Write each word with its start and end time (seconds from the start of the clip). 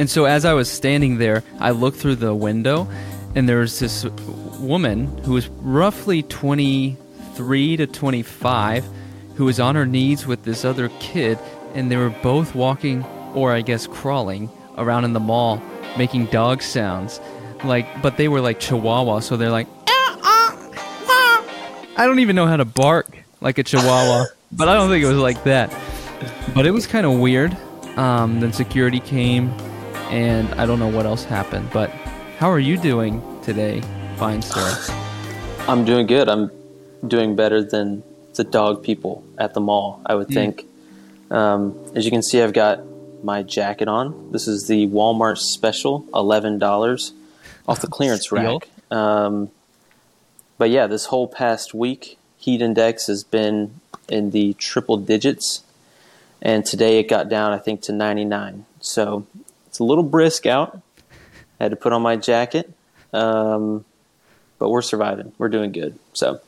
And 0.00 0.08
so 0.08 0.24
as 0.24 0.46
I 0.46 0.54
was 0.54 0.70
standing 0.70 1.18
there, 1.18 1.44
I 1.58 1.72
looked 1.72 1.98
through 1.98 2.16
the 2.16 2.34
window, 2.34 2.88
and 3.34 3.46
there 3.46 3.58
was 3.58 3.80
this 3.80 4.06
woman 4.58 5.14
who 5.24 5.34
was 5.34 5.48
roughly 5.48 6.22
23 6.22 7.76
to 7.76 7.86
25, 7.86 8.86
who 9.34 9.44
was 9.44 9.60
on 9.60 9.74
her 9.74 9.84
knees 9.84 10.26
with 10.26 10.42
this 10.42 10.64
other 10.64 10.88
kid, 11.00 11.38
and 11.74 11.90
they 11.90 11.98
were 11.98 12.08
both 12.08 12.54
walking, 12.54 13.04
or 13.34 13.52
I 13.52 13.60
guess 13.60 13.86
crawling, 13.86 14.48
around 14.78 15.04
in 15.04 15.12
the 15.12 15.20
mall, 15.20 15.62
making 15.98 16.28
dog 16.28 16.62
sounds. 16.62 17.20
Like, 17.62 18.00
but 18.00 18.16
they 18.16 18.28
were 18.28 18.40
like 18.40 18.58
Chihuahua, 18.58 19.20
so 19.20 19.36
they're 19.36 19.50
like, 19.50 19.66
uh, 19.86 20.16
uh, 20.22 20.56
uh. 20.56 21.44
I 21.98 22.06
don't 22.06 22.20
even 22.20 22.36
know 22.36 22.46
how 22.46 22.56
to 22.56 22.64
bark 22.64 23.18
like 23.42 23.58
a 23.58 23.62
Chihuahua, 23.62 24.28
but 24.52 24.66
I 24.66 24.72
don't 24.72 24.88
think 24.88 25.04
it 25.04 25.08
was 25.08 25.18
like 25.18 25.44
that. 25.44 25.70
But 26.54 26.64
it 26.64 26.70
was 26.70 26.86
kind 26.86 27.04
of 27.04 27.18
weird. 27.18 27.54
Um, 27.98 28.40
then 28.40 28.54
security 28.54 29.00
came, 29.00 29.52
and 30.10 30.48
I 30.54 30.66
don't 30.66 30.78
know 30.78 30.88
what 30.88 31.06
else 31.06 31.24
happened. 31.24 31.70
But 31.72 31.90
how 32.38 32.50
are 32.50 32.58
you 32.58 32.76
doing 32.76 33.22
today, 33.42 33.82
fine 34.16 34.42
sir? 34.42 34.94
I'm 35.68 35.84
doing 35.84 36.06
good. 36.06 36.28
I'm 36.28 36.50
doing 37.06 37.36
better 37.36 37.62
than 37.62 38.02
the 38.34 38.44
dog 38.44 38.82
people 38.82 39.24
at 39.38 39.54
the 39.54 39.60
mall, 39.60 40.00
I 40.06 40.14
would 40.14 40.28
Mm. 40.28 40.34
think. 40.34 40.66
Um, 41.30 41.74
as 41.94 42.04
you 42.04 42.10
can 42.10 42.22
see, 42.22 42.42
I've 42.42 42.52
got 42.52 42.80
my 43.22 43.42
jacket 43.42 43.86
on. 43.88 44.30
This 44.32 44.48
is 44.48 44.66
the 44.66 44.86
Walmart 44.88 45.38
special, 45.38 46.04
$11 46.12 47.12
off 47.68 47.80
the 47.80 47.86
clearance 47.98 48.32
rack. 48.32 48.68
Um, 48.90 49.50
but 50.58 50.70
yeah, 50.70 50.86
this 50.86 51.06
whole 51.06 51.28
past 51.28 51.72
week, 51.74 52.18
heat 52.38 52.60
index 52.62 53.06
has 53.06 53.22
been 53.22 53.80
in 54.08 54.30
the 54.30 54.54
triple 54.54 54.96
digits. 54.96 55.62
And 56.42 56.64
today 56.64 56.98
it 56.98 57.08
got 57.08 57.28
down, 57.28 57.52
I 57.52 57.58
think, 57.58 57.82
to 57.82 57.92
99. 57.92 58.64
So 58.80 59.26
it's 59.70 59.78
a 59.78 59.84
little 59.84 60.04
brisk 60.04 60.44
out. 60.44 60.82
I 61.58 61.62
had 61.64 61.70
to 61.70 61.76
put 61.76 61.92
on 61.94 62.02
my 62.02 62.16
jacket. 62.16 62.70
Um, 63.14 63.84
but 64.58 64.68
we're 64.68 64.82
surviving. 64.82 65.32
We're 65.38 65.48
doing 65.48 65.72
good. 65.72 65.98
So 66.12 66.40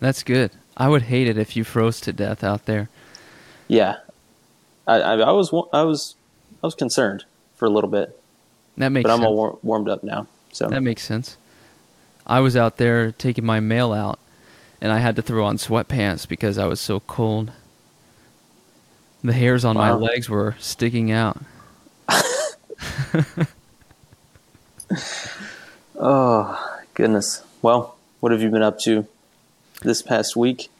That's 0.00 0.22
good. 0.22 0.50
I 0.76 0.88
would 0.88 1.02
hate 1.02 1.26
it 1.28 1.38
if 1.38 1.56
you 1.56 1.64
froze 1.64 2.00
to 2.02 2.12
death 2.12 2.44
out 2.44 2.66
there. 2.66 2.88
yeah, 3.68 3.96
I, 4.86 5.00
I, 5.00 5.14
I 5.18 5.30
was 5.32 5.50
I 5.72 5.82
was 5.82 6.14
I 6.62 6.66
was 6.66 6.74
concerned 6.74 7.24
for 7.56 7.64
a 7.66 7.70
little 7.70 7.90
bit, 7.90 8.18
That 8.76 8.90
makes 8.90 9.04
but 9.04 9.12
I'm 9.12 9.18
sense. 9.18 9.26
all 9.26 9.34
war- 9.36 9.58
warmed 9.62 9.88
up 9.88 10.04
now. 10.04 10.26
So 10.52 10.68
That 10.68 10.82
makes 10.82 11.02
sense. 11.02 11.36
I 12.26 12.40
was 12.40 12.56
out 12.56 12.76
there 12.76 13.10
taking 13.12 13.44
my 13.44 13.58
mail 13.60 13.92
out, 13.92 14.18
and 14.80 14.92
I 14.92 14.98
had 14.98 15.16
to 15.16 15.22
throw 15.22 15.44
on 15.46 15.56
sweatpants 15.56 16.28
because 16.28 16.58
I 16.58 16.66
was 16.66 16.80
so 16.80 17.00
cold. 17.00 17.50
The 19.24 19.32
hairs 19.32 19.64
on 19.64 19.74
my 19.76 19.92
legs 19.92 20.28
were 20.30 20.54
sticking 20.60 21.10
out. 21.10 21.38
oh 25.96 26.78
goodness. 26.94 27.42
Well, 27.62 27.96
what 28.20 28.32
have 28.32 28.42
you 28.42 28.50
been 28.50 28.62
up 28.62 28.78
to 28.80 29.06
this 29.82 30.02
past 30.02 30.36
week? 30.36 30.70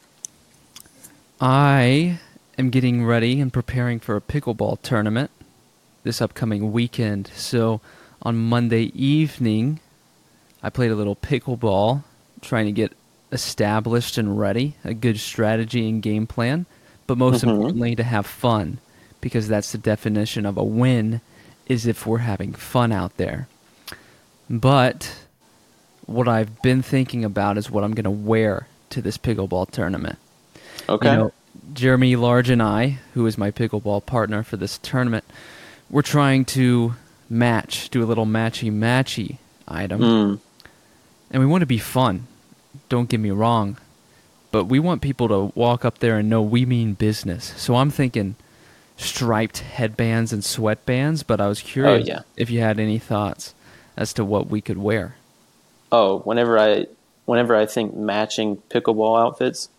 I 1.41 2.19
am 2.57 2.69
getting 2.69 3.05
ready 3.05 3.39
and 3.39 3.51
preparing 3.51 3.99
for 3.99 4.15
a 4.15 4.21
pickleball 4.21 4.81
tournament 4.81 5.31
this 6.03 6.21
upcoming 6.21 6.71
weekend. 6.71 7.31
So 7.35 7.81
on 8.21 8.37
Monday 8.37 8.91
evening, 8.93 9.79
I 10.61 10.69
played 10.69 10.91
a 10.91 10.95
little 10.95 11.15
pickleball, 11.15 12.03
trying 12.41 12.65
to 12.65 12.71
get 12.71 12.93
established 13.31 14.17
and 14.17 14.39
ready, 14.39 14.75
a 14.83 14.93
good 14.93 15.19
strategy 15.19 15.87
and 15.87 16.01
game 16.01 16.27
plan, 16.27 16.65
but 17.07 17.17
most 17.17 17.43
Mhm. 17.43 17.49
importantly 17.51 17.95
to 17.95 18.03
have 18.03 18.25
fun 18.25 18.79
because 19.21 19.47
that's 19.47 19.71
the 19.71 19.77
definition 19.77 20.45
of 20.45 20.57
a 20.57 20.63
win 20.63 21.21
is 21.69 21.85
if 21.85 22.05
we're 22.05 22.17
having 22.19 22.51
fun 22.53 22.91
out 22.91 23.15
there. 23.17 23.47
But 24.49 25.15
what 26.05 26.27
I've 26.27 26.61
been 26.61 26.81
thinking 26.81 27.23
about 27.23 27.57
is 27.57 27.69
what 27.69 27.83
I'm 27.83 27.93
going 27.93 28.03
to 28.05 28.09
wear 28.09 28.67
to 28.89 29.01
this 29.01 29.17
pickleball 29.17 29.69
tournament. 29.69 30.17
Okay. 30.89 31.11
You 31.11 31.17
know, 31.17 31.33
Jeremy 31.73 32.15
Large 32.15 32.49
and 32.49 32.63
I, 32.63 32.97
who 33.13 33.27
is 33.27 33.37
my 33.37 33.51
pickleball 33.51 34.05
partner 34.05 34.41
for 34.41 34.57
this 34.57 34.79
tournament, 34.79 35.23
we're 35.89 36.01
trying 36.01 36.45
to 36.45 36.95
match, 37.29 37.89
do 37.89 38.03
a 38.03 38.05
little 38.05 38.25
matchy 38.25 38.71
matchy 38.71 39.37
item, 39.67 40.01
Mm, 40.01 40.39
and 41.29 41.39
we 41.41 41.45
want 41.45 41.61
to 41.61 41.67
be 41.67 41.77
fun. 41.77 42.25
Don't 42.87 43.07
get 43.07 43.19
me 43.19 43.29
wrong, 43.29 43.77
but 44.51 44.63
we 44.65 44.79
want 44.79 45.01
people 45.03 45.27
to 45.27 45.51
walk 45.53 45.85
up 45.85 45.99
there 45.99 46.17
and 46.17 46.27
know 46.27 46.41
we 46.41 46.65
mean 46.65 46.93
business. 46.93 47.53
So 47.57 47.75
I'm 47.75 47.91
thinking 47.91 48.35
striped 48.99 49.59
headbands 49.59 50.33
and 50.33 50.43
sweatbands, 50.43 51.23
but 51.25 51.39
I 51.41 51.47
was 51.47 51.61
curious 51.61 52.07
yeah. 52.07 52.21
if 52.35 52.49
you 52.49 52.59
had 52.59 52.79
any 52.79 52.99
thoughts 52.99 53.53
as 53.97 54.13
to 54.13 54.25
what 54.25 54.47
we 54.47 54.61
could 54.61 54.77
wear. 54.77 55.15
oh, 55.91 56.19
whenever 56.19 56.59
I 56.59 56.85
whenever 57.25 57.55
I 57.55 57.65
think 57.65 57.95
matching 57.95 58.57
pickleball 58.69 59.19
outfits, 59.19 59.69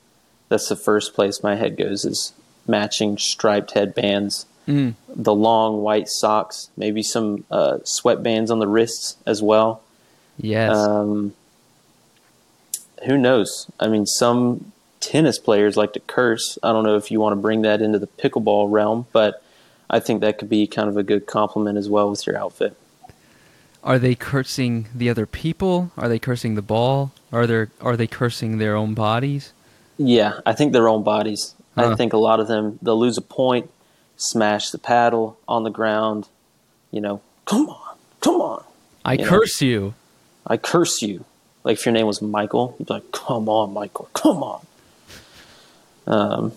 that's 0.49 0.69
the 0.69 0.77
first 0.77 1.15
place 1.15 1.43
my 1.43 1.55
head 1.57 1.77
goes 1.77 2.05
is 2.05 2.33
matching 2.67 3.19
striped 3.19 3.73
headbands, 3.73 4.47
Mm, 4.69 4.95
the 5.09 5.35
long 5.35 5.83
white 5.83 6.09
socks, 6.09 6.71
maybe 6.77 7.03
some 7.03 7.45
uh, 7.51 7.79
sweatbands 7.83 8.51
on 8.51 8.59
the 8.61 8.69
wrists 8.69 9.17
as 9.27 9.43
well. 9.43 9.83
yes. 10.39 10.77
Um, 10.77 11.33
who 13.07 13.17
knows? 13.19 13.67
I 13.81 13.89
mean, 13.89 14.07
some 14.07 14.70
tennis 15.01 15.39
players 15.39 15.77
like 15.77 15.93
to 15.95 16.01
curse. 16.01 16.59
I 16.63 16.73
don't 16.73 16.85
know 16.85 16.97
if 16.97 17.11
you 17.11 17.21
want 17.21 17.33
to 17.33 17.41
bring 17.41 17.63
that 17.63 17.81
into 17.83 17.99
the 17.99 18.07
pickleball 18.07 18.71
realm, 18.71 19.07
but 19.13 19.43
I 19.89 19.99
think 20.01 20.21
that 20.21 20.39
could 20.39 20.49
be 20.49 20.67
kind 20.67 20.89
of 20.89 20.97
a 20.97 21.03
good 21.03 21.27
compliment 21.27 21.79
as 21.79 21.89
well 21.89 22.11
with 22.11 22.27
your 22.27 22.37
outfit. 22.39 22.77
Are 23.83 23.99
they 23.99 24.15
cursing 24.15 24.89
the 24.95 25.09
other 25.09 25.27
people? 25.27 25.91
Are 25.97 26.09
they 26.09 26.19
cursing 26.19 26.55
the 26.55 26.63
ball? 26.63 27.13
Are 27.33 27.47
they 27.47 27.67
are 27.81 27.97
they 27.97 28.07
cursing 28.07 28.59
their 28.59 28.77
own 28.77 28.95
bodies? 28.95 29.53
Yeah, 29.97 30.41
I 30.45 30.53
think 30.53 30.73
their 30.73 30.89
own 30.89 31.03
bodies. 31.03 31.55
Huh. 31.77 31.93
I 31.93 31.95
think 31.97 32.13
a 32.13 32.19
lot 32.19 32.41
of 32.41 32.49
them 32.49 32.79
they'll 32.83 32.99
lose 32.99 33.17
a 33.17 33.23
point, 33.23 33.71
smash 34.17 34.71
the 34.71 34.79
paddle 34.79 35.39
on 35.49 35.65
the 35.65 35.71
ground. 35.71 36.29
You 36.91 37.01
know, 37.01 37.23
come 37.47 37.69
on, 37.71 37.97
come 38.21 38.41
on. 38.41 38.65
I 39.05 39.15
You 39.15 39.19
know. 39.25 39.29
curse 39.29 39.63
you. 39.63 39.95
I 40.47 40.57
curse 40.59 41.01
you. 41.01 41.25
Like 41.65 41.79
if 41.79 41.87
your 41.87 41.93
name 41.93 42.07
was 42.07 42.21
Michael, 42.21 42.77
you'd 42.79 42.89
be 42.89 42.95
like, 42.95 43.13
"Come 43.13 43.49
on, 43.49 43.73
Michael, 43.73 44.09
come 44.13 44.43
on." 44.43 44.67
Um, 46.07 46.53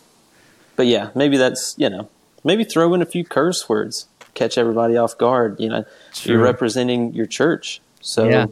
but 0.75 0.87
yeah, 0.87 1.09
maybe 1.15 1.37
that's 1.37 1.75
you 1.77 1.89
know, 1.89 2.09
maybe 2.43 2.63
throw 2.63 2.93
in 2.93 3.01
a 3.01 3.05
few 3.05 3.23
curse 3.23 3.67
words, 3.69 4.07
catch 4.33 4.57
everybody 4.57 4.97
off 4.97 5.17
guard. 5.17 5.59
You 5.59 5.69
know, 5.69 5.85
you're 6.23 6.41
representing 6.41 7.13
your 7.13 7.25
church, 7.25 7.81
so 8.01 8.27
Yeah. 8.27 8.45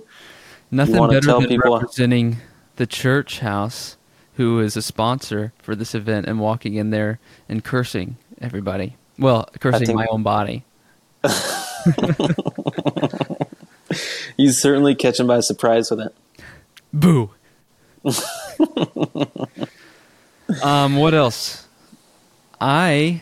Nothing 0.74 1.07
better 1.07 1.19
tell 1.22 1.40
than 1.41 1.50
people- 1.50 1.75
representing 1.78 2.38
the 2.78 2.85
church 2.88 3.40
house, 3.40 3.97
who 4.38 4.59
is 4.62 4.78
a 4.78 4.81
sponsor 4.81 5.52
for 5.62 5.75
this 5.75 5.94
event, 5.94 6.28
and 6.28 6.40
walking 6.40 6.75
in 6.75 6.91
there 6.91 7.19
and 7.50 7.62
cursing 7.63 8.16
everybody. 8.40 8.96
Well, 9.19 9.50
cursing 9.59 9.88
think- 9.88 9.97
my 9.97 10.08
own 10.09 10.23
body. 10.23 10.63
you 14.38 14.52
certainly 14.52 14.96
catch 14.96 15.18
them 15.18 15.28
by 15.28 15.41
surprise 15.41 15.91
with 15.91 16.00
it. 16.00 16.16
Boo. 16.94 17.31
um, 20.63 20.95
what 20.97 21.13
else? 21.13 21.67
I 22.59 23.22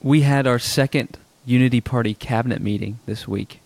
we 0.00 0.22
had 0.22 0.46
our 0.46 0.58
second 0.58 1.18
Unity 1.44 1.80
Party 1.80 2.14
cabinet 2.14 2.60
meeting 2.62 2.98
this 3.06 3.26
week. 3.26 3.60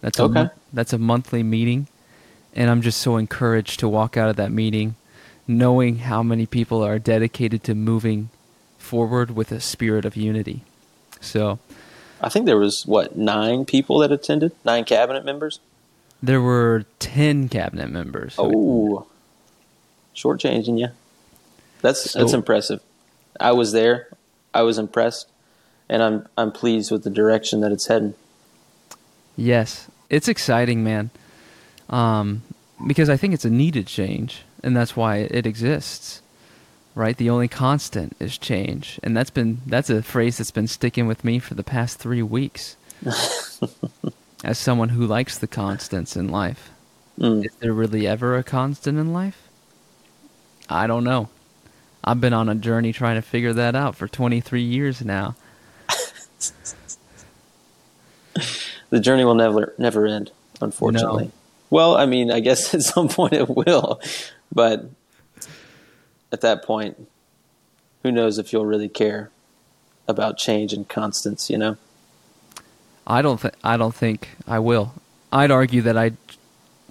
That's 0.00 0.18
a 0.18 0.24
Okay. 0.24 0.48
that's 0.72 0.92
a 0.92 0.98
monthly 0.98 1.42
meeting, 1.42 1.86
and 2.54 2.70
I'm 2.70 2.82
just 2.82 3.00
so 3.00 3.16
encouraged 3.16 3.80
to 3.80 3.88
walk 3.88 4.16
out 4.16 4.28
of 4.28 4.36
that 4.36 4.52
meeting 4.52 4.96
knowing 5.48 5.98
how 5.98 6.22
many 6.24 6.44
people 6.44 6.82
are 6.82 6.98
dedicated 6.98 7.62
to 7.62 7.74
moving 7.74 8.30
forward 8.78 9.30
with 9.30 9.52
a 9.52 9.60
spirit 9.60 10.04
of 10.04 10.16
unity. 10.16 10.62
So, 11.20 11.60
I 12.20 12.28
think 12.28 12.46
there 12.46 12.58
was 12.58 12.84
what 12.84 13.16
nine 13.16 13.64
people 13.64 13.98
that 14.00 14.10
attended, 14.10 14.52
nine 14.64 14.84
cabinet 14.84 15.24
members. 15.24 15.60
there 16.22 16.40
were 16.40 16.84
10 16.98 17.48
cabinet 17.48 17.90
members. 17.90 18.34
Oh, 18.38 19.06
shortchanging 20.16 20.78
you. 20.80 20.88
That's 21.82 22.12
that's 22.12 22.32
impressive. 22.32 22.80
I 23.38 23.52
was 23.52 23.72
there. 23.72 24.08
I 24.54 24.62
was 24.62 24.78
impressed, 24.78 25.28
and 25.88 26.02
I'm 26.02 26.26
I'm 26.36 26.52
pleased 26.52 26.90
with 26.90 27.04
the 27.04 27.10
direction 27.10 27.60
that 27.60 27.72
it's 27.72 27.86
heading. 27.86 28.14
Yes, 29.36 29.88
it's 30.08 30.28
exciting, 30.28 30.82
man. 30.82 31.10
Um, 31.90 32.42
because 32.86 33.08
I 33.10 33.16
think 33.16 33.34
it's 33.34 33.44
a 33.44 33.50
needed 33.50 33.86
change, 33.86 34.42
and 34.62 34.76
that's 34.76 34.96
why 34.96 35.18
it 35.18 35.46
exists. 35.46 36.22
Right? 36.94 37.16
The 37.16 37.28
only 37.28 37.46
constant 37.48 38.16
is 38.18 38.38
change, 38.38 38.98
and 39.02 39.14
that's 39.14 39.28
been 39.30 39.58
that's 39.66 39.90
a 39.90 40.02
phrase 40.02 40.38
that's 40.38 40.50
been 40.50 40.66
sticking 40.66 41.06
with 41.06 41.24
me 41.24 41.38
for 41.38 41.54
the 41.54 41.62
past 41.62 41.98
three 41.98 42.22
weeks. 42.22 42.76
As 44.44 44.58
someone 44.58 44.90
who 44.90 45.06
likes 45.06 45.36
the 45.38 45.46
constants 45.46 46.16
in 46.16 46.28
life, 46.28 46.70
Mm. 47.18 47.46
is 47.46 47.54
there 47.60 47.72
really 47.72 48.06
ever 48.06 48.36
a 48.36 48.42
constant 48.42 48.98
in 48.98 49.12
life? 49.12 49.48
I 50.68 50.86
don't 50.86 51.04
know. 51.04 51.30
I've 52.06 52.20
been 52.20 52.32
on 52.32 52.48
a 52.48 52.54
journey 52.54 52.92
trying 52.92 53.16
to 53.16 53.22
figure 53.22 53.52
that 53.54 53.74
out 53.74 53.96
for 53.96 54.06
23 54.06 54.62
years 54.62 55.04
now. 55.04 55.34
the 58.90 59.00
journey 59.00 59.24
will 59.24 59.34
never 59.34 59.74
never 59.78 60.06
end. 60.06 60.30
Unfortunately. 60.60 61.24
No. 61.24 61.32
Well, 61.68 61.96
I 61.96 62.06
mean, 62.06 62.30
I 62.30 62.40
guess 62.40 62.72
at 62.74 62.82
some 62.82 63.08
point 63.08 63.32
it 63.32 63.48
will, 63.48 64.00
but 64.54 64.88
at 66.30 66.42
that 66.42 66.62
point, 66.64 67.08
who 68.02 68.12
knows 68.12 68.38
if 68.38 68.52
you'll 68.52 68.66
really 68.66 68.88
care 68.88 69.30
about 70.06 70.38
change 70.38 70.72
and 70.72 70.88
constants? 70.88 71.50
You 71.50 71.58
know. 71.58 71.76
I 73.06 73.22
don't 73.22 73.40
think 73.40 73.54
I 73.64 73.76
don't 73.76 73.94
think 73.94 74.28
I 74.46 74.60
will. 74.60 74.94
I'd 75.32 75.50
argue 75.50 75.82
that 75.82 75.98
I, 75.98 76.12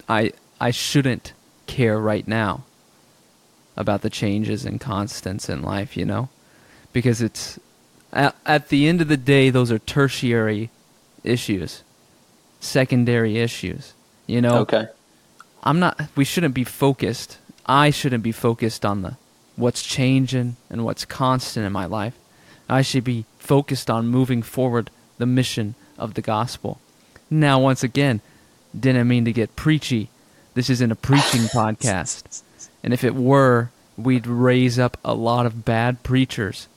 I, 0.10 0.34
I 0.60 0.72
shouldn't 0.72 1.32
care 1.68 1.98
right 1.98 2.28
now 2.28 2.66
about 3.78 4.02
the 4.02 4.10
changes 4.10 4.66
and 4.66 4.80
constants 4.80 5.50
in 5.50 5.62
life. 5.62 5.96
You 5.98 6.06
know, 6.06 6.30
because 6.94 7.22
it's 7.22 7.60
at, 8.14 8.36
at 8.46 8.70
the 8.70 8.88
end 8.88 9.02
of 9.02 9.08
the 9.08 9.18
day, 9.18 9.50
those 9.50 9.72
are 9.72 9.80
tertiary 9.80 10.70
issues, 11.24 11.84
secondary 12.60 13.38
issues. 13.38 13.94
You 14.28 14.42
know. 14.42 14.60
Okay. 14.60 14.88
I'm 15.64 15.80
not. 15.80 16.00
We 16.16 16.26
shouldn't 16.26 16.54
be 16.54 16.64
focused. 16.64 17.38
I 17.66 17.90
shouldn't 17.90 18.24
be 18.24 18.32
focused 18.32 18.86
on 18.86 19.02
the 19.02 19.18
what's 19.56 19.84
changing 19.84 20.58
and 20.70 20.86
what's 20.86 21.06
constant 21.06 21.66
in 21.66 21.72
my 21.72 21.86
life. 21.86 22.16
I 22.70 22.82
should 22.82 23.04
be 23.04 23.26
focused 23.38 23.90
on 23.90 24.08
moving 24.08 24.42
forward 24.42 24.90
the 25.18 25.26
mission 25.26 25.76
of 25.98 26.14
the 26.14 26.22
gospel. 26.22 26.80
Now, 27.30 27.60
once 27.60 27.84
again, 27.84 28.22
didn't 28.78 29.08
mean 29.08 29.26
to 29.26 29.34
get 29.34 29.56
preachy. 29.56 30.10
This 30.54 30.70
isn't 30.70 30.92
a 30.92 30.96
preaching 30.96 31.42
podcast. 31.54 32.42
And 32.86 32.94
if 32.94 33.04
it 33.04 33.16
were, 33.16 33.72
we'd 33.98 34.28
raise 34.28 34.78
up 34.78 34.96
a 35.04 35.16
lot 35.16 35.48
of 35.48 35.66
bad 35.66 36.04
preachers 36.04 36.68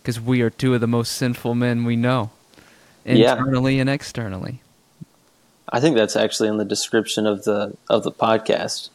because 0.00 0.20
we 0.20 0.40
are 0.40 0.50
two 0.50 0.72
of 0.72 0.80
the 0.80 0.86
most 0.86 1.10
sinful 1.12 1.56
men 1.56 1.84
we 1.84 1.96
know, 1.96 2.30
Yeah. 3.04 3.32
internally 3.36 3.80
and 3.80 3.90
externally. 3.90 4.60
I 5.68 5.80
think 5.80 5.96
that's 5.96 6.14
actually 6.14 6.48
in 6.48 6.58
the 6.58 6.64
description 6.64 7.26
of 7.26 7.42
the 7.42 7.76
of 7.90 8.04
the 8.04 8.12
podcast. 8.12 8.90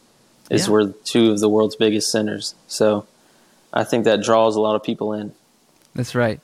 Is 0.49 0.67
Yeah. 0.67 0.71
we're 0.71 0.87
two 1.03 1.31
of 1.31 1.41
the 1.41 1.49
world's 1.49 1.75
biggest 1.75 2.09
sinners. 2.09 2.55
So 2.67 3.05
I 3.73 3.83
think 3.83 4.05
that 4.05 4.23
draws 4.23 4.55
a 4.55 4.61
lot 4.61 4.75
of 4.77 4.83
people 4.83 5.11
in. 5.11 5.33
That's 5.93 6.15
right. 6.15 6.39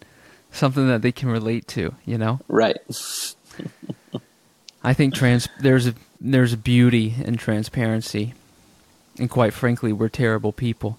Something 0.51 0.87
that 0.89 1.01
they 1.01 1.13
can 1.13 1.29
relate 1.29 1.65
to, 1.69 1.95
you 2.05 2.17
know? 2.17 2.41
Right. 2.49 2.77
I 4.83 4.93
think 4.93 5.13
trans 5.13 5.47
there's 5.61 5.87
a 5.87 5.93
there's 6.19 6.51
a 6.53 6.57
beauty 6.57 7.15
in 7.23 7.37
transparency. 7.37 8.33
And 9.19 9.29
quite 9.29 9.53
frankly, 9.53 9.91
we're 9.93 10.09
terrible 10.09 10.51
people. 10.53 10.97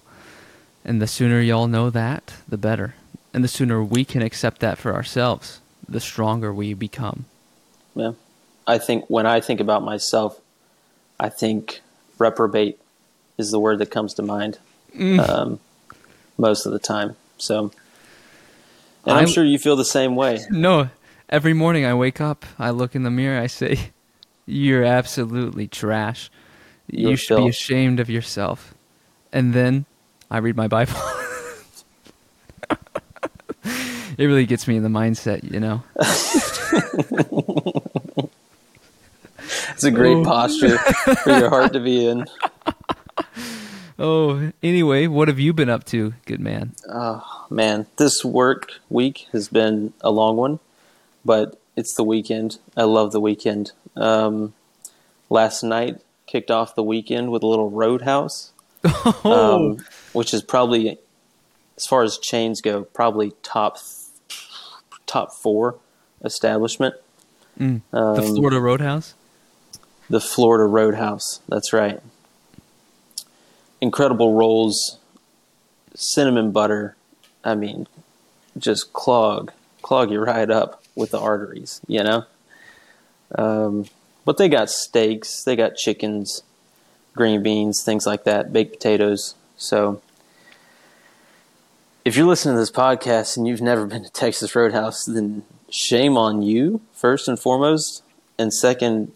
And 0.85 1.01
the 1.01 1.07
sooner 1.07 1.41
y'all 1.41 1.67
know 1.67 1.89
that, 1.89 2.33
the 2.47 2.57
better. 2.57 2.95
And 3.33 3.43
the 3.43 3.47
sooner 3.47 3.83
we 3.83 4.05
can 4.05 4.21
accept 4.21 4.59
that 4.61 4.77
for 4.77 4.93
ourselves, 4.93 5.59
the 5.87 5.99
stronger 5.99 6.53
we 6.53 6.73
become. 6.73 7.25
Yeah. 7.95 8.13
I 8.67 8.77
think 8.77 9.05
when 9.09 9.25
I 9.25 9.41
think 9.41 9.59
about 9.59 9.83
myself, 9.83 10.39
I 11.19 11.29
think 11.29 11.81
reprobate 12.17 12.79
is 13.37 13.51
the 13.51 13.59
word 13.59 13.79
that 13.79 13.91
comes 13.91 14.13
to 14.15 14.21
mind 14.21 14.59
um, 14.99 15.59
most 16.37 16.65
of 16.65 16.71
the 16.71 16.79
time. 16.79 17.15
So, 17.37 17.71
and 19.05 19.17
I'm 19.17 19.25
I- 19.25 19.29
sure 19.29 19.43
you 19.43 19.57
feel 19.57 19.75
the 19.75 19.85
same 19.85 20.15
way. 20.15 20.39
No, 20.49 20.89
every 21.29 21.53
morning 21.53 21.85
I 21.85 21.93
wake 21.93 22.21
up, 22.21 22.45
I 22.59 22.69
look 22.69 22.95
in 22.95 23.03
the 23.03 23.11
mirror, 23.11 23.41
I 23.41 23.47
say, 23.47 23.91
You're 24.45 24.83
absolutely 24.83 25.67
trash. 25.67 26.29
You 26.87 27.09
You're 27.09 27.17
should 27.17 27.37
be 27.37 27.47
ashamed 27.49 27.99
of 27.99 28.09
yourself. 28.09 28.73
And 29.31 29.53
then 29.53 29.85
I 30.29 30.37
read 30.39 30.55
my 30.57 30.67
Bible. 30.67 30.93
it 33.63 34.25
really 34.25 34.45
gets 34.45 34.67
me 34.67 34.75
in 34.75 34.83
the 34.83 34.89
mindset, 34.89 35.49
you 35.49 35.59
know? 35.59 35.83
It's 39.73 39.83
a 39.83 39.91
great 39.91 40.17
Oh. 40.17 40.23
posture 40.23 40.77
for 40.77 41.29
your 41.31 41.49
heart 41.49 41.73
to 41.73 41.79
be 41.79 42.05
in. 42.07 42.25
Oh, 43.99 44.51
anyway, 44.63 45.05
what 45.05 45.27
have 45.27 45.37
you 45.39 45.53
been 45.53 45.69
up 45.69 45.83
to, 45.85 46.15
good 46.25 46.39
man? 46.39 46.71
Oh, 46.91 47.45
man, 47.51 47.85
this 47.97 48.25
work 48.25 48.79
week 48.89 49.27
has 49.31 49.47
been 49.47 49.93
a 50.01 50.09
long 50.09 50.37
one, 50.37 50.59
but 51.23 51.61
it's 51.75 51.93
the 51.93 52.03
weekend. 52.03 52.57
I 52.75 52.85
love 52.85 53.11
the 53.11 53.19
weekend. 53.21 53.73
Um, 53.95 54.55
last 55.29 55.61
night 55.61 56.01
kicked 56.31 56.49
off 56.49 56.75
the 56.75 56.83
weekend 56.83 57.29
with 57.29 57.43
a 57.43 57.47
little 57.47 57.69
roadhouse, 57.69 58.51
Oh, 58.85 59.71
um, 59.73 59.85
which 60.13 60.33
is 60.33 60.41
probably, 60.41 60.97
as 61.75 61.85
far 61.85 62.03
as 62.03 62.17
chains 62.17 62.61
go, 62.61 62.83
probably 62.83 63.33
top 63.43 63.77
top 65.05 65.33
four 65.33 65.75
establishment. 66.23 66.95
Mm. 67.59 67.81
Um, 67.91 68.15
the 68.15 68.21
Florida 68.21 68.61
Roadhouse? 68.61 69.13
the 70.09 70.21
Florida 70.21 70.63
Roadhouse. 70.63 71.41
That's 71.49 71.73
right. 71.73 71.99
Incredible 73.81 74.33
rolls, 74.33 74.99
cinnamon 75.95 76.51
butter. 76.51 76.95
I 77.43 77.55
mean, 77.55 77.87
just 78.57 78.93
clog 78.93 79.51
clog 79.81 80.11
you 80.11 80.19
right 80.21 80.49
up 80.49 80.81
with 80.95 81.11
the 81.11 81.19
arteries. 81.19 81.81
You 81.87 82.03
know. 82.03 82.25
Um, 83.35 83.85
but 84.25 84.37
they 84.37 84.49
got 84.49 84.69
steaks, 84.69 85.43
they 85.43 85.55
got 85.55 85.75
chickens, 85.75 86.43
green 87.15 87.43
beans, 87.43 87.83
things 87.83 88.05
like 88.05 88.23
that, 88.25 88.53
baked 88.53 88.73
potatoes. 88.73 89.35
So. 89.57 90.01
If 92.03 92.17
you're 92.17 92.25
listening 92.25 92.55
to 92.55 92.59
this 92.59 92.71
podcast 92.71 93.37
and 93.37 93.47
you've 93.47 93.61
never 93.61 93.85
been 93.85 94.03
to 94.03 94.09
Texas 94.09 94.55
Roadhouse, 94.55 95.05
then 95.05 95.43
shame 95.69 96.17
on 96.17 96.41
you, 96.41 96.81
first 96.93 97.27
and 97.27 97.39
foremost. 97.39 98.01
And 98.39 98.51
second, 98.51 99.11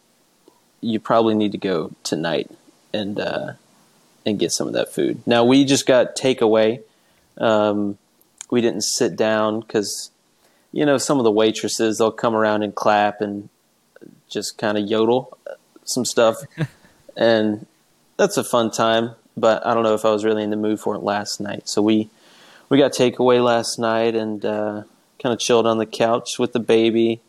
you 0.81 1.00
probably 1.00 1.36
need 1.36 1.52
to 1.52 1.57
go 1.57 1.92
tonight 2.04 2.50
and 2.94 3.19
uh, 3.19 3.54
and 4.25 4.40
get 4.40 4.52
some 4.52 4.68
of 4.68 4.74
that 4.74 4.94
food. 4.94 5.22
Now 5.25 5.44
we 5.44 5.66
just 5.66 5.86
got 5.86 6.16
takeaway. 6.16 6.81
Um, 7.38 7.98
we 8.50 8.62
didn't 8.62 8.84
sit 8.84 9.16
down 9.16 9.60
because 9.60 10.12
you 10.72 10.86
know 10.86 10.98
some 10.98 11.18
of 11.18 11.24
the 11.24 11.31
waitresses 11.31 11.98
they'll 11.98 12.12
come 12.12 12.36
around 12.36 12.63
and 12.63 12.74
clap 12.74 13.22
and 13.22 13.50
just 14.30 14.57
kind 14.57 14.77
of 14.77 14.86
yodel 14.86 15.38
some 15.83 16.06
stuff, 16.06 16.38
and 17.18 17.66
that's 18.18 18.38
a 18.38 18.44
fun 18.44 18.72
time. 18.72 19.12
But 19.38 19.66
I 19.66 19.74
don't 19.74 19.83
know 19.83 19.94
if 19.94 20.06
I 20.06 20.12
was 20.12 20.24
really 20.24 20.44
in 20.44 20.50
the 20.50 20.56
mood 20.56 20.80
for 20.80 20.95
it 20.95 21.00
last 21.00 21.39
night. 21.42 21.68
So 21.68 21.81
we 21.81 22.10
we 22.69 22.77
got 22.77 22.92
takeaway 22.92 23.44
last 23.44 23.77
night 23.77 24.16
and 24.16 24.44
uh, 24.45 24.83
kind 25.22 25.33
of 25.33 25.39
chilled 25.39 25.68
on 25.68 25.77
the 25.77 25.86
couch 25.86 26.39
with 26.39 26.54
the 26.54 26.60
baby 26.60 27.22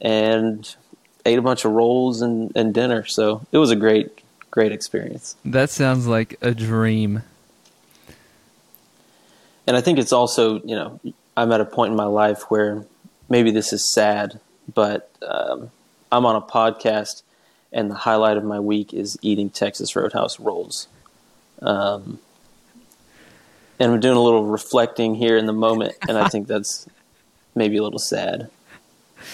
and 0.00 0.74
ate 1.24 1.38
a 1.38 1.42
bunch 1.42 1.64
of 1.64 1.72
rolls 1.72 2.22
and, 2.22 2.52
and 2.56 2.74
dinner. 2.74 3.04
So 3.06 3.46
it 3.52 3.58
was 3.58 3.70
a 3.70 3.76
great, 3.76 4.22
great 4.50 4.72
experience. 4.72 5.36
That 5.44 5.70
sounds 5.70 6.06
like 6.06 6.36
a 6.42 6.54
dream. 6.54 7.22
And 9.66 9.76
I 9.76 9.80
think 9.80 9.98
it's 9.98 10.12
also, 10.12 10.60
you 10.62 10.76
know, 10.76 11.00
I'm 11.36 11.50
at 11.52 11.60
a 11.60 11.64
point 11.64 11.90
in 11.90 11.96
my 11.96 12.04
life 12.04 12.50
where 12.50 12.84
maybe 13.28 13.50
this 13.50 13.72
is 13.72 13.92
sad, 13.92 14.38
but 14.72 15.10
um, 15.26 15.70
I'm 16.14 16.26
on 16.26 16.36
a 16.36 16.40
podcast 16.40 17.22
and 17.72 17.90
the 17.90 17.96
highlight 17.96 18.36
of 18.36 18.44
my 18.44 18.60
week 18.60 18.94
is 18.94 19.18
eating 19.20 19.50
Texas 19.50 19.96
Roadhouse 19.96 20.38
rolls. 20.38 20.86
Um, 21.60 22.20
and 23.80 23.92
I'm 23.92 23.98
doing 23.98 24.16
a 24.16 24.22
little 24.22 24.44
reflecting 24.44 25.16
here 25.16 25.36
in 25.36 25.46
the 25.46 25.52
moment, 25.52 25.96
and 26.08 26.16
I 26.16 26.28
think 26.28 26.46
that's 26.46 26.88
maybe 27.56 27.76
a 27.78 27.82
little 27.82 27.98
sad. 27.98 28.48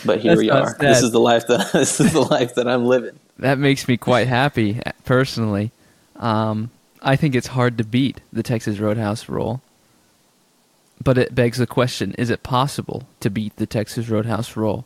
But 0.07 0.21
here 0.21 0.33
That's 0.33 0.41
we 0.41 0.51
are. 0.51 0.77
This 0.79 1.03
is 1.03 1.11
the 1.11 1.21
life 1.21 1.49
that 1.49 1.71
this 1.73 2.01
is 2.01 2.13
the 2.13 2.21
life 2.21 2.55
that 2.55 2.67
I'm 2.67 2.87
living. 2.87 3.19
That 3.39 3.59
makes 3.59 3.87
me 3.87 3.97
quite 3.97 4.29
happy, 4.29 4.81
personally. 5.05 5.73
Um, 6.17 6.71
I 7.03 7.17
think 7.17 7.35
it's 7.35 7.49
hard 7.49 7.77
to 7.79 7.85
beat 7.85 8.21
the 8.33 8.43
Texas 8.43 8.79
Roadhouse 8.79 9.29
roll. 9.29 9.61
But 11.03 11.19
it 11.19 11.35
begs 11.35 11.59
the 11.59 11.67
question 11.67 12.15
is 12.15 12.31
it 12.31 12.43
possible 12.43 13.09
to 13.21 13.31
beat 13.31 13.57
the 13.57 13.67
Texas 13.67 14.09
Roadhouse 14.09 14.57
roll? 14.57 14.85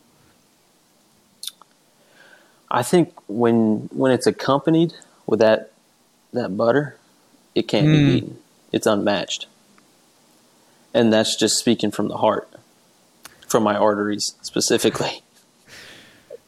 I 2.71 2.83
think 2.83 3.12
when 3.28 3.88
when 3.92 4.11
it's 4.12 4.26
accompanied 4.26 4.94
with 5.26 5.40
that 5.40 5.73
that 6.33 6.56
butter, 6.56 6.97
it 7.54 7.68
can't 7.68 7.87
Mm. 7.87 7.92
be 7.92 8.12
beaten. 8.14 8.38
It's 8.73 8.87
unmatched. 8.87 9.47
And 10.92 11.12
that's 11.12 11.37
just 11.37 11.56
speaking 11.59 11.90
from 11.90 12.09
the 12.09 12.16
heart, 12.18 12.49
from 13.49 13.62
my 13.62 13.76
arteries 13.76 14.35
specifically. 14.42 15.23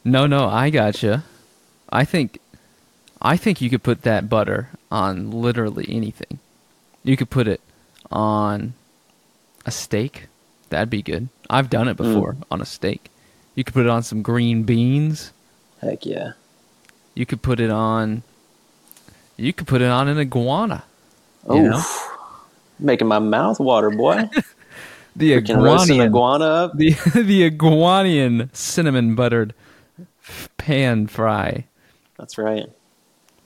No, 0.03 0.25
no, 0.25 0.47
I 0.47 0.69
gotcha. 0.69 1.25
I 1.89 2.05
think, 2.05 2.39
I 3.21 3.35
think 3.35 3.59
you 3.59 3.69
could 3.69 3.83
put 3.83 4.03
that 4.03 4.29
butter 4.29 4.69
on 4.89 5.31
literally 5.31 5.85
anything. 5.89 6.39
You 7.03 7.17
could 7.17 7.29
put 7.29 7.45
it 7.45 7.59
on 8.09 8.73
a 9.65 9.71
steak. 9.71 10.27
That'd 10.69 10.89
be 10.89 11.01
good. 11.01 11.27
I've 11.49 11.69
done 11.69 11.89
it 11.89 11.97
before 11.97 12.37
on 12.49 12.61
a 12.61 12.65
steak. 12.65 13.11
You 13.53 13.65
could 13.65 13.73
put 13.73 13.85
it 13.85 13.89
on 13.89 14.01
some 14.01 14.21
green 14.21 14.63
beans. 14.63 15.33
Heck 15.87 16.05
yeah. 16.05 16.33
You 17.15 17.25
could 17.25 17.41
put 17.41 17.61
it 17.61 17.69
on. 17.71 18.23
You 19.37 19.53
could 19.53 19.67
put 19.67 19.81
it 19.81 19.89
on 19.89 20.09
an 20.09 20.17
iguana. 20.17 20.83
Oh, 21.47 21.55
You 21.55 21.69
know? 21.69 21.83
making 22.77 23.07
my 23.07 23.19
mouth 23.19 23.59
water, 23.59 23.89
boy. 23.89 24.29
The 25.15 25.35
We 25.37 25.41
can 25.41 25.61
roast 25.61 25.89
an 25.89 25.95
iguanian. 25.97 26.05
iguana 26.09 26.45
up. 26.45 26.77
The 26.77 26.91
the 27.15 27.49
iguanian 27.49 28.55
cinnamon 28.55 29.15
buttered 29.15 29.55
Pan 30.57 31.07
fry. 31.07 31.65
That's 32.17 32.37
right. 32.37 32.67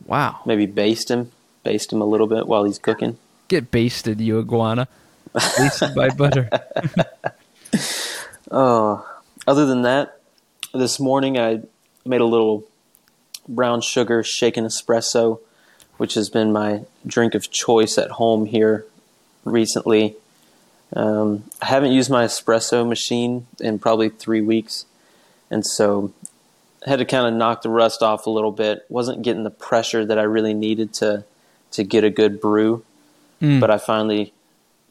Wow. 0.05 0.39
Maybe 0.45 0.65
baste 0.65 1.09
him, 1.09 1.31
baste 1.63 1.93
him 1.93 2.01
a 2.01 2.05
little 2.05 2.27
bit 2.27 2.45
while 2.47 2.65
he's 2.65 2.77
cooking. 2.77 3.17
Get 3.47 3.71
basted, 3.71 4.19
you 4.19 4.37
iguana. 4.39 4.89
Basted 5.33 5.95
by 5.95 6.09
butter. 6.09 6.49
Oh, 8.53 9.07
other 9.47 9.65
than 9.65 9.83
that, 9.83 10.19
this 10.73 10.99
morning 10.99 11.37
I 11.39 11.61
made 12.05 12.21
a 12.21 12.25
little 12.25 12.63
brown 13.47 13.81
sugar 13.81 14.23
shaken 14.23 14.65
espresso, 14.65 15.39
which 15.97 16.13
has 16.15 16.29
been 16.29 16.51
my 16.51 16.81
drink 17.05 17.35
of 17.35 17.49
choice 17.51 17.97
at 17.97 18.11
home 18.11 18.45
here 18.45 18.85
recently. 19.45 20.15
Um, 20.95 21.43
I 21.61 21.67
haven't 21.67 21.91
used 21.91 22.09
my 22.09 22.25
espresso 22.25 22.87
machine 22.87 23.47
in 23.59 23.79
probably 23.79 24.09
three 24.09 24.41
weeks, 24.41 24.85
and 25.49 25.65
so 25.65 26.11
I 26.85 26.89
had 26.89 26.99
to 26.99 27.05
kind 27.05 27.27
of 27.27 27.33
knock 27.33 27.61
the 27.61 27.69
rust 27.69 28.01
off 28.01 28.25
a 28.25 28.29
little 28.29 28.51
bit. 28.51 28.85
wasn't 28.89 29.21
getting 29.21 29.43
the 29.43 29.49
pressure 29.51 30.05
that 30.05 30.19
I 30.19 30.23
really 30.23 30.53
needed 30.53 30.93
to 30.95 31.23
to 31.71 31.83
get 31.83 32.03
a 32.03 32.09
good 32.09 32.41
brew, 32.41 32.83
Mm. 33.41 33.59
but 33.59 33.71
I 33.71 33.77
finally 33.79 34.33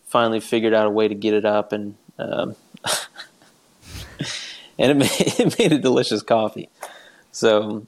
finally 0.07 0.40
figured 0.40 0.75
out 0.75 0.87
a 0.87 0.90
way 0.90 1.07
to 1.09 1.14
get 1.14 1.35
it 1.35 1.45
up 1.45 1.73
and. 1.73 1.95
Um, 2.19 2.57
and 4.79 4.90
it 4.90 4.97
made, 4.97 5.11
it 5.38 5.59
made 5.59 5.73
a 5.73 5.79
delicious 5.79 6.23
coffee. 6.23 6.69
So, 7.33 7.87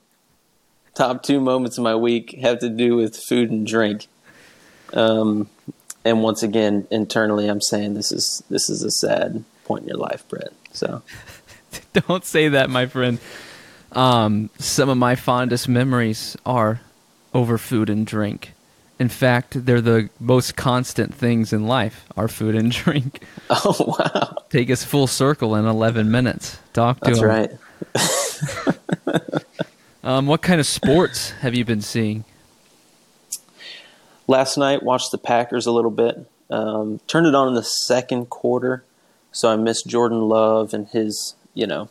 top 0.95 1.23
two 1.23 1.41
moments 1.41 1.79
of 1.79 1.85
my 1.85 1.95
week 1.95 2.39
have 2.43 2.59
to 2.61 2.69
do 2.69 2.97
with 2.97 3.17
food 3.17 3.51
and 3.51 3.67
drink. 3.67 4.07
Um, 4.93 5.49
and 6.05 6.23
once 6.23 6.43
again, 6.43 6.87
internally, 6.91 7.49
I'm 7.49 7.61
saying 7.61 7.95
this 7.95 8.13
is 8.13 8.43
this 8.51 8.69
is 8.69 8.83
a 8.83 8.91
sad 8.91 9.45
point 9.65 9.83
in 9.83 9.89
your 9.89 9.99
life, 9.99 10.27
Brett. 10.29 10.53
So, 10.73 11.03
Don't 11.93 12.25
say 12.25 12.49
that, 12.49 12.71
my 12.71 12.87
friend. 12.87 13.19
Um, 13.93 14.51
some 14.59 14.89
of 14.89 14.97
my 14.97 15.15
fondest 15.15 15.69
memories 15.69 16.37
are 16.47 16.81
over 17.35 17.59
food 17.59 17.91
and 17.91 18.07
drink. 18.07 18.53
In 18.99 19.09
fact, 19.09 19.67
they're 19.67 19.81
the 19.81 20.09
most 20.21 20.57
constant 20.57 21.15
things 21.15 21.53
in 21.53 21.67
life 21.67 22.07
are 22.17 22.29
food 22.29 22.55
and 22.55 22.71
drink. 22.71 23.25
oh 23.51 23.97
wow, 23.99 24.37
Take 24.49 24.71
us 24.71 24.85
full 24.85 25.07
circle 25.07 25.55
in 25.57 25.67
11 25.67 26.11
minutes. 26.11 26.59
Talk 26.73 27.01
to 27.01 27.11
that's 27.11 27.23
right. 27.23 27.51
Um, 30.05 30.27
what 30.27 30.43
kind 30.43 30.59
of 30.59 30.67
sports 30.67 31.31
have 31.43 31.55
you 31.55 31.65
been 31.65 31.81
seeing? 31.81 32.25
Last 34.27 34.57
night, 34.57 34.83
watched 34.83 35.13
the 35.13 35.19
Packers 35.19 35.67
a 35.67 35.73
little 35.73 35.91
bit. 35.91 36.27
Um, 36.51 37.01
turned 37.07 37.27
it 37.27 37.35
on 37.35 37.49
in 37.49 37.55
the 37.55 37.63
second 37.63 38.29
quarter, 38.29 38.85
so 39.31 39.51
I 39.51 39.57
missed 39.57 39.87
Jordan 39.87 40.23
Love 40.23 40.75
and 40.75 40.89
his, 40.89 41.35
you 41.55 41.67
know, 41.67 41.89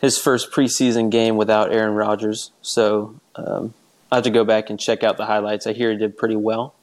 his 0.00 0.18
first 0.18 0.50
preseason 0.52 1.10
game 1.10 1.36
without 1.36 1.72
Aaron 1.72 1.94
Rodgers. 1.94 2.50
So 2.62 3.14
um, 3.36 3.72
I 4.10 4.16
have 4.16 4.24
to 4.24 4.30
go 4.30 4.44
back 4.44 4.68
and 4.68 4.78
check 4.78 5.04
out 5.04 5.16
the 5.16 5.26
highlights. 5.26 5.66
I 5.66 5.72
hear 5.72 5.92
he 5.92 5.96
did 5.96 6.18
pretty 6.18 6.36
well, 6.36 6.74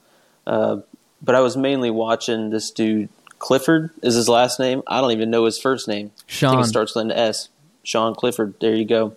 uh, 0.47 0.77
but 1.21 1.35
I 1.35 1.41
was 1.41 1.57
mainly 1.57 1.91
watching 1.91 2.51
this 2.51 2.71
dude 2.71 3.09
Clifford 3.43 3.89
is 4.01 4.15
his 4.15 4.29
last 4.29 4.57
name. 4.57 4.83
I 4.87 5.01
don't 5.01 5.11
even 5.11 5.29
know 5.29 5.43
his 5.43 5.59
first 5.59 5.85
name. 5.85 6.11
I 6.15 6.19
think 6.19 6.29
Sean. 6.29 6.59
it 6.61 6.63
starts 6.63 6.95
with 6.95 7.03
an 7.03 7.11
S. 7.11 7.49
Sean 7.83 8.15
Clifford. 8.15 8.55
There 8.59 8.75
you 8.75 8.85
go. 8.85 9.15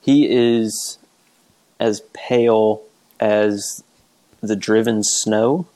He 0.00 0.26
is 0.28 0.98
as 1.78 2.02
pale 2.12 2.82
as 3.20 3.82
the 4.40 4.56
driven 4.56 5.02
snow. 5.02 5.66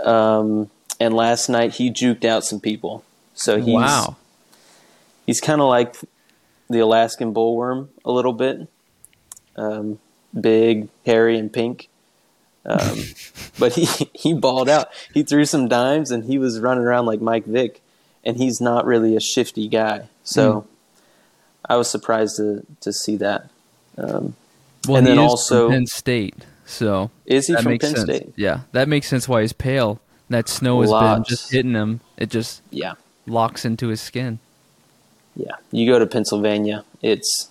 Um, 0.00 0.70
and 1.00 1.14
last 1.14 1.48
night 1.48 1.74
he 1.74 1.90
juked 1.90 2.24
out 2.24 2.44
some 2.44 2.60
people. 2.60 3.04
So 3.34 3.58
he's 3.58 3.74
wow. 3.74 4.16
he's 5.26 5.40
kind 5.40 5.60
of 5.60 5.68
like 5.68 5.96
the 6.70 6.78
Alaskan 6.78 7.34
bullworm 7.34 7.88
a 8.04 8.10
little 8.12 8.32
bit. 8.32 8.68
Um, 9.56 9.98
big, 10.38 10.88
hairy, 11.04 11.38
and 11.38 11.52
pink. 11.52 11.88
Um, 12.64 12.98
but 13.58 13.74
he 13.74 13.86
he 14.14 14.32
balled 14.32 14.68
out. 14.68 14.88
He 15.12 15.22
threw 15.22 15.44
some 15.44 15.68
dimes 15.68 16.10
and 16.10 16.24
he 16.24 16.38
was 16.38 16.60
running 16.60 16.84
around 16.84 17.06
like 17.06 17.20
Mike 17.20 17.46
Vick, 17.46 17.82
and 18.24 18.36
he's 18.36 18.60
not 18.60 18.86
really 18.86 19.16
a 19.16 19.20
shifty 19.20 19.68
guy. 19.68 20.08
So 20.24 20.66
I 21.68 21.76
was 21.76 21.90
surprised 21.90 22.36
to 22.36 22.64
to 22.80 22.92
see 22.92 23.16
that. 23.16 23.48
Um, 23.98 24.34
Well, 24.86 24.98
and 24.98 25.06
he 25.06 25.14
then 25.14 25.18
also- 25.18 25.66
from 25.66 25.72
Penn 25.72 25.86
State, 25.86 26.34
so 26.64 27.10
is 27.24 27.46
he 27.48 27.54
that 27.54 27.62
from 27.62 27.78
Penn 27.78 27.94
sense. 27.96 28.02
State? 28.02 28.32
Yeah, 28.36 28.60
that 28.72 28.88
makes 28.88 29.08
sense 29.08 29.28
why 29.28 29.40
he's 29.42 29.52
pale. 29.52 30.00
That 30.28 30.48
snow 30.48 30.80
has 30.82 30.90
been 30.90 31.24
just 31.24 31.50
hitting 31.52 31.74
him. 31.74 32.00
It 32.16 32.30
just 32.30 32.62
Yeah, 32.70 32.94
locks 33.26 33.64
into 33.64 33.88
his 33.88 34.00
skin. 34.00 34.38
yeah. 35.36 35.56
You 35.72 35.90
go 35.90 35.98
to 35.98 36.06
Pennsylvania, 36.06 36.84
it's 37.02 37.48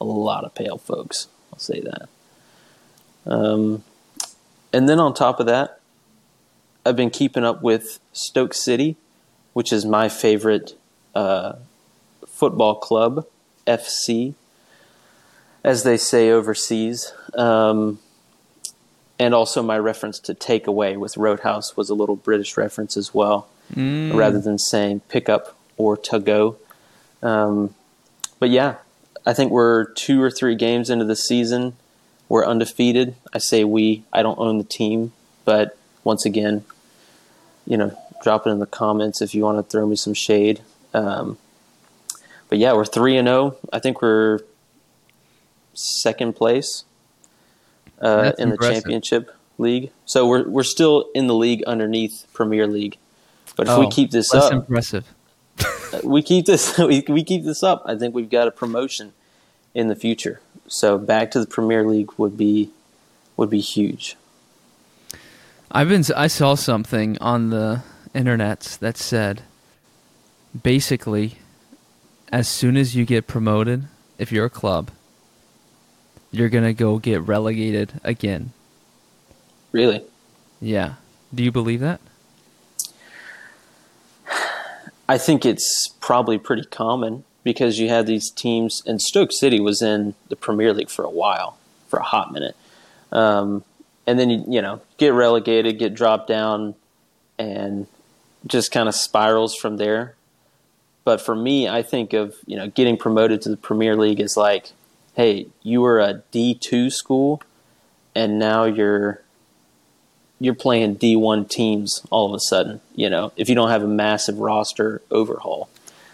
a 0.00 0.04
lot 0.04 0.44
of 0.44 0.54
pale 0.54 0.78
folks. 0.78 1.26
I'll 1.52 1.58
say 1.58 1.80
that. 1.80 2.08
Um, 3.26 3.82
and 4.72 4.88
then 4.88 4.98
on 5.00 5.12
top 5.14 5.40
of 5.40 5.46
that, 5.46 5.80
I've 6.86 6.96
been 6.96 7.10
keeping 7.10 7.44
up 7.44 7.62
with 7.62 7.98
Stoke 8.12 8.54
City, 8.54 8.96
which 9.52 9.72
is 9.72 9.84
my 9.84 10.08
favorite 10.08 10.74
uh, 11.14 11.54
football 12.26 12.76
club, 12.76 13.26
FC, 13.68 14.34
as 15.62 15.82
they 15.84 15.96
say 15.96 16.30
overseas. 16.30 17.12
Um, 17.34 17.98
and 19.18 19.34
also, 19.34 19.62
my 19.62 19.78
reference 19.78 20.18
to 20.20 20.34
takeaway 20.34 20.96
with 20.96 21.16
Roadhouse 21.16 21.76
was 21.76 21.90
a 21.90 21.94
little 21.94 22.16
British 22.16 22.56
reference 22.56 22.96
as 22.96 23.12
well, 23.12 23.48
Mm. 23.74 24.14
rather 24.14 24.40
than 24.40 24.58
saying 24.58 25.02
pick 25.08 25.28
up 25.28 25.54
or 25.76 25.96
to 25.96 26.18
go. 26.20 26.56
Um, 27.22 27.74
but 28.38 28.48
yeah, 28.50 28.76
I 29.26 29.34
think 29.34 29.50
we're 29.52 29.84
two 29.92 30.22
or 30.22 30.30
three 30.30 30.54
games 30.54 30.88
into 30.88 31.04
the 31.04 31.16
season. 31.16 31.74
We're 32.28 32.46
undefeated. 32.46 33.14
I 33.34 33.38
say 33.38 33.64
we. 33.64 34.04
I 34.12 34.22
don't 34.22 34.38
own 34.38 34.58
the 34.58 34.64
team, 34.64 35.12
but 35.44 35.76
once 36.04 36.24
again, 36.24 36.64
you 37.66 37.76
know, 37.76 37.98
drop 38.22 38.46
it 38.46 38.50
in 38.50 38.58
the 38.58 38.66
comments 38.66 39.20
if 39.20 39.34
you 39.34 39.42
want 39.42 39.58
to 39.58 39.62
throw 39.64 39.86
me 39.86 39.96
some 39.96 40.14
shade. 40.14 40.60
Um, 40.94 41.36
but 42.48 42.58
yeah, 42.58 42.72
we're 42.72 42.84
three 42.84 43.16
and 43.16 43.28
zero. 43.28 43.56
I 43.72 43.78
think 43.78 44.02
we're 44.02 44.40
second 45.74 46.34
place 46.34 46.84
uh, 48.00 48.32
in 48.38 48.48
the 48.48 48.54
impressive. 48.54 48.74
championship 48.74 49.30
league. 49.58 49.90
So 50.04 50.26
we're 50.26 50.48
we're 50.48 50.62
still 50.62 51.06
in 51.14 51.26
the 51.26 51.34
league 51.34 51.62
underneath 51.64 52.26
Premier 52.32 52.66
League. 52.66 52.98
But 53.56 53.68
if 53.68 53.78
we 53.78 53.86
Oh, 53.86 53.90
keep 53.90 54.10
this 54.10 54.32
up, 54.34 54.52
impressive. 54.52 55.04
we 56.04 56.22
keep 56.22 56.46
this 56.46 56.76
we, 56.78 57.04
we 57.08 57.24
keep 57.24 57.44
this 57.44 57.62
up, 57.62 57.82
I 57.86 57.96
think 57.96 58.14
we've 58.14 58.30
got 58.30 58.48
a 58.48 58.50
promotion 58.52 59.12
in 59.74 59.88
the 59.88 59.96
future. 59.96 60.40
So 60.66 60.98
back 60.98 61.30
to 61.32 61.40
the 61.40 61.46
Premier 61.46 61.84
League 61.84 62.10
would 62.18 62.36
be 62.36 62.70
would 63.36 63.50
be 63.50 63.60
huge. 63.60 64.16
I've 65.70 65.88
been. 65.88 66.04
I 66.16 66.28
saw 66.28 66.54
something 66.54 67.18
on 67.20 67.50
the 67.50 67.82
internet 68.14 68.78
that 68.80 68.96
said, 68.96 69.42
basically, 70.62 71.38
as 72.30 72.48
soon 72.48 72.76
as 72.76 72.94
you 72.94 73.04
get 73.04 73.26
promoted, 73.26 73.84
if 74.18 74.32
you're 74.32 74.46
a 74.46 74.50
club, 74.50 74.90
you're 76.30 76.48
gonna 76.48 76.72
go 76.72 76.98
get 76.98 77.20
relegated 77.22 78.00
again. 78.04 78.52
Really. 79.72 80.02
Yeah. 80.60 80.94
Do 81.34 81.42
you 81.42 81.52
believe 81.52 81.80
that? 81.80 82.00
I 85.08 85.16
think 85.16 85.46
it's 85.46 85.88
probably 86.00 86.38
pretty 86.38 86.64
common 86.64 87.24
because 87.44 87.78
you 87.78 87.88
had 87.88 88.06
these 88.06 88.30
teams, 88.30 88.82
and 88.86 89.00
Stoke 89.00 89.32
City 89.32 89.58
was 89.58 89.80
in 89.80 90.14
the 90.28 90.36
Premier 90.36 90.74
League 90.74 90.90
for 90.90 91.04
a 91.04 91.10
while, 91.10 91.56
for 91.88 91.98
a 91.98 92.02
hot 92.02 92.32
minute, 92.32 92.56
um, 93.10 93.64
and 94.06 94.18
then 94.18 94.28
you 94.28 94.44
you 94.46 94.60
know 94.60 94.82
get 94.98 95.14
relegated, 95.14 95.78
get 95.78 95.94
dropped 95.94 96.28
down, 96.28 96.74
and 97.38 97.86
just 98.46 98.70
kind 98.70 98.88
of 98.88 98.94
spirals 98.94 99.54
from 99.54 99.78
there. 99.78 100.14
But 101.08 101.22
for 101.22 101.34
me, 101.34 101.66
I 101.66 101.80
think 101.80 102.12
of 102.12 102.34
you 102.44 102.54
know 102.58 102.66
getting 102.68 102.98
promoted 102.98 103.40
to 103.40 103.48
the 103.48 103.56
Premier 103.56 103.96
League 103.96 104.20
as 104.20 104.36
like, 104.36 104.72
hey, 105.14 105.46
you 105.62 105.80
were 105.80 106.00
a 106.00 106.22
D 106.32 106.54
two 106.54 106.90
school, 106.90 107.40
and 108.14 108.38
now 108.38 108.64
you're 108.64 109.22
you're 110.38 110.54
playing 110.54 110.96
D1 110.96 111.48
teams 111.48 112.02
all 112.10 112.26
of 112.26 112.34
a 112.34 112.38
sudden. 112.40 112.82
You 112.94 113.08
know, 113.08 113.32
if 113.38 113.48
you 113.48 113.54
don't 113.54 113.70
have 113.70 113.82
a 113.82 113.88
massive 113.88 114.38
roster 114.38 115.00
overhaul, 115.10 115.70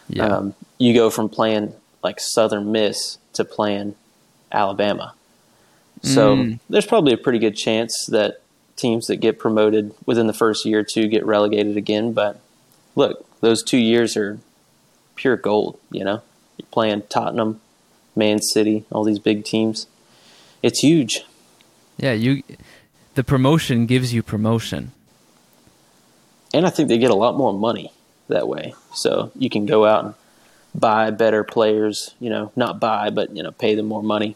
Yeah. 0.09 0.29
um, 0.29 0.55
you 0.79 0.95
go 0.95 1.11
from 1.11 1.29
playing 1.29 1.73
like 2.05 2.21
Southern 2.21 2.71
Miss 2.71 3.19
to 3.33 3.45
playing 3.45 3.97
Alabama. 4.53 5.15
So 6.05 6.37
Mm. 6.37 6.61
there's 6.71 6.87
probably 6.87 7.13
a 7.13 7.17
pretty 7.19 7.41
good 7.41 7.57
chance 7.57 8.07
that 8.11 8.43
teams 8.77 9.09
that 9.09 9.17
get 9.17 9.41
promoted 9.41 9.93
within 10.07 10.29
the 10.29 10.33
first 10.33 10.65
year 10.65 10.79
or 10.79 10.85
two 10.85 11.09
get 11.09 11.27
relegated 11.27 11.77
again. 11.77 12.13
But 12.13 12.39
look, 12.95 13.27
those 13.41 13.65
two 13.65 13.79
years 13.79 14.17
are 14.17 14.39
pure 15.15 15.37
gold. 15.37 15.79
You 15.91 16.05
know, 16.05 16.23
you're 16.59 16.67
playing 16.71 17.03
Tottenham, 17.09 17.61
Man 18.17 18.41
City, 18.41 18.85
all 18.91 19.05
these 19.05 19.19
big 19.19 19.45
teams. 19.45 19.87
It's 20.63 20.81
huge. 20.81 21.25
yeah. 21.97 22.13
You. 22.13 22.43
The 23.15 23.23
promotion 23.25 23.87
gives 23.87 24.13
you 24.13 24.23
promotion. 24.25 24.91
and 26.53 26.67
I 26.67 26.71
think 26.71 26.89
they 26.89 26.99
get 26.99 27.11
a 27.13 27.15
lot 27.17 27.37
more 27.37 27.53
money 27.53 27.93
that 28.29 28.49
way. 28.49 28.75
So 28.95 29.31
you 29.37 29.49
can 29.49 29.67
go 29.67 29.85
out 29.87 30.05
and 30.05 30.15
buy 30.75 31.11
better 31.11 31.45
players. 31.45 32.15
You 32.19 32.31
know, 32.31 32.51
not 32.57 32.81
buy, 32.81 33.11
but 33.11 33.37
you 33.37 33.43
know, 33.43 33.53
pay 33.53 33.75
them 33.77 33.87
more 33.87 34.03
money. 34.03 34.35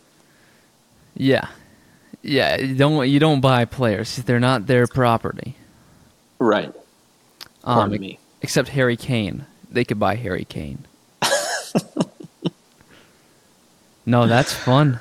Yeah, 1.16 1.48
yeah. 2.22 2.56
You 2.58 2.74
don't 2.76 3.08
you 3.08 3.18
don't 3.18 3.40
buy 3.40 3.64
players; 3.64 4.16
they're 4.16 4.38
not 4.38 4.66
their 4.68 4.86
property. 4.86 5.56
Right. 6.38 6.72
Pardon 7.62 7.94
Um, 7.96 8.00
me. 8.00 8.18
Except 8.42 8.68
Harry 8.68 8.96
Kane, 8.96 9.44
they 9.70 9.84
could 9.84 9.98
buy 9.98 10.16
Harry 10.16 10.44
Kane. 10.44 10.86
no, 14.06 14.26
that's 14.26 14.52
fun. 14.52 15.00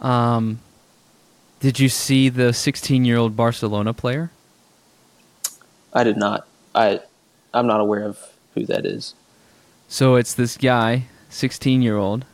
Um, 0.00 0.60
did 1.60 1.80
you 1.80 1.88
see 1.88 2.28
the 2.28 2.50
16-year-old 2.50 3.36
Barcelona 3.36 3.92
player? 3.94 4.30
I 5.92 6.04
did 6.04 6.16
not. 6.16 6.46
I 6.74 7.00
I'm 7.54 7.66
not 7.66 7.80
aware 7.80 8.04
of 8.04 8.18
who 8.54 8.66
that 8.66 8.84
is. 8.84 9.14
So 9.88 10.16
it's 10.16 10.34
this 10.34 10.56
guy, 10.56 11.04
16 11.30 11.80
year 11.80 11.96
old, 11.96 12.26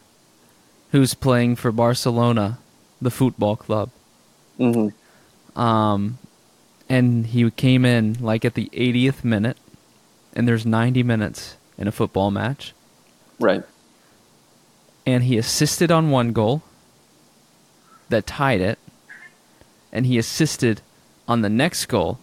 who's 0.90 1.14
playing 1.14 1.56
for 1.56 1.70
Barcelona, 1.70 2.58
the 3.00 3.10
football 3.10 3.56
club. 3.56 3.90
Mm-hmm. 4.58 5.58
Um, 5.58 6.18
and 6.88 7.26
he 7.26 7.48
came 7.52 7.84
in 7.84 8.16
like 8.20 8.44
at 8.44 8.54
the 8.54 8.68
80th 8.72 9.22
minute, 9.22 9.56
and 10.34 10.46
there's 10.48 10.64
90 10.66 11.02
minutes 11.02 11.56
in 11.78 11.88
a 11.88 11.92
football 11.92 12.30
match, 12.30 12.72
Right. 13.40 13.62
and 15.06 15.24
he 15.24 15.36
assisted 15.38 15.90
on 15.90 16.10
one 16.10 16.32
goal 16.32 16.62
that 18.08 18.26
tied 18.26 18.60
it, 18.60 18.78
and 19.92 20.06
he 20.06 20.18
assisted 20.18 20.80
on 21.28 21.42
the 21.42 21.48
next 21.48 21.86
goal 21.86 22.18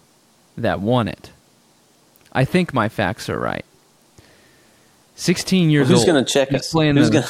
that 0.56 0.80
won 0.80 1.08
it. 1.08 1.30
I 2.32 2.44
think 2.44 2.72
my 2.72 2.88
facts 2.88 3.28
are 3.28 3.38
right. 3.38 3.64
16 5.16 5.70
years 5.70 5.88
Who's 5.88 5.98
old. 5.98 6.06
Who's 6.06 6.12
gonna 6.14 6.24
check 6.24 6.48
He's 6.50 6.60
us? 6.60 6.70
Playing 6.72 6.96
Who's 6.96 7.08
in- 7.08 7.14
gonna? 7.14 7.26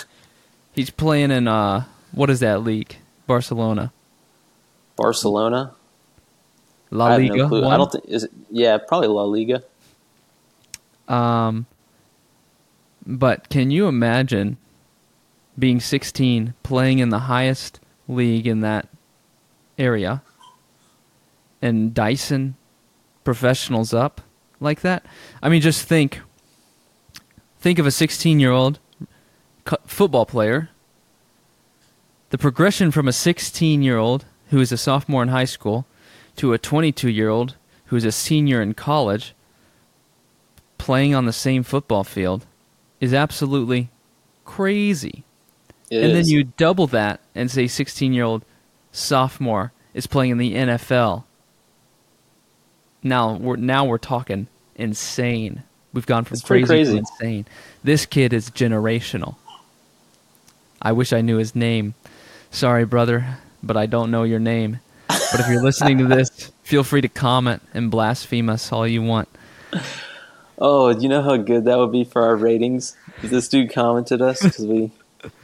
He's 0.72 0.90
playing 0.90 1.30
in 1.30 1.48
uh 1.48 1.84
what 2.12 2.30
is 2.30 2.40
that 2.40 2.62
league? 2.62 2.96
Barcelona. 3.26 3.92
Barcelona. 4.96 5.72
La 6.90 7.06
I 7.06 7.16
Liga. 7.18 7.48
no. 7.48 7.68
I 7.68 7.76
don't 7.76 7.90
think 7.90 8.04
is 8.06 8.24
it. 8.24 8.30
Yeah, 8.50 8.78
probably 8.78 9.08
La 9.08 9.22
Liga. 9.24 9.62
Um 11.10 11.66
but 13.04 13.48
can 13.48 13.70
you 13.70 13.88
imagine 13.88 14.56
being 15.58 15.80
16 15.80 16.54
playing 16.62 17.00
in 17.00 17.08
the 17.08 17.20
highest 17.20 17.80
league 18.06 18.46
in 18.46 18.60
that 18.60 18.88
area 19.78 20.22
and 21.60 21.92
Dyson 21.92 22.56
professionals 23.24 23.92
up 23.92 24.20
like 24.60 24.80
that? 24.82 25.04
I 25.42 25.48
mean 25.48 25.60
just 25.60 25.86
think 25.86 26.20
think 27.58 27.78
of 27.78 27.86
a 27.86 27.90
16-year-old 27.90 28.78
cu- 29.64 29.76
football 29.84 30.24
player 30.26 30.70
the 32.30 32.38
progression 32.38 32.90
from 32.92 33.08
a 33.08 33.12
16 33.12 33.82
year 33.82 33.98
old 33.98 34.24
who 34.50 34.60
is 34.60 34.72
a 34.72 34.76
sophomore 34.76 35.22
in 35.22 35.28
high 35.28 35.44
school 35.44 35.86
to 36.36 36.52
a 36.52 36.58
22 36.58 37.08
year 37.08 37.28
old 37.28 37.56
who 37.86 37.96
is 37.96 38.04
a 38.04 38.12
senior 38.12 38.62
in 38.62 38.74
college 38.74 39.34
playing 40.80 41.14
on 41.14 41.26
the 41.26 41.32
same 41.32 41.62
football 41.62 42.04
field 42.04 42.46
is 43.00 43.12
absolutely 43.12 43.90
crazy. 44.46 45.24
It 45.90 46.02
and 46.02 46.16
then 46.16 46.26
you 46.26 46.44
double 46.44 46.86
that 46.86 47.20
and 47.34 47.50
say 47.50 47.66
16 47.66 48.14
year 48.14 48.24
old 48.24 48.46
sophomore 48.90 49.72
is 49.92 50.06
playing 50.06 50.32
in 50.32 50.38
the 50.38 50.54
NFL. 50.54 51.24
Now 53.02 53.34
we're 53.34 53.56
now 53.56 53.84
we're 53.84 53.98
talking 53.98 54.46
insane. 54.74 55.64
We've 55.92 56.06
gone 56.06 56.24
from 56.24 56.38
pretty 56.40 56.64
crazy, 56.64 56.92
to 56.92 56.98
insane. 56.98 57.46
This 57.84 58.06
kid 58.06 58.32
is 58.32 58.48
generational. 58.50 59.36
I 60.80 60.92
wish 60.92 61.12
I 61.12 61.20
knew 61.20 61.36
his 61.36 61.54
name. 61.54 61.92
Sorry, 62.50 62.86
brother, 62.86 63.36
but 63.62 63.76
I 63.76 63.84
don't 63.84 64.10
know 64.10 64.22
your 64.22 64.38
name. 64.38 64.80
But 65.08 65.40
if 65.40 65.48
you're 65.48 65.62
listening 65.62 65.98
to 65.98 66.04
this, 66.16 66.52
feel 66.62 66.84
free 66.84 67.02
to 67.02 67.08
comment 67.08 67.60
and 67.74 67.90
blaspheme 67.90 68.48
us 68.48 68.72
all 68.72 68.86
you 68.86 69.02
want. 69.02 69.28
Oh, 70.60 70.90
you 70.90 71.08
know 71.08 71.22
how 71.22 71.36
good 71.38 71.64
that 71.64 71.78
would 71.78 71.92
be 71.92 72.04
for 72.04 72.22
our 72.22 72.36
ratings 72.36 72.94
if 73.22 73.30
this 73.30 73.48
dude 73.48 73.72
commented 73.72 74.20
us 74.20 74.42
because 74.42 74.66
we 74.66 74.90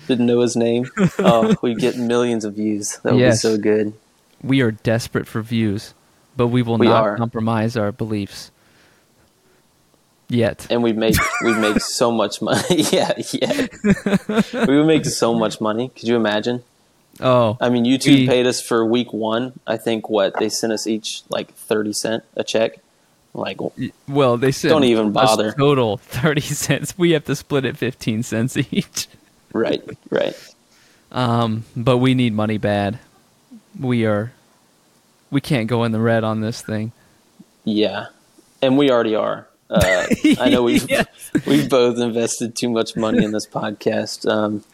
didn't 0.07 0.27
know 0.27 0.41
his 0.41 0.57
name. 0.57 0.91
Oh, 1.19 1.57
we'd 1.63 1.79
get 1.79 1.97
millions 1.97 2.45
of 2.45 2.55
views. 2.55 2.99
That 3.03 3.15
would 3.15 3.21
Yes. 3.21 3.43
be 3.43 3.49
so 3.49 3.59
good. 3.59 3.95
We 4.43 4.61
are 4.61 4.71
desperate 4.73 5.27
for 5.27 5.41
views, 5.41 5.95
but 6.37 6.49
we 6.49 6.61
will 6.63 6.77
We 6.77 6.87
not 6.87 7.03
are. 7.03 7.17
compromise 7.17 7.77
our 7.77 7.93
beliefs. 7.93 8.51
Yet. 10.29 10.67
And 10.71 10.83
we 10.83 10.93
make 10.93 11.15
we 11.45 11.55
make 11.55 11.81
so 11.99 12.11
much 12.11 12.43
money. 12.43 12.63
yeah, 12.93 13.13
yeah. 13.33 13.67
we 14.67 14.77
would 14.79 14.87
make 14.87 15.05
so 15.05 15.33
much 15.35 15.61
money. 15.61 15.89
Could 15.91 16.09
you 16.09 16.17
imagine? 16.17 16.65
Oh, 17.21 17.57
I 17.61 17.71
mean, 17.71 17.85
YouTube 17.85 18.09
We- 18.15 18.27
paid 18.27 18.45
us 18.47 18.61
for 18.61 18.85
week 18.85 19.13
one. 19.13 19.59
I 19.67 19.77
think 19.77 20.11
what 20.11 20.39
they 20.39 20.49
sent 20.49 20.73
us 20.73 20.87
each 20.87 21.23
like 21.31 21.55
thirty 21.55 21.93
cent 21.93 22.25
a 22.37 22.43
check. 22.45 22.79
Like, 23.37 23.59
well, 24.09 24.39
they 24.39 24.51
said 24.51 24.71
Don't 24.71 24.85
even 24.85 25.13
bother. 25.13 25.53
Total 25.53 25.99
30 25.99 26.41
cents. 26.41 26.97
We 26.97 27.11
have 27.11 27.25
to 27.27 27.37
split 27.37 27.65
it 27.67 27.77
15 27.77 28.23
cents 28.23 28.57
each. 28.71 29.09
right, 29.53 29.83
right. 30.11 30.35
Um, 31.13 31.65
but 31.77 31.99
we 31.99 32.15
need 32.15 32.33
money 32.33 32.57
bad. 32.59 32.99
We 33.79 34.07
are 34.07 34.33
we 35.31 35.41
can't 35.41 35.69
go 35.69 35.85
in 35.85 35.93
the 35.93 36.01
red 36.01 36.25
on 36.25 36.41
this 36.41 36.63
thing. 36.63 36.93
Yeah, 37.65 38.07
and 38.63 38.79
we 38.79 38.91
already 38.91 39.15
are. 39.15 39.47
Uh, 39.69 40.07
I 40.41 40.49
know 40.51 40.63
we've 40.63 40.89
Yes. 40.89 41.07
we've 41.47 41.69
both 41.69 41.99
invested 41.99 42.57
too 42.57 42.71
much 42.71 42.97
money 42.97 43.23
in 43.25 43.33
this 43.33 43.47
podcast. 43.47 44.27
Um, 44.31 44.65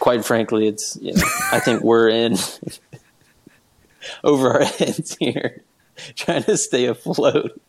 quite 0.00 0.24
frankly, 0.24 0.66
it's 0.66 0.98
you 1.00 1.14
know, 1.14 1.22
I 1.52 1.60
think 1.60 1.82
we're 1.82 2.08
in 2.08 2.36
over 4.22 4.50
our 4.52 4.64
heads 4.64 5.16
here, 5.18 5.62
trying 6.16 6.42
to 6.44 6.56
stay 6.56 6.86
afloat. 6.86 7.60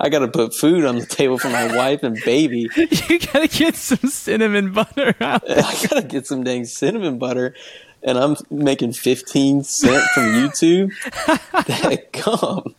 I 0.00 0.08
got 0.08 0.20
to 0.20 0.28
put 0.28 0.54
food 0.54 0.84
on 0.84 0.98
the 0.98 1.06
table 1.06 1.38
for 1.38 1.48
my 1.48 1.74
wife 1.76 2.02
and 2.02 2.18
baby. 2.24 2.68
you 2.76 3.18
gotta 3.18 3.48
get 3.48 3.74
some 3.76 4.08
cinnamon 4.10 4.72
butter 4.72 5.14
out. 5.20 5.42
I 5.50 5.86
got 5.88 6.00
to 6.00 6.02
get 6.06 6.26
some 6.26 6.44
dang 6.44 6.64
cinnamon 6.66 7.18
butter, 7.18 7.54
and 8.02 8.18
I'm 8.18 8.36
making 8.50 8.92
fifteen 8.92 9.62
cent 9.64 10.04
from 10.14 10.24
YouTube. 10.24 10.92
That 11.66 12.12
gum. 12.12 12.74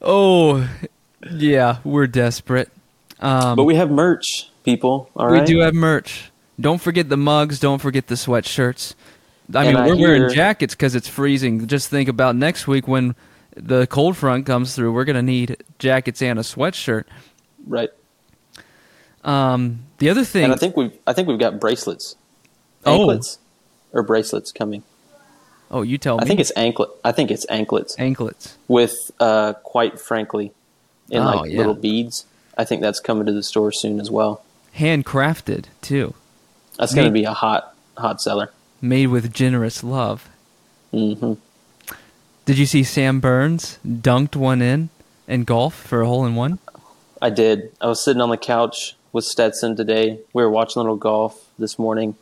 Oh, 0.00 0.68
yeah, 1.30 1.78
we're 1.84 2.06
desperate. 2.06 2.70
Um, 3.20 3.56
But 3.56 3.64
we 3.64 3.74
have 3.74 3.90
merch, 3.90 4.50
people. 4.64 5.10
All 5.16 5.26
we 5.28 5.38
right. 5.38 5.46
do 5.46 5.58
have 5.60 5.74
merch. 5.74 6.30
Don't 6.60 6.80
forget 6.80 7.08
the 7.08 7.16
mugs. 7.16 7.58
Don't 7.58 7.80
forget 7.80 8.06
the 8.06 8.14
sweatshirts. 8.14 8.94
I 9.54 9.64
And 9.64 9.74
mean, 9.74 9.84
I 9.84 9.86
we're 9.88 9.96
wearing 9.96 10.32
jackets 10.32 10.74
because 10.74 10.94
it's 10.94 11.08
freezing. 11.08 11.66
Just 11.66 11.88
think 11.88 12.08
about 12.08 12.36
next 12.36 12.68
week 12.68 12.86
when 12.86 13.16
the 13.56 13.86
cold 13.86 14.16
front 14.16 14.46
comes 14.46 14.74
through. 14.74 14.92
We're 14.92 15.04
gonna 15.04 15.22
need 15.22 15.56
jackets 15.78 16.22
and 16.22 16.38
a 16.38 16.42
sweatshirt. 16.42 17.04
right. 17.66 17.90
Um, 19.24 19.80
the 19.98 20.10
other 20.10 20.24
thing, 20.24 20.44
And 20.44 20.52
I 20.52 20.56
think 20.56 20.76
we've 20.76 20.96
I 21.06 21.12
think 21.12 21.28
we've 21.28 21.38
got 21.38 21.58
bracelets. 21.60 22.16
Oh. 22.86 23.00
Anklets 23.00 23.38
or 23.92 24.02
bracelets 24.02 24.52
coming. 24.52 24.82
oh, 25.70 25.82
you 25.82 25.98
tell 25.98 26.16
me. 26.18 26.22
I 26.22 26.26
think 26.26 26.40
it's 26.40 26.52
anklet. 26.56 26.90
I 27.04 27.12
think 27.12 27.30
it's 27.30 27.44
anklets 27.46 27.96
anklets. 27.98 28.56
with 28.68 29.10
uh 29.20 29.54
quite 29.64 29.98
frankly 30.00 30.52
in 31.10 31.20
Oh, 31.22 31.24
like 31.40 31.50
yeah. 31.50 31.58
little 31.58 31.74
beads. 31.74 32.26
I 32.56 32.64
think 32.64 32.80
that's 32.80 33.00
coming 33.00 33.26
to 33.26 33.32
the 33.32 33.42
store 33.42 33.72
soon 33.72 34.00
as 34.00 34.10
well. 34.10 34.44
handcrafted 34.76 35.64
too, 35.82 36.14
That's 36.78 36.94
going 36.94 37.06
to 37.06 37.12
be 37.12 37.24
a 37.24 37.32
hot 37.32 37.74
hot 37.96 38.20
seller. 38.20 38.50
made 38.80 39.08
with 39.08 39.32
generous 39.32 39.82
love. 39.84 40.28
hmm 40.92 41.34
Did 42.48 42.56
you 42.56 42.64
see 42.64 42.82
Sam 42.82 43.20
Burns 43.20 43.78
dunked 43.86 44.34
one 44.34 44.62
in 44.62 44.88
in 45.26 45.44
golf 45.44 45.74
for 45.74 46.00
a 46.00 46.06
hole 46.06 46.24
in 46.24 46.34
one? 46.34 46.58
I 47.20 47.28
did. 47.28 47.72
I 47.78 47.88
was 47.88 48.02
sitting 48.02 48.22
on 48.22 48.30
the 48.30 48.38
couch 48.38 48.96
with 49.12 49.26
Stetson 49.26 49.76
today. 49.76 50.20
We 50.32 50.42
were 50.42 50.48
watching 50.48 50.80
a 50.80 50.82
little 50.82 50.96
golf 50.96 51.46
this 51.58 51.78
morning, 51.78 52.16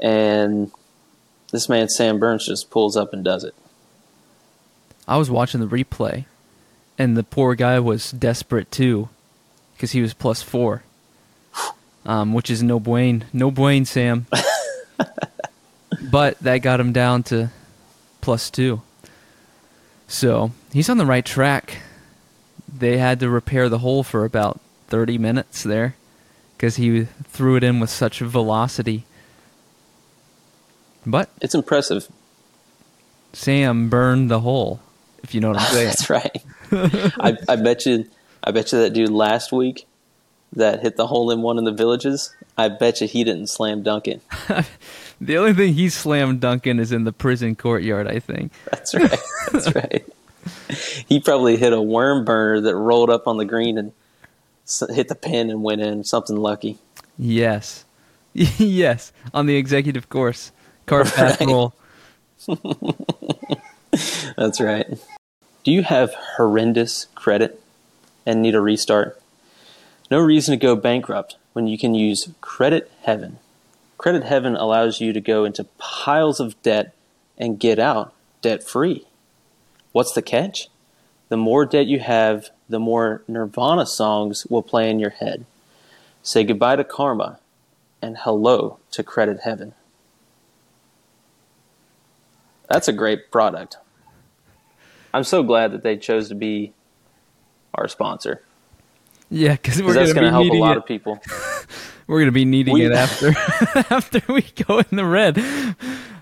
and 0.00 0.70
this 1.52 1.68
man 1.68 1.90
Sam 1.90 2.18
Burns 2.18 2.46
just 2.46 2.70
pulls 2.70 2.96
up 2.96 3.12
and 3.12 3.22
does 3.22 3.44
it. 3.44 3.54
I 5.06 5.18
was 5.18 5.28
watching 5.30 5.60
the 5.60 5.66
replay, 5.66 6.24
and 6.96 7.14
the 7.14 7.22
poor 7.22 7.54
guy 7.54 7.78
was 7.80 8.12
desperate 8.12 8.70
too, 8.70 9.10
because 9.74 9.92
he 9.92 10.00
was 10.00 10.14
plus 10.14 10.40
four, 10.40 10.84
um, 12.06 12.32
which 12.32 12.48
is 12.48 12.62
no 12.62 12.80
buen, 12.80 13.26
no 13.30 13.50
buen, 13.50 13.84
Sam. 13.84 14.26
but 16.10 16.38
that 16.38 16.62
got 16.62 16.80
him 16.80 16.94
down 16.94 17.24
to 17.24 17.50
plus 18.22 18.48
two. 18.48 18.80
So 20.06 20.52
he's 20.72 20.88
on 20.88 20.98
the 20.98 21.06
right 21.06 21.24
track. 21.24 21.78
They 22.72 22.98
had 22.98 23.20
to 23.20 23.28
repair 23.30 23.68
the 23.68 23.78
hole 23.78 24.02
for 24.02 24.24
about 24.24 24.60
thirty 24.88 25.18
minutes 25.18 25.62
there, 25.62 25.96
because 26.56 26.76
he 26.76 27.04
threw 27.28 27.56
it 27.56 27.64
in 27.64 27.80
with 27.80 27.90
such 27.90 28.20
velocity. 28.20 29.04
But 31.06 31.28
It's 31.40 31.54
impressive. 31.54 32.08
Sam 33.32 33.88
burned 33.90 34.30
the 34.30 34.40
hole, 34.40 34.80
if 35.22 35.34
you 35.34 35.40
know 35.40 35.48
what 35.50 35.60
I'm 35.60 35.66
saying. 35.72 35.86
That's 35.86 36.10
right. 36.10 36.44
I, 37.20 37.36
I 37.48 37.56
bet 37.56 37.84
you. 37.86 38.06
I 38.42 38.50
bet 38.50 38.72
you 38.72 38.78
that 38.80 38.90
dude 38.90 39.10
last 39.10 39.52
week 39.52 39.86
that 40.54 40.80
hit 40.82 40.96
the 40.96 41.06
hole 41.06 41.30
in 41.30 41.42
one 41.42 41.58
in 41.58 41.64
the 41.64 41.72
villages. 41.72 42.34
I 42.56 42.68
bet 42.68 43.00
you 43.00 43.06
he 43.08 43.24
didn't 43.24 43.48
slam 43.48 43.82
dunk 43.82 44.08
it. 44.08 44.22
The 45.20 45.38
only 45.38 45.54
thing 45.54 45.74
he 45.74 45.88
slam 45.90 46.38
dunking 46.38 46.80
is 46.80 46.90
in 46.90 47.04
the 47.04 47.12
prison 47.12 47.54
courtyard, 47.54 48.08
I 48.08 48.18
think. 48.18 48.52
That's 48.70 48.94
right. 48.94 49.18
That's 49.52 49.74
right. 49.74 50.04
He 51.08 51.20
probably 51.20 51.56
hit 51.56 51.72
a 51.72 51.80
worm 51.80 52.24
burner 52.24 52.60
that 52.62 52.74
rolled 52.76 53.10
up 53.10 53.26
on 53.28 53.38
the 53.38 53.44
green 53.44 53.78
and 53.78 53.92
hit 54.90 55.06
the 55.08 55.14
pin 55.14 55.50
and 55.50 55.62
went 55.62 55.80
in. 55.80 56.02
Something 56.02 56.36
lucky. 56.36 56.78
Yes. 57.16 57.84
yes. 58.34 59.12
On 59.32 59.46
the 59.46 59.54
executive 59.56 60.08
course. 60.08 60.50
Car 60.86 61.04
path 61.04 61.40
Right. 61.40 61.48
roll. 61.48 61.74
That's 64.36 64.60
right. 64.60 64.86
Do 65.62 65.70
you 65.70 65.82
have 65.84 66.12
horrendous 66.36 67.06
credit 67.14 67.62
and 68.26 68.42
need 68.42 68.54
a 68.56 68.60
restart? 68.60 69.20
No 70.10 70.18
reason 70.18 70.52
to 70.52 70.62
go 70.62 70.76
bankrupt 70.76 71.36
when 71.54 71.66
you 71.66 71.78
can 71.78 71.94
use 71.94 72.28
Credit 72.42 72.90
Heaven. 73.02 73.38
Credit 73.96 74.24
Heaven 74.24 74.54
allows 74.54 75.00
you 75.00 75.14
to 75.14 75.20
go 75.20 75.44
into 75.44 75.64
piles 75.78 76.40
of 76.40 76.60
debt 76.62 76.94
and 77.38 77.58
get 77.58 77.78
out 77.78 78.12
debt 78.42 78.62
free. 78.62 79.06
What's 79.92 80.12
the 80.12 80.20
catch? 80.20 80.68
The 81.30 81.38
more 81.38 81.64
debt 81.64 81.86
you 81.86 82.00
have, 82.00 82.50
the 82.68 82.78
more 82.78 83.22
Nirvana 83.26 83.86
songs 83.86 84.46
will 84.50 84.62
play 84.62 84.90
in 84.90 84.98
your 84.98 85.10
head. 85.10 85.46
Say 86.22 86.44
goodbye 86.44 86.76
to 86.76 86.84
karma 86.84 87.38
and 88.02 88.18
hello 88.18 88.78
to 88.90 89.02
Credit 89.02 89.40
Heaven. 89.40 89.72
That's 92.68 92.88
a 92.88 92.92
great 92.92 93.30
product. 93.30 93.78
I'm 95.14 95.24
so 95.24 95.42
glad 95.42 95.72
that 95.72 95.82
they 95.82 95.96
chose 95.96 96.28
to 96.28 96.34
be 96.34 96.74
our 97.72 97.88
sponsor 97.88 98.42
Yeah, 99.34 99.52
because 99.52 99.82
we're 99.82 99.94
going 99.94 100.14
to 100.14 100.30
help 100.30 100.42
a 100.42 100.44
needing 100.44 100.60
lot 100.60 100.72
it. 100.72 100.78
of 100.78 100.86
people. 100.86 101.20
We're 102.06 102.18
going 102.18 102.28
to 102.28 102.32
be 102.32 102.44
needing 102.44 102.74
We- 102.74 102.84
it 102.84 102.92
after 102.92 103.28
after 103.94 104.20
we 104.28 104.42
go 104.42 104.78
in 104.78 104.96
the 104.96 105.04
red. 105.06 105.38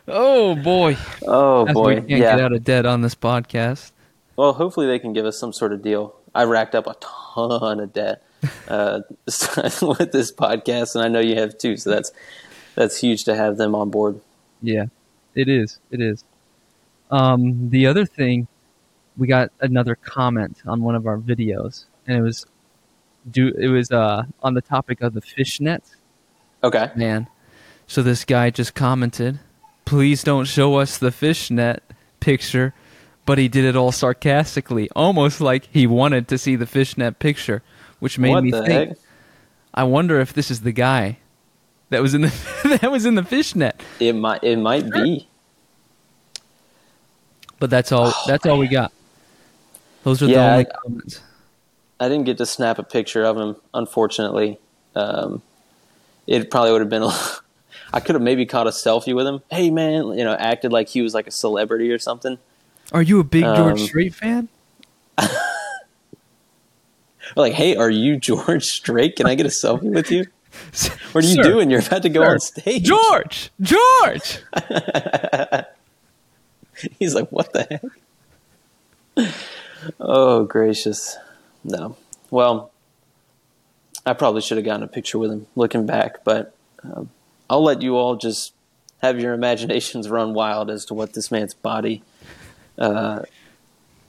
Oh 0.06 0.54
boy. 0.54 0.96
Oh 1.26 1.66
As 1.66 1.74
boy, 1.74 1.88
we 1.88 1.94
can't 1.96 2.08
yeah. 2.08 2.36
get 2.36 2.40
out 2.40 2.52
of 2.52 2.62
debt 2.64 2.86
on 2.86 3.02
this 3.02 3.14
podcast. 3.16 3.90
Well, 4.36 4.52
hopefully 4.52 4.86
they 4.86 4.98
can 5.00 5.12
give 5.12 5.26
us 5.26 5.38
some 5.38 5.52
sort 5.52 5.72
of 5.72 5.82
deal. 5.82 6.14
I 6.34 6.44
racked 6.44 6.74
up 6.74 6.86
a 6.86 6.94
ton 7.00 7.80
of 7.80 7.92
debt 7.92 8.22
uh, 8.68 9.00
with 9.26 10.12
this 10.12 10.32
podcast, 10.32 10.94
and 10.94 11.04
I 11.04 11.08
know 11.08 11.20
you 11.20 11.34
have 11.36 11.58
too. 11.58 11.76
So 11.76 11.90
that's 11.90 12.12
that's 12.76 12.98
huge 12.98 13.24
to 13.24 13.34
have 13.34 13.56
them 13.58 13.74
on 13.74 13.90
board. 13.90 14.20
Yeah, 14.62 14.86
it 15.34 15.48
is. 15.48 15.80
It 15.90 16.00
is. 16.00 16.24
Um, 17.10 17.68
the 17.70 17.86
other 17.88 18.06
thing, 18.06 18.46
we 19.16 19.26
got 19.26 19.50
another 19.60 19.96
comment 19.96 20.62
on 20.64 20.82
one 20.82 20.94
of 20.94 21.06
our 21.06 21.18
videos, 21.18 21.84
and 22.06 22.16
it 22.16 22.22
was 22.22 22.46
do 23.30 23.48
it 23.58 23.68
was 23.68 23.90
uh 23.90 24.24
on 24.42 24.54
the 24.54 24.60
topic 24.62 25.00
of 25.00 25.14
the 25.14 25.20
fishnet 25.20 25.82
Okay. 26.64 26.90
man. 26.96 27.26
So 27.86 28.02
this 28.02 28.24
guy 28.24 28.50
just 28.50 28.74
commented, 28.74 29.38
"Please 29.84 30.22
don't 30.22 30.44
show 30.46 30.76
us 30.76 30.96
the 30.98 31.10
fishnet 31.12 31.82
picture," 32.20 32.72
but 33.26 33.38
he 33.38 33.48
did 33.48 33.64
it 33.64 33.76
all 33.76 33.92
sarcastically, 33.92 34.88
almost 34.96 35.40
like 35.40 35.68
he 35.72 35.86
wanted 35.86 36.28
to 36.28 36.38
see 36.38 36.56
the 36.56 36.66
fishnet 36.66 37.18
picture, 37.18 37.62
which 37.98 38.18
made 38.18 38.30
what 38.30 38.44
me 38.44 38.50
the 38.52 38.62
think. 38.64 38.88
heck? 38.90 38.98
I 39.74 39.84
wonder 39.84 40.20
if 40.20 40.32
this 40.32 40.50
is 40.50 40.60
the 40.62 40.72
guy 40.72 41.18
that 41.90 42.00
was 42.02 42.14
in 42.14 42.22
the 42.22 42.78
that 42.80 42.90
was 42.90 43.04
in 43.04 43.14
the 43.16 43.24
fishnet. 43.24 43.80
It 44.00 44.14
might 44.14 44.42
it 44.44 44.56
might 44.56 44.90
be. 44.90 45.28
But 47.58 47.70
that's 47.70 47.92
all. 47.92 48.12
that's 48.26 48.46
all 48.46 48.58
we 48.58 48.68
got. 48.68 48.92
Those 50.04 50.22
are 50.22 50.26
the 50.26 50.32
Yeah, 50.32 50.52
only 50.52 50.66
I- 50.66 50.70
comments. 50.82 51.20
I 52.02 52.08
didn't 52.08 52.24
get 52.24 52.38
to 52.38 52.46
snap 52.46 52.78
a 52.78 52.82
picture 52.82 53.22
of 53.22 53.36
him, 53.36 53.54
unfortunately. 53.72 54.58
Um, 54.96 55.40
it 56.26 56.50
probably 56.50 56.72
would 56.72 56.80
have 56.80 56.90
been. 56.90 57.04
A, 57.04 57.12
I 57.92 58.00
could 58.00 58.16
have 58.16 58.22
maybe 58.22 58.44
caught 58.44 58.66
a 58.66 58.70
selfie 58.70 59.14
with 59.14 59.26
him. 59.26 59.40
Hey 59.50 59.70
man, 59.70 60.06
you 60.18 60.24
know, 60.24 60.32
acted 60.34 60.72
like 60.72 60.88
he 60.88 61.00
was 61.02 61.14
like 61.14 61.26
a 61.26 61.30
celebrity 61.30 61.92
or 61.92 61.98
something. 61.98 62.38
Are 62.90 63.02
you 63.02 63.20
a 63.20 63.24
big 63.24 63.44
George 63.44 63.78
Um, 63.80 63.86
Strait 63.86 64.14
fan? 64.14 64.48
Like, 67.36 67.54
hey, 67.54 67.76
are 67.76 67.88
you 67.88 68.18
George 68.18 68.64
Strait? 68.64 69.16
Can 69.16 69.26
I 69.26 69.34
get 69.36 69.46
a 69.46 69.48
selfie 69.48 69.84
with 69.94 70.10
you? 70.10 70.26
What 71.12 71.24
are 71.24 71.26
you 71.26 71.36
Sir, 71.36 71.42
doing? 71.42 71.70
You're 71.70 71.80
about 71.80 72.02
to 72.02 72.10
go 72.10 72.22
sir, 72.22 72.30
on 72.32 72.40
stage. 72.40 72.82
George, 72.84 73.50
George. 73.60 74.38
He's 76.98 77.14
like, 77.14 77.30
what 77.30 77.54
the 77.54 77.80
heck? 79.16 79.32
Oh, 79.98 80.44
gracious. 80.44 81.16
No. 81.64 81.96
Well, 82.30 82.70
I 84.04 84.12
probably 84.14 84.40
should 84.42 84.56
have 84.56 84.64
gotten 84.64 84.82
a 84.82 84.88
picture 84.88 85.18
with 85.18 85.30
him 85.30 85.46
looking 85.54 85.86
back, 85.86 86.24
but 86.24 86.54
um, 86.82 87.10
I'll 87.48 87.62
let 87.62 87.82
you 87.82 87.96
all 87.96 88.16
just 88.16 88.52
have 89.00 89.20
your 89.20 89.32
imaginations 89.34 90.08
run 90.08 90.34
wild 90.34 90.70
as 90.70 90.84
to 90.86 90.94
what 90.94 91.12
this 91.12 91.30
man's 91.30 91.54
body 91.54 92.02
uh, 92.78 93.22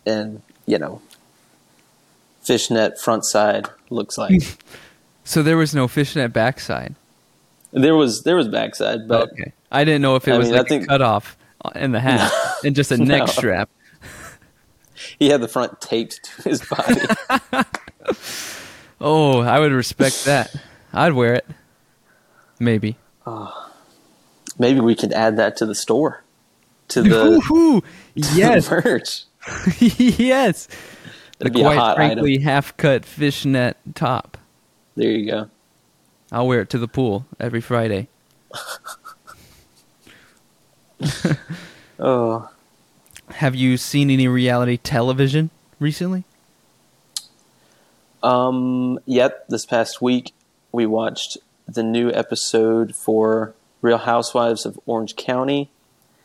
and, 0.05 0.41
you 0.65 0.77
know, 0.79 1.01
fishnet 2.41 2.99
front 2.99 3.25
side 3.25 3.67
looks 3.89 4.17
like. 4.17 4.41
So 5.25 5.41
there 5.41 5.55
was 5.55 5.73
no 5.73 5.87
fishnet 5.87 6.33
backside. 6.33 6.95
there 7.71 7.95
was 7.95 8.23
there 8.23 8.35
was 8.35 8.49
backside, 8.49 9.07
but 9.07 9.31
okay, 9.31 9.53
I 9.71 9.85
didn't 9.85 10.01
know 10.01 10.17
if 10.17 10.27
it 10.27 10.33
I 10.33 10.37
was 10.37 10.47
mean, 10.47 10.55
I 10.55 10.57
like 10.57 10.67
think- 10.67 10.83
a 10.83 10.87
cutoff 10.87 11.37
in 11.75 11.93
the 11.93 12.01
hat 12.01 12.29
and 12.65 12.75
just 12.75 12.91
a 12.91 12.97
neck 12.97 13.19
No. 13.21 13.25
strap. 13.27 13.69
He 15.19 15.29
had 15.29 15.41
the 15.41 15.47
front 15.47 15.79
taped 15.81 16.23
to 16.23 16.49
his 16.49 16.61
body. 16.65 17.01
Oh, 19.05 19.41
I 19.41 19.59
would 19.59 19.73
respect 19.73 20.23
that. 20.25 20.55
I'd 20.93 21.11
wear 21.11 21.33
it. 21.33 21.45
Maybe. 22.57 22.95
Ah. 23.27 23.69
Maybe 24.57 24.79
we 24.79 24.95
could 24.95 25.11
add 25.11 25.35
that 25.37 25.57
to 25.57 25.65
the 25.65 25.75
store. 25.75 26.23
To 26.89 27.01
the, 27.01 27.09
Woohoo! 27.41 27.81
to 27.83 27.85
Yes, 28.37 28.69
the 28.69 28.81
merch. 28.85 29.23
yes. 29.81 30.67
The 30.67 30.75
That'd 31.39 31.53
be 31.53 31.61
a 31.61 31.63
quite 31.65 31.95
frankly 31.95 32.33
item. 32.35 32.43
half-cut 32.43 33.03
fishnet 33.05 33.75
top. 33.93 34.37
There 34.95 35.11
you 35.11 35.29
go. 35.29 35.49
I'll 36.31 36.47
wear 36.47 36.61
it 36.61 36.69
to 36.69 36.77
the 36.77 36.87
pool 36.87 37.25
every 37.41 37.59
Friday. 37.61 38.07
Oh, 41.99 42.49
Have 43.37 43.55
you 43.55 43.77
seen 43.77 44.11
any 44.11 44.27
reality 44.27 44.77
television 44.77 45.49
recently? 45.79 46.23
um, 48.21 48.99
yep. 49.05 49.47
This 49.49 49.65
past 49.65 50.01
week, 50.01 50.33
we 50.71 50.85
watched 50.85 51.37
the 51.67 51.83
new 51.83 52.11
episode 52.11 52.95
for 52.95 53.53
Real 53.81 53.97
Housewives 53.97 54.65
of 54.65 54.79
Orange 54.85 55.15
County. 55.15 55.69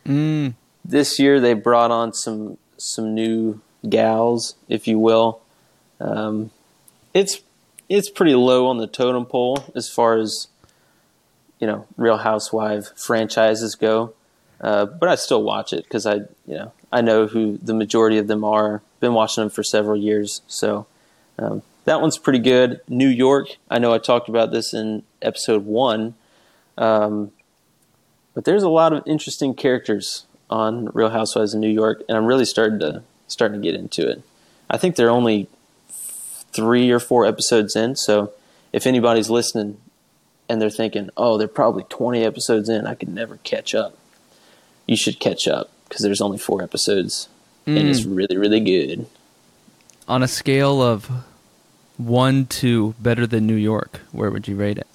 Mm. 0.05 0.53
This 0.85 1.19
year, 1.19 1.39
they 1.39 1.53
brought 1.53 1.91
on 1.91 2.13
some 2.13 2.57
some 2.77 3.15
new 3.15 3.59
gals, 3.87 4.55
if 4.69 4.87
you 4.87 4.99
will. 4.99 5.41
Um, 5.99 6.51
it's 7.13 7.41
it's 7.89 8.09
pretty 8.09 8.35
low 8.35 8.67
on 8.67 8.77
the 8.77 8.87
totem 8.87 9.25
pole 9.25 9.65
as 9.75 9.89
far 9.89 10.17
as 10.17 10.47
you 11.59 11.65
know 11.65 11.87
Real 11.97 12.17
Housewife 12.17 12.95
franchises 12.95 13.75
go. 13.75 14.13
Uh, 14.61 14.85
but 14.85 15.09
I 15.09 15.15
still 15.15 15.41
watch 15.41 15.73
it 15.73 15.83
because 15.83 16.05
I, 16.05 16.15
you 16.45 16.55
know, 16.55 16.73
I 16.91 17.01
know 17.01 17.27
who 17.27 17.57
the 17.57 17.73
majority 17.73 18.17
of 18.17 18.27
them 18.27 18.43
are. 18.43 18.81
Been 18.99 19.13
watching 19.13 19.43
them 19.43 19.49
for 19.49 19.63
several 19.63 19.95
years, 19.95 20.41
so 20.47 20.87
um, 21.37 21.61
that 21.85 22.01
one's 22.01 22.17
pretty 22.17 22.39
good. 22.39 22.81
New 22.87 23.07
York, 23.07 23.57
I 23.69 23.79
know 23.79 23.93
I 23.93 23.97
talked 23.97 24.29
about 24.29 24.51
this 24.51 24.73
in 24.73 25.03
episode 25.21 25.65
one, 25.65 26.15
um, 26.77 27.31
but 28.33 28.45
there's 28.45 28.63
a 28.63 28.69
lot 28.69 28.93
of 28.93 29.03
interesting 29.05 29.53
characters 29.53 30.25
on 30.49 30.89
Real 30.93 31.09
Housewives 31.09 31.53
of 31.53 31.59
New 31.59 31.69
York, 31.69 32.01
and 32.09 32.17
I'm 32.17 32.25
really 32.25 32.45
starting 32.45 32.79
to 32.79 33.03
starting 33.27 33.61
to 33.61 33.65
get 33.65 33.79
into 33.79 34.09
it. 34.09 34.23
I 34.69 34.77
think 34.77 34.95
they're 34.95 35.09
only 35.09 35.47
three 36.51 36.89
or 36.89 36.99
four 36.99 37.25
episodes 37.25 37.75
in, 37.75 37.95
so 37.95 38.33
if 38.73 38.85
anybody's 38.87 39.29
listening 39.29 39.77
and 40.49 40.59
they're 40.61 40.69
thinking, 40.69 41.09
"Oh, 41.15 41.37
they're 41.37 41.47
probably 41.47 41.83
20 41.83 42.23
episodes 42.23 42.69
in, 42.69 42.87
I 42.87 42.95
could 42.95 43.09
never 43.09 43.37
catch 43.43 43.75
up," 43.75 43.95
you 44.87 44.97
should 44.97 45.19
catch 45.19 45.47
up 45.47 45.69
because 45.89 46.03
there's 46.03 46.21
only 46.21 46.37
four 46.37 46.61
episodes, 46.61 47.27
and 47.65 47.77
it's 47.77 48.01
mm. 48.01 48.15
really 48.15 48.37
really 48.37 48.59
good. 48.59 49.07
On 50.07 50.23
a 50.23 50.27
scale 50.27 50.81
of 50.81 51.09
one 51.97 52.45
to 52.45 52.95
better 52.99 53.27
than 53.27 53.45
New 53.45 53.55
York, 53.55 54.01
where 54.11 54.31
would 54.31 54.47
you 54.47 54.55
rate 54.55 54.77
it? 54.77 54.87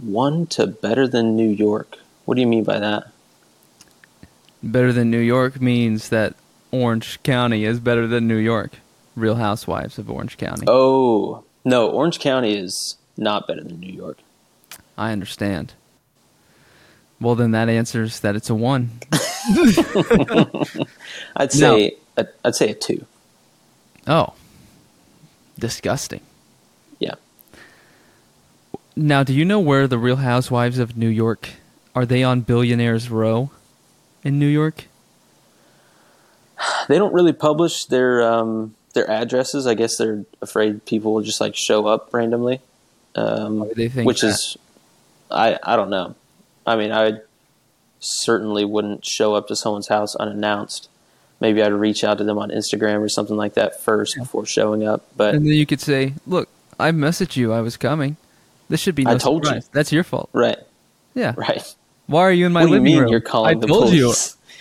One 0.00 0.46
to 0.48 0.66
better 0.66 1.06
than 1.06 1.36
New 1.36 1.48
York. 1.48 1.98
What 2.24 2.34
do 2.34 2.40
you 2.40 2.46
mean 2.46 2.64
by 2.64 2.78
that? 2.80 3.04
Better 4.62 4.92
than 4.92 5.10
New 5.10 5.20
York 5.20 5.60
means 5.60 6.08
that 6.08 6.34
Orange 6.72 7.22
County 7.22 7.64
is 7.64 7.78
better 7.78 8.06
than 8.06 8.26
New 8.26 8.36
York. 8.36 8.72
Real 9.14 9.36
Housewives 9.36 9.98
of 9.98 10.10
Orange 10.10 10.36
County. 10.36 10.66
Oh 10.68 11.44
no, 11.64 11.88
Orange 11.88 12.18
County 12.18 12.56
is 12.56 12.96
not 13.16 13.46
better 13.46 13.64
than 13.64 13.80
New 13.80 13.92
York. 13.92 14.18
I 14.98 15.12
understand. 15.12 15.74
Well, 17.20 17.34
then 17.34 17.52
that 17.52 17.68
answers 17.68 18.20
that 18.20 18.36
it's 18.36 18.50
a 18.50 18.54
one. 18.54 18.90
I'd 21.36 21.52
say 21.52 21.96
a, 22.16 22.26
I'd 22.44 22.54
say 22.54 22.70
a 22.70 22.74
two. 22.74 23.06
Oh, 24.06 24.34
disgusting. 25.58 26.20
Yeah. 26.98 27.14
Now, 28.94 29.22
do 29.22 29.32
you 29.32 29.44
know 29.44 29.60
where 29.60 29.86
the 29.86 29.98
Real 29.98 30.16
Housewives 30.16 30.78
of 30.78 30.96
New 30.96 31.08
York 31.08 31.50
are? 31.94 32.06
They 32.06 32.22
on 32.22 32.42
Billionaires 32.42 33.10
Row 33.10 33.50
in 34.22 34.38
New 34.38 34.46
York? 34.46 34.86
They 36.88 36.98
don't 36.98 37.12
really 37.12 37.32
publish 37.32 37.86
their 37.86 38.22
um, 38.22 38.74
their 38.94 39.08
addresses. 39.10 39.66
I 39.66 39.74
guess 39.74 39.96
they're 39.96 40.24
afraid 40.40 40.84
people 40.86 41.14
will 41.14 41.22
just 41.22 41.40
like 41.40 41.54
show 41.54 41.86
up 41.86 42.12
randomly. 42.12 42.60
Um, 43.14 43.70
they 43.74 43.88
think 43.88 44.06
which 44.06 44.20
that? 44.20 44.28
is, 44.28 44.56
I 45.30 45.58
I 45.62 45.76
don't 45.76 45.90
know. 45.90 46.14
I 46.66 46.76
mean, 46.76 46.92
I 46.92 47.20
certainly 48.00 48.64
wouldn't 48.64 49.04
show 49.04 49.34
up 49.34 49.48
to 49.48 49.56
someone's 49.56 49.88
house 49.88 50.14
unannounced. 50.16 50.88
Maybe 51.40 51.62
I'd 51.62 51.72
reach 51.72 52.02
out 52.02 52.18
to 52.18 52.24
them 52.24 52.38
on 52.38 52.50
Instagram 52.50 53.00
or 53.00 53.08
something 53.08 53.36
like 53.36 53.54
that 53.54 53.80
first 53.80 54.16
before 54.16 54.46
showing 54.46 54.86
up. 54.86 55.06
But 55.16 55.34
And 55.34 55.46
then 55.46 55.54
you 55.54 55.66
could 55.66 55.80
say, 55.80 56.14
"Look, 56.26 56.48
I 56.80 56.90
messaged 56.92 57.36
you. 57.36 57.52
I 57.52 57.60
was 57.60 57.76
coming. 57.76 58.16
This 58.68 58.80
should 58.80 58.94
be 58.94 59.04
no 59.04 59.12
I 59.12 59.18
told 59.18 59.46
you. 59.46 59.60
That's 59.72 59.92
your 59.92 60.04
fault." 60.04 60.30
right, 60.32 60.58
Yeah. 61.14 61.34
right. 61.36 61.62
Why 62.06 62.22
are 62.22 62.32
you 62.32 62.46
in 62.46 62.52
my 62.52 62.60
What 62.62 62.66
do 62.68 62.72
you 62.74 62.80
living 62.80 62.84
mean 62.92 63.00
room? 63.02 63.10
you're 63.10 63.20
calling 63.20 63.56
I 63.56 63.60
the 63.60 63.66
told 63.66 63.90
police? 63.90 63.98
you. 63.98 64.12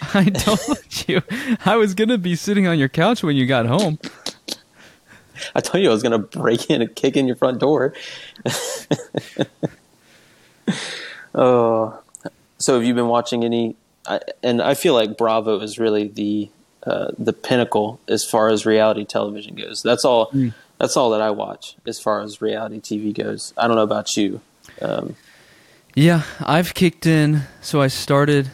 I 0.14 0.26
told 0.30 0.78
you. 1.08 1.22
I 1.66 1.78
was 1.78 1.94
gonna 1.94 2.18
be 2.18 2.36
sitting 2.36 2.68
on 2.68 2.78
your 2.78 2.90
couch 2.90 3.24
when 3.24 3.38
you 3.38 3.46
got 3.46 3.66
home. 3.66 3.98
I 5.54 5.60
told 5.62 5.82
you 5.84 5.90
I 5.90 5.94
was 5.94 6.02
going 6.02 6.14
to 6.14 6.18
break 6.40 6.70
in 6.70 6.82
and 6.82 6.96
kick 6.96 7.18
in 7.18 7.28
your 7.28 7.36
front 7.36 7.60
door. 7.60 7.94
oh, 11.36 12.00
so 12.58 12.76
have 12.76 12.84
you 12.84 12.94
been 12.94 13.08
watching 13.08 13.44
any? 13.44 13.76
I, 14.08 14.20
and 14.44 14.62
I 14.62 14.74
feel 14.74 14.94
like 14.94 15.18
Bravo 15.18 15.60
is 15.60 15.78
really 15.80 16.08
the 16.08 16.50
uh, 16.84 17.12
the 17.18 17.34
pinnacle 17.34 18.00
as 18.08 18.24
far 18.26 18.50
as 18.50 18.66
reality 18.66 19.06
television 19.06 19.56
goes. 19.56 19.82
That's 19.84 20.06
all. 20.06 20.32
Mm. 20.32 20.54
That's 20.80 20.98
all 20.98 21.10
that 21.12 21.22
I 21.22 21.32
watch 21.32 21.76
as 21.88 22.00
far 22.00 22.22
as 22.22 22.42
reality 22.42 22.80
TV 22.82 23.14
goes. 23.14 23.54
I 23.58 23.68
don't 23.68 23.78
know 23.78 23.84
about 23.84 24.16
you. 24.18 24.42
Um, 24.82 25.16
Yeah, 25.96 26.24
I've 26.42 26.74
kicked 26.74 27.06
in. 27.06 27.44
So 27.62 27.82
I 27.82 27.88
started 27.88 28.50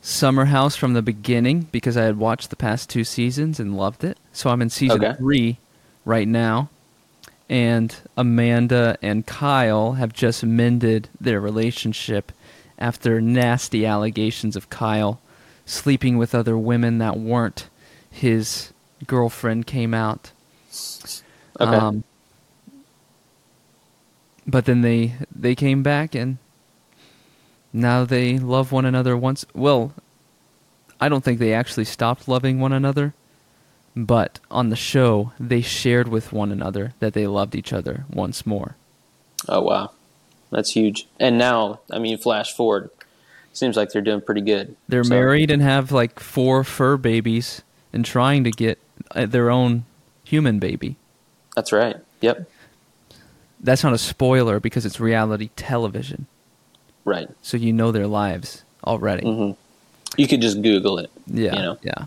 Summer 0.00 0.44
House 0.44 0.76
from 0.76 0.92
the 0.92 1.02
beginning 1.02 1.66
because 1.72 1.96
I 1.96 2.04
had 2.04 2.18
watched 2.18 2.50
the 2.50 2.56
past 2.56 2.88
two 2.88 3.02
seasons 3.02 3.58
and 3.58 3.76
loved 3.76 4.04
it. 4.04 4.16
So 4.32 4.48
I'm 4.50 4.62
in 4.62 4.70
season 4.70 5.04
Okay. 5.04 5.16
three 5.18 5.58
right 6.04 6.28
now. 6.28 6.68
And 7.48 7.94
Amanda 8.16 8.96
and 9.02 9.26
Kyle 9.26 9.92
have 9.92 10.12
just 10.12 10.44
mended 10.44 11.08
their 11.20 11.40
relationship 11.40 12.32
after 12.78 13.20
nasty 13.20 13.84
allegations 13.84 14.56
of 14.56 14.70
Kyle 14.70 15.20
sleeping 15.66 16.16
with 16.18 16.34
other 16.34 16.56
women 16.56 16.98
that 16.98 17.18
weren't 17.18 17.68
his 18.10 18.72
girlfriend 19.06 19.66
came 19.66 19.94
out. 19.94 20.30
okay. 21.60 21.76
Um, 21.76 22.04
but 24.46 24.66
then 24.66 24.82
they 24.82 25.14
they 25.34 25.54
came 25.54 25.82
back 25.82 26.14
and 26.14 26.38
now 27.72 28.04
they 28.04 28.38
love 28.38 28.72
one 28.72 28.84
another 28.84 29.16
once. 29.16 29.44
Well, 29.54 29.92
I 31.00 31.08
don't 31.08 31.24
think 31.24 31.38
they 31.38 31.52
actually 31.52 31.86
stopped 31.86 32.28
loving 32.28 32.60
one 32.60 32.72
another, 32.72 33.14
but 33.96 34.40
on 34.50 34.70
the 34.70 34.76
show 34.76 35.32
they 35.38 35.60
shared 35.60 36.08
with 36.08 36.32
one 36.32 36.50
another 36.52 36.92
that 37.00 37.12
they 37.14 37.26
loved 37.26 37.54
each 37.54 37.72
other 37.72 38.04
once 38.10 38.44
more. 38.46 38.76
oh 39.48 39.60
wow, 39.62 39.90
that's 40.50 40.72
huge. 40.72 41.06
And 41.20 41.36
now, 41.38 41.80
I 41.90 41.98
mean, 41.98 42.16
flash 42.18 42.52
forward, 42.54 42.90
seems 43.52 43.76
like 43.76 43.90
they're 43.92 44.02
doing 44.02 44.20
pretty 44.20 44.40
good. 44.40 44.76
They're 44.88 45.04
So- 45.04 45.10
married 45.10 45.50
and 45.50 45.62
have 45.62 45.92
like 45.92 46.18
four 46.20 46.64
fur 46.64 46.96
babies 46.96 47.62
and 47.92 48.04
trying 48.04 48.42
to 48.44 48.50
get 48.50 48.78
uh, 49.14 49.26
their 49.26 49.50
own 49.50 49.84
human 50.24 50.58
baby. 50.58 50.96
That's 51.54 51.70
right. 51.72 51.96
Yep. 52.20 52.48
That's 53.60 53.84
not 53.84 53.92
a 53.92 53.98
spoiler 53.98 54.60
because 54.60 54.84
it's 54.84 54.98
reality 55.00 55.50
television, 55.56 56.26
Right. 57.04 57.28
so 57.42 57.56
you 57.56 57.72
know 57.72 57.92
their 57.92 58.06
lives 58.06 58.62
already. 58.86 59.24
hmm 59.24 59.52
You 60.16 60.26
could 60.28 60.40
just 60.40 60.60
Google 60.62 60.98
it. 60.98 61.10
Yeah, 61.26 61.54
You 61.56 61.62
know. 61.62 61.78
yeah. 61.82 62.04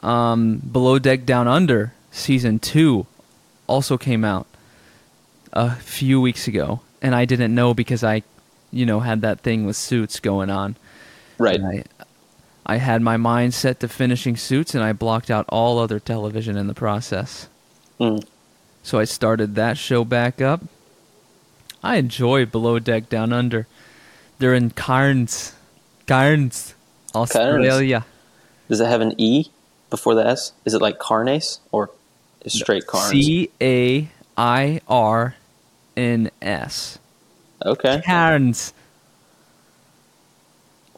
Um, 0.00 0.58
Below 0.58 0.98
Deck 0.98 1.26
Down 1.26 1.46
Under 1.46 1.92
season 2.10 2.58
two 2.58 3.06
also 3.66 3.96
came 3.98 4.24
out 4.24 4.46
a 5.52 5.74
few 5.76 6.20
weeks 6.20 6.48
ago, 6.48 6.80
and 7.02 7.14
I 7.14 7.24
didn't 7.24 7.54
know 7.54 7.74
because 7.74 8.02
I, 8.02 8.22
you 8.72 8.86
know, 8.86 9.00
had 9.00 9.20
that 9.22 9.40
thing 9.40 9.66
with 9.66 9.76
Suits 9.76 10.20
going 10.20 10.50
on. 10.50 10.76
Right. 11.38 11.60
I, 11.60 11.84
I 12.66 12.76
had 12.76 13.02
my 13.02 13.16
mind 13.16 13.54
set 13.54 13.80
to 13.80 13.88
finishing 13.88 14.36
Suits, 14.36 14.74
and 14.74 14.82
I 14.82 14.92
blocked 14.92 15.30
out 15.30 15.44
all 15.48 15.78
other 15.78 16.00
television 16.00 16.56
in 16.56 16.66
the 16.66 16.74
process. 16.74 17.48
Mm. 17.98 18.24
So 18.82 18.98
I 18.98 19.04
started 19.04 19.54
that 19.56 19.76
show 19.76 20.04
back 20.04 20.40
up. 20.40 20.62
I 21.82 21.96
enjoy 21.96 22.46
Below 22.46 22.78
Deck 22.78 23.08
Down 23.08 23.32
Under. 23.32 23.66
They're 24.38 24.54
in 24.54 24.70
Cairns, 24.70 25.54
Cairns, 26.06 26.74
Australia. 27.14 28.06
Does 28.68 28.80
it 28.80 28.86
have 28.86 29.00
an 29.00 29.14
E 29.18 29.50
before 29.90 30.14
the 30.14 30.26
S? 30.26 30.52
Is 30.64 30.74
it 30.74 30.80
like 30.80 30.98
Carnace 30.98 31.60
or 31.72 31.90
is 32.44 32.58
straight 32.58 32.86
Carnes? 32.86 33.10
C 33.10 33.50
A 33.60 34.08
I 34.36 34.80
R 34.88 35.34
N 35.96 36.30
S. 36.40 36.98
Okay. 37.64 38.00
Cairns. 38.04 38.72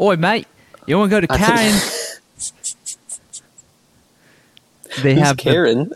Oi, 0.00 0.16
mate. 0.16 0.46
You 0.86 0.98
want 0.98 1.10
to 1.10 1.16
go 1.16 1.20
to 1.20 1.26
think- 1.26 1.40
Cairns? 1.46 2.20
they 5.02 5.14
Who's 5.14 5.22
have 5.22 5.36
the- 5.36 5.42
Karen? 5.42 5.90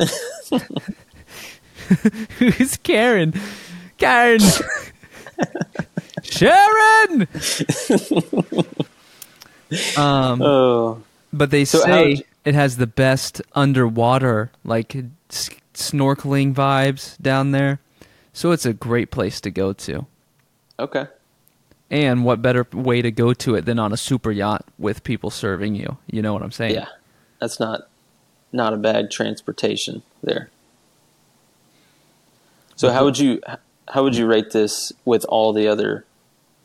Who's 2.38 2.76
Karen? 2.78 3.32
Karen. 3.98 4.40
Sharon. 6.22 7.28
um, 9.96 10.42
oh, 10.42 11.02
but 11.32 11.50
they 11.50 11.64
So 11.64 11.78
say 11.80 12.22
it 12.46 12.54
has 12.54 12.76
the 12.78 12.86
best 12.86 13.42
underwater, 13.54 14.52
like 14.64 14.96
s- 15.28 15.50
snorkeling 15.74 16.54
vibes 16.54 17.20
down 17.20 17.50
there. 17.50 17.80
So 18.32 18.52
it's 18.52 18.64
a 18.64 18.72
great 18.72 19.10
place 19.10 19.40
to 19.42 19.50
go 19.50 19.72
to. 19.74 20.06
okay. 20.78 21.08
And 21.88 22.24
what 22.24 22.42
better 22.42 22.66
way 22.72 23.00
to 23.00 23.12
go 23.12 23.32
to 23.32 23.54
it 23.54 23.64
than 23.64 23.78
on 23.78 23.92
a 23.92 23.96
super 23.96 24.32
yacht 24.32 24.64
with 24.76 25.04
people 25.04 25.30
serving 25.30 25.76
you? 25.76 25.98
You 26.10 26.20
know 26.20 26.32
what 26.32 26.42
I'm 26.42 26.50
saying? 26.50 26.74
Yeah, 26.74 26.88
that's 27.40 27.60
not 27.60 27.86
not 28.52 28.72
a 28.72 28.76
bad 28.76 29.08
transportation 29.10 30.02
there. 30.20 30.50
So 32.74 32.90
how 32.90 33.04
would 33.04 33.18
you 33.18 33.40
how 33.88 34.02
would 34.02 34.16
you 34.16 34.26
rate 34.26 34.50
this 34.50 34.92
with 35.04 35.24
all 35.28 35.52
the 35.52 35.68
other 35.68 36.04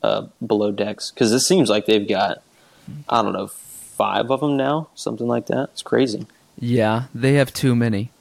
uh, 0.02 0.26
below 0.46 0.72
decks? 0.72 1.12
Because 1.12 1.30
this 1.30 1.48
seems 1.48 1.70
like 1.70 1.86
they've 1.86 2.08
got 2.08 2.41
I 3.08 3.22
don't 3.22 3.34
know 3.34 3.52
five 3.92 4.32
of 4.32 4.40
them 4.40 4.58
now, 4.58 4.90
something 4.96 5.28
like 5.28 5.48
that. 5.48 5.70
It's 5.74 5.82
crazy. 5.84 6.26
Yeah, 6.60 7.06
they 7.14 7.34
have 7.34 7.54
too 7.54 7.76
many. 7.76 8.12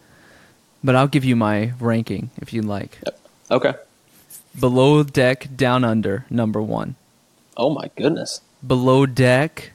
But 0.83 0.97
I'll 0.97 1.09
give 1.09 1.25
you 1.25 1.37
my 1.37 1.73
ranking 1.79 2.31
if 2.39 2.53
you'd 2.53 2.65
like. 2.65 2.99
Okay. 3.51 3.75
Below 4.59 5.03
Deck 5.03 5.49
Down 5.57 5.85
Under, 5.85 6.25
number 6.31 6.61
one. 6.63 6.97
Oh 7.57 7.71
my 7.71 7.91
goodness. 7.97 8.41
Below 8.67 9.07
Deck, 9.07 9.73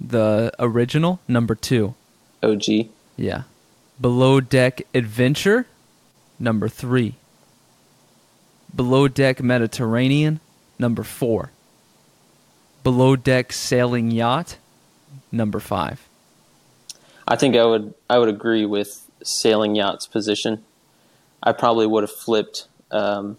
the 0.00 0.52
original, 0.58 1.20
number 1.28 1.54
two. 1.54 1.94
OG. 2.42 2.88
Yeah. 3.16 3.42
Below 4.00 4.40
Deck 4.40 4.82
Adventure, 4.94 5.66
number 6.38 6.68
three. 6.68 7.14
Below 8.74 9.08
Deck 9.08 9.42
Mediterranean, 9.42 10.40
number 10.78 11.02
four. 11.04 11.50
Below 12.82 13.16
Deck 13.16 13.52
Sailing 13.52 14.10
Yacht, 14.10 14.56
number 15.32 15.60
five. 15.60 16.08
I 17.26 17.36
think 17.36 17.56
I 17.56 17.64
would 17.64 17.94
I 18.08 18.18
would 18.18 18.28
agree 18.28 18.66
with 18.66 19.08
sailing 19.22 19.74
yacht's 19.74 20.06
position. 20.06 20.64
I 21.42 21.52
probably 21.52 21.86
would 21.86 22.02
have 22.02 22.12
flipped 22.12 22.68
um, 22.90 23.38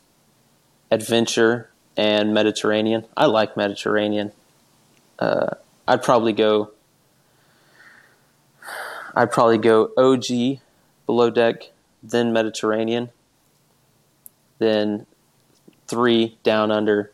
adventure 0.91 1.69
and 1.97 2.33
Mediterranean. 2.33 3.05
I 3.15 3.25
like 3.25 3.55
Mediterranean. 3.55 4.31
Uh, 5.17 5.55
I'd 5.87 6.03
probably 6.03 6.33
go. 6.33 6.71
I'd 9.15 9.31
probably 9.31 9.57
go 9.57 9.91
OG, 9.97 10.59
below 11.05 11.29
deck, 11.29 11.71
then 12.03 12.33
Mediterranean, 12.33 13.11
then 14.59 15.05
three 15.87 16.37
down 16.43 16.69
under, 16.69 17.11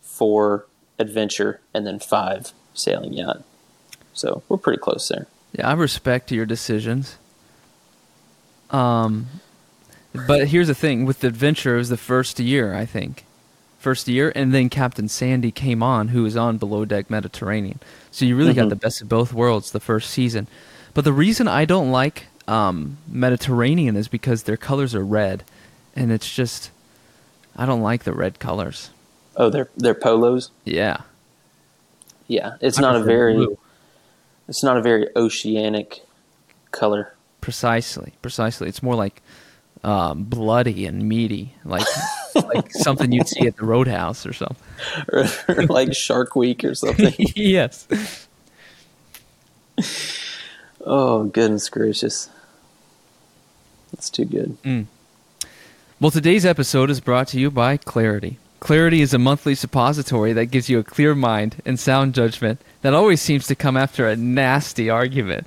four 0.00 0.66
adventure, 0.98 1.60
and 1.74 1.86
then 1.86 1.98
five 1.98 2.52
sailing 2.72 3.12
yacht. 3.12 3.44
So 4.16 4.42
we're 4.48 4.56
pretty 4.56 4.80
close 4.80 5.08
there. 5.08 5.26
Yeah, 5.52 5.68
I 5.68 5.74
respect 5.74 6.32
your 6.32 6.46
decisions. 6.46 7.16
Um, 8.70 9.26
but 10.26 10.48
here's 10.48 10.66
the 10.68 10.74
thing: 10.74 11.04
with 11.04 11.20
the 11.20 11.28
adventure, 11.28 11.74
it 11.76 11.78
was 11.78 11.88
the 11.90 11.96
first 11.96 12.40
year, 12.40 12.74
I 12.74 12.84
think, 12.86 13.24
first 13.78 14.08
year, 14.08 14.32
and 14.34 14.52
then 14.52 14.68
Captain 14.70 15.08
Sandy 15.08 15.52
came 15.52 15.82
on, 15.82 16.08
who 16.08 16.22
was 16.24 16.36
on 16.36 16.56
Below 16.58 16.84
Deck 16.84 17.10
Mediterranean. 17.10 17.78
So 18.10 18.24
you 18.24 18.36
really 18.36 18.54
got 18.54 18.66
Mhm. 18.66 18.70
the 18.70 18.76
best 18.76 19.02
of 19.02 19.08
both 19.08 19.32
worlds 19.32 19.70
the 19.70 19.80
first 19.80 20.10
season. 20.10 20.46
But 20.94 21.04
the 21.04 21.12
reason 21.12 21.46
I 21.46 21.64
don't 21.66 21.92
like 21.92 22.26
um, 22.48 22.96
Mediterranean 23.08 23.96
is 23.96 24.08
because 24.08 24.44
their 24.44 24.56
colors 24.56 24.94
are 24.94 25.04
red, 25.04 25.44
and 25.94 26.10
it's 26.10 26.32
just 26.34 26.70
I 27.56 27.66
don't 27.66 27.82
like 27.82 28.04
the 28.04 28.12
red 28.12 28.38
colors. 28.38 28.90
Oh, 29.36 29.50
they're 29.50 29.68
they're 29.76 29.94
polos. 29.94 30.50
Yeah, 30.64 30.98
Yeah, 32.26 32.54
it's 32.60 32.78
I 32.78 32.82
not 32.82 32.96
a 32.96 33.02
very 33.02 33.34
blue. 33.34 33.58
It's 34.48 34.62
not 34.62 34.76
a 34.76 34.82
very 34.82 35.08
oceanic 35.16 36.04
color. 36.70 37.12
precisely, 37.40 38.12
precisely. 38.22 38.68
It's 38.68 38.82
more 38.82 38.94
like 38.94 39.22
um, 39.84 40.24
bloody 40.24 40.86
and 40.86 41.08
meaty, 41.08 41.54
like 41.64 41.86
like 42.34 42.72
something 42.72 43.12
you'd 43.12 43.28
see 43.28 43.46
at 43.46 43.56
the 43.56 43.64
Roadhouse 43.64 44.26
or 44.26 44.32
something. 44.32 44.56
or 45.12 45.64
like 45.66 45.94
Shark 45.94 46.34
Week 46.36 46.64
or 46.64 46.74
something. 46.74 47.14
yes. 47.36 47.86
oh 50.84 51.24
goodness 51.24 51.68
gracious, 51.68 52.30
that's 53.92 54.10
too 54.10 54.24
good. 54.24 54.56
Well, 56.00 56.10
today's 56.10 56.44
episode 56.44 56.90
is 56.90 57.00
brought 57.00 57.28
to 57.28 57.40
you 57.40 57.50
by 57.50 57.76
Clarity. 57.78 58.38
Clarity 58.60 59.02
is 59.02 59.12
a 59.12 59.18
monthly 59.18 59.54
suppository 59.54 60.32
that 60.32 60.46
gives 60.46 60.68
you 60.68 60.78
a 60.78 60.84
clear 60.84 61.14
mind 61.14 61.62
and 61.64 61.78
sound 61.78 62.14
judgment 62.14 62.60
that 62.82 62.94
always 62.94 63.20
seems 63.20 63.46
to 63.46 63.54
come 63.54 63.76
after 63.76 64.08
a 64.08 64.16
nasty 64.16 64.88
argument. 64.88 65.46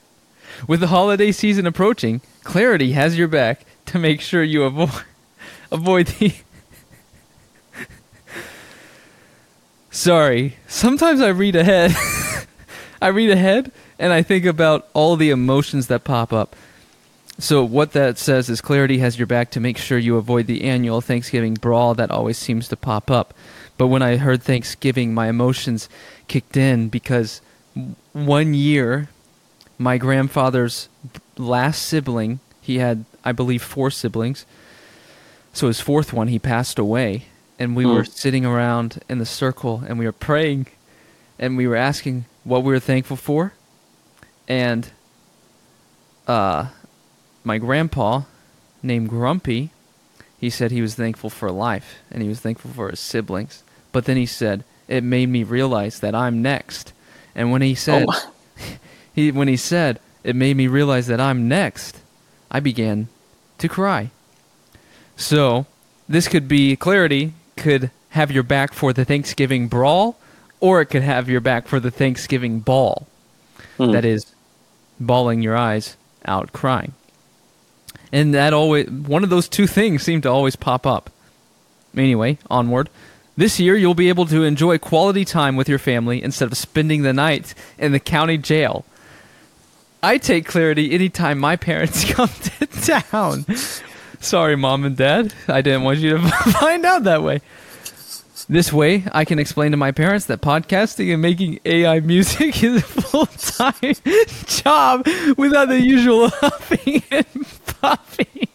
With 0.67 0.79
the 0.79 0.87
holiday 0.87 1.31
season 1.31 1.65
approaching, 1.65 2.21
Clarity 2.43 2.91
has 2.91 3.17
your 3.17 3.27
back 3.27 3.65
to 3.87 3.99
make 3.99 4.21
sure 4.21 4.43
you 4.43 4.63
avoid 4.63 4.91
avoid 5.71 6.07
the 6.07 6.33
Sorry, 9.89 10.57
sometimes 10.67 11.21
I 11.21 11.29
read 11.29 11.55
ahead. 11.55 11.95
I 13.01 13.07
read 13.07 13.29
ahead 13.29 13.71
and 13.97 14.13
I 14.13 14.21
think 14.21 14.45
about 14.45 14.87
all 14.93 15.15
the 15.15 15.29
emotions 15.29 15.87
that 15.87 16.03
pop 16.03 16.31
up. 16.31 16.55
So 17.39 17.63
what 17.63 17.93
that 17.93 18.17
says 18.17 18.49
is 18.49 18.59
Clarity 18.59 18.97
has 18.99 19.17
your 19.17 19.25
back 19.25 19.49
to 19.51 19.61
make 19.61 19.77
sure 19.77 19.97
you 19.97 20.17
avoid 20.17 20.45
the 20.45 20.65
annual 20.65 20.99
Thanksgiving 20.99 21.53
brawl 21.53 21.93
that 21.95 22.11
always 22.11 22.37
seems 22.37 22.67
to 22.67 22.75
pop 22.75 23.09
up. 23.09 23.33
But 23.77 23.87
when 23.87 24.01
I 24.01 24.17
heard 24.17 24.43
Thanksgiving, 24.43 25.13
my 25.13 25.29
emotions 25.29 25.87
kicked 26.27 26.57
in 26.57 26.89
because 26.89 27.41
one 28.11 28.53
year, 28.53 29.07
my 29.77 29.97
grandfather's 29.97 30.89
last 31.37 31.83
sibling, 31.83 32.41
he 32.59 32.79
had, 32.79 33.05
I 33.23 33.31
believe, 33.31 33.63
four 33.63 33.89
siblings. 33.89 34.45
So 35.53 35.67
his 35.67 35.79
fourth 35.79 36.11
one, 36.11 36.27
he 36.27 36.39
passed 36.39 36.77
away, 36.77 37.25
and 37.57 37.73
we 37.73 37.85
Hmm. 37.85 37.91
were 37.91 38.03
sitting 38.03 38.45
around 38.45 39.01
in 39.07 39.19
the 39.19 39.25
circle 39.25 39.81
and 39.87 39.97
we 39.97 40.05
were 40.05 40.11
praying, 40.11 40.67
and 41.39 41.55
we 41.55 41.67
were 41.67 41.77
asking 41.77 42.25
what 42.43 42.63
we 42.63 42.73
were 42.73 42.79
thankful 42.79 43.15
for, 43.15 43.53
and 44.47 44.91
uh, 46.27 46.67
my 47.43 47.57
grandpa, 47.57 48.23
named 48.83 49.09
Grumpy, 49.09 49.71
he 50.39 50.49
said 50.49 50.71
he 50.71 50.81
was 50.81 50.95
thankful 50.95 51.29
for 51.29 51.51
life 51.51 51.97
and 52.09 52.21
he 52.21 52.29
was 52.29 52.39
thankful 52.39 52.71
for 52.71 52.89
his 52.89 52.99
siblings. 52.99 53.63
But 53.91 54.05
then 54.05 54.17
he 54.17 54.25
said 54.25 54.63
it 54.87 55.03
made 55.03 55.29
me 55.29 55.43
realize 55.43 55.99
that 55.99 56.15
I'm 56.15 56.41
next. 56.41 56.93
And 57.35 57.51
when 57.51 57.61
he 57.61 57.75
said 57.75 58.07
my. 58.07 58.21
he 59.13 59.31
when 59.31 59.47
he 59.47 59.57
said 59.57 59.99
it 60.23 60.35
made 60.35 60.57
me 60.57 60.67
realize 60.67 61.07
that 61.07 61.19
I'm 61.19 61.47
next, 61.47 62.01
I 62.51 62.59
began 62.59 63.07
to 63.57 63.67
cry. 63.67 64.11
So, 65.15 65.65
this 66.07 66.27
could 66.27 66.47
be 66.47 66.75
clarity 66.75 67.33
could 67.57 67.91
have 68.11 68.31
your 68.31 68.43
back 68.43 68.73
for 68.73 68.93
the 68.93 69.05
Thanksgiving 69.05 69.67
brawl 69.67 70.17
or 70.59 70.81
it 70.81 70.87
could 70.87 71.03
have 71.03 71.29
your 71.29 71.41
back 71.41 71.67
for 71.67 71.79
the 71.79 71.91
Thanksgiving 71.91 72.59
ball. 72.59 73.07
Hmm. 73.77 73.91
That 73.91 74.05
is 74.05 74.25
bawling 74.99 75.41
your 75.41 75.55
eyes 75.55 75.95
out 76.25 76.51
crying. 76.53 76.93
And 78.11 78.33
that 78.33 78.53
always 78.53 78.89
one 78.89 79.23
of 79.23 79.29
those 79.29 79.47
two 79.47 79.67
things 79.67 80.03
seem 80.03 80.21
to 80.21 80.29
always 80.29 80.55
pop 80.55 80.85
up. 80.85 81.09
Anyway, 81.95 82.37
onward. 82.49 82.89
This 83.37 83.59
year 83.59 83.75
you'll 83.75 83.93
be 83.93 84.09
able 84.09 84.25
to 84.27 84.43
enjoy 84.43 84.77
quality 84.77 85.23
time 85.23 85.55
with 85.55 85.69
your 85.69 85.79
family 85.79 86.21
instead 86.21 86.51
of 86.51 86.57
spending 86.57 87.03
the 87.03 87.13
night 87.13 87.53
in 87.77 87.91
the 87.91 87.99
county 87.99 88.37
jail. 88.37 88.83
I 90.01 90.17
take 90.17 90.45
clarity 90.45 90.91
anytime 90.93 91.39
my 91.39 91.55
parents 91.55 92.03
come 92.13 92.29
to 92.29 92.65
town. 92.67 93.45
Sorry, 94.19 94.55
mom 94.55 94.83
and 94.85 94.97
dad. 94.97 95.33
I 95.47 95.61
didn't 95.61 95.83
want 95.83 95.99
you 95.99 96.17
to 96.17 96.29
find 96.29 96.85
out 96.85 97.03
that 97.03 97.23
way. 97.23 97.41
This 98.47 98.73
way, 98.73 99.05
I 99.11 99.25
can 99.25 99.37
explain 99.37 99.71
to 99.71 99.77
my 99.77 99.91
parents 99.91 100.25
that 100.25 100.41
podcasting 100.41 101.13
and 101.13 101.21
making 101.21 101.59
AI 101.65 101.99
music 101.99 102.63
is 102.63 102.77
a 102.77 102.81
full 102.81 103.27
time 103.27 103.93
job 104.47 105.07
without 105.37 105.67
the 105.67 105.79
usual 105.79 106.29
huffing 106.29 107.03
and 107.11 107.25
puffing. 107.81 108.47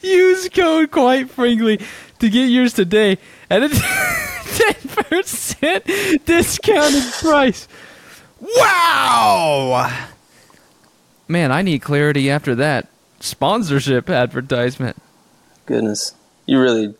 Use 0.00 0.48
code 0.48 0.90
quite 0.90 1.30
frankly 1.30 1.80
to 2.18 2.30
get 2.30 2.46
yours 2.46 2.72
today 2.72 3.18
at 3.50 3.62
a 3.62 3.68
10% 4.54 6.24
discounted 6.24 7.12
price. 7.14 7.68
Wow! 8.40 10.06
Man, 11.26 11.50
I 11.50 11.62
need 11.62 11.80
clarity 11.80 12.30
after 12.30 12.54
that 12.56 12.88
sponsorship 13.20 14.10
advertisement. 14.10 14.96
Goodness, 15.66 16.14
you 16.46 16.60
really. 16.60 16.94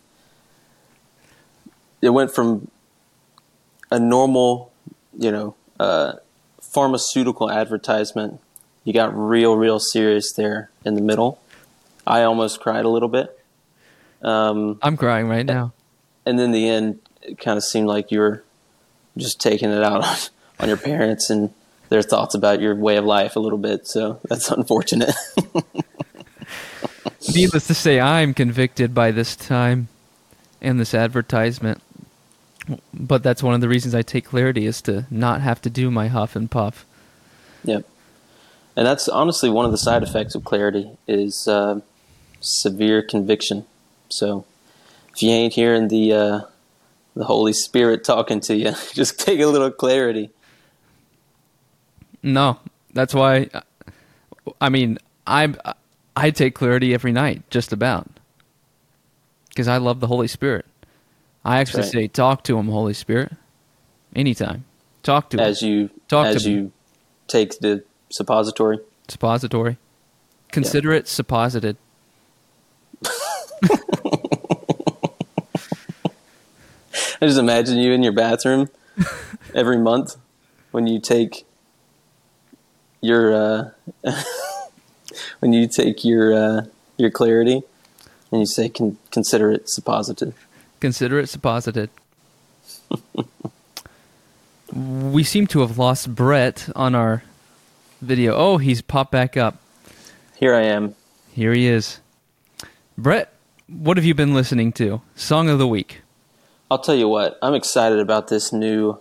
It 2.01 2.09
went 2.09 2.31
from 2.31 2.69
a 3.91 3.99
normal, 3.99 4.71
you 5.17 5.31
know, 5.31 5.55
uh, 5.79 6.13
pharmaceutical 6.75 7.49
advertisement. 7.49 8.41
You 8.83 8.91
got 8.91 9.17
real, 9.17 9.55
real 9.55 9.79
serious 9.79 10.33
there 10.33 10.69
in 10.83 10.95
the 10.95 11.01
middle. 11.01 11.39
I 12.05 12.23
almost 12.23 12.59
cried 12.59 12.83
a 12.83 12.89
little 12.89 13.07
bit. 13.07 13.39
Um, 14.21 14.77
I'm 14.81 14.97
crying 14.97 15.29
right 15.29 15.45
now. 15.45 15.71
and 16.25 16.37
then 16.37 16.51
the 16.51 16.67
end, 16.67 16.99
it 17.21 17.39
kind 17.39 17.57
of 17.57 17.63
seemed 17.63 17.87
like 17.87 18.11
you 18.11 18.19
were 18.19 18.43
just 19.15 19.39
taking 19.39 19.71
it 19.71 19.81
out 19.81 20.03
on, 20.05 20.17
on 20.59 20.67
your 20.67 20.77
parents 20.77 21.29
and 21.29 21.53
their 21.87 22.01
thoughts 22.01 22.35
about 22.35 22.59
your 22.59 22.75
way 22.75 22.97
of 22.97 23.05
life 23.05 23.37
a 23.37 23.39
little 23.39 23.57
bit. 23.57 23.87
So 23.87 24.19
that's 24.27 24.51
unfortunate. 24.51 25.15
Needless 27.33 27.67
to 27.67 27.73
say, 27.73 28.01
I'm 28.01 28.33
convicted 28.33 28.93
by 28.93 29.11
this 29.11 29.35
time 29.35 29.87
and 30.61 30.77
this 30.79 30.93
advertisement. 30.93 31.81
But 32.93 33.23
that's 33.23 33.43
one 33.43 33.53
of 33.53 33.61
the 33.61 33.69
reasons 33.69 33.93
I 33.93 34.01
take 34.01 34.25
clarity 34.25 34.65
is 34.65 34.81
to 34.83 35.05
not 35.11 35.41
have 35.41 35.61
to 35.63 35.69
do 35.69 35.91
my 35.91 36.07
huff 36.07 36.35
and 36.35 36.49
puff. 36.49 36.85
Yep. 37.63 37.85
And 38.75 38.85
that's 38.85 39.07
honestly 39.07 39.49
one 39.49 39.65
of 39.65 39.71
the 39.71 39.77
side 39.77 40.03
effects 40.03 40.35
of 40.35 40.43
clarity 40.43 40.89
is 41.07 41.47
uh, 41.47 41.79
severe 42.41 43.01
conviction. 43.01 43.65
So 44.09 44.45
if 45.13 45.21
you 45.23 45.29
ain't 45.29 45.53
hearing 45.53 45.87
the 45.87 46.13
uh, 46.13 46.41
the 47.15 47.25
Holy 47.25 47.53
Spirit 47.53 48.03
talking 48.03 48.41
to 48.41 48.55
you, 48.55 48.73
just 48.93 49.19
take 49.19 49.39
a 49.39 49.45
little 49.45 49.71
clarity. 49.71 50.31
No, 52.21 52.59
that's 52.93 53.13
why. 53.13 53.49
I 54.59 54.69
mean, 54.69 54.97
I 55.25 55.53
I 56.15 56.31
take 56.31 56.55
clarity 56.55 56.93
every 56.93 57.11
night, 57.11 57.49
just 57.49 57.71
about, 57.71 58.09
because 59.49 59.67
I 59.67 59.77
love 59.77 59.99
the 59.99 60.07
Holy 60.07 60.27
Spirit. 60.27 60.65
I 61.45 61.59
actually 61.59 61.83
right. 61.83 61.91
say, 61.91 62.07
"Talk 62.07 62.43
to 62.45 62.57
him, 62.57 62.67
Holy 62.67 62.93
Spirit." 62.93 63.31
Anytime, 64.15 64.65
talk 65.03 65.29
to 65.29 65.37
him. 65.37 65.43
As 65.43 65.61
you 65.61 65.89
Talk 66.07 66.27
to 66.27 66.35
as 66.35 66.45
me. 66.45 66.53
you 66.53 66.71
take 67.27 67.59
the 67.59 67.83
suppository. 68.09 68.79
Suppository. 69.07 69.77
Consider 70.51 70.91
it 70.93 71.07
supposited. 71.07 71.77
I 77.21 77.27
just 77.27 77.39
imagine 77.39 77.77
you 77.77 77.91
in 77.91 78.03
your 78.03 78.13
bathroom 78.13 78.69
every 79.55 79.77
month 79.77 80.15
when 80.71 80.87
you 80.87 80.99
take 80.99 81.45
your 83.01 83.33
uh, 83.33 83.69
when 85.39 85.53
you 85.53 85.67
take 85.67 86.03
your 86.05 86.33
uh, 86.33 86.65
your 86.97 87.09
clarity 87.09 87.63
and 88.31 88.41
you 88.41 88.45
say 88.45 88.69
con- 88.69 88.97
consider 89.11 89.51
it 89.51 89.69
supposited. 89.69 90.33
Consider 90.79 91.19
it 91.19 91.27
supposited. 91.27 91.89
we 94.73 95.23
seem 95.23 95.47
to 95.47 95.61
have 95.61 95.77
lost 95.77 96.13
Brett 96.13 96.69
on 96.75 96.95
our 96.95 97.23
video. 98.01 98.35
Oh, 98.35 98.57
he's 98.57 98.81
popped 98.81 99.11
back 99.11 99.37
up. 99.37 99.57
Here 100.35 100.53
I 100.53 100.63
am. 100.63 100.95
Here 101.31 101.53
he 101.53 101.67
is. 101.67 101.99
Brett, 102.97 103.33
what 103.67 103.97
have 103.97 104.05
you 104.05 104.13
been 104.13 104.33
listening 104.33 104.71
to? 104.73 105.01
Song 105.15 105.49
of 105.49 105.59
the 105.59 105.67
week. 105.67 106.01
I'll 106.69 106.79
tell 106.79 106.95
you 106.95 107.07
what. 107.07 107.37
I'm 107.41 107.53
excited 107.53 107.99
about 107.99 108.27
this 108.27 108.51
new 108.51 108.99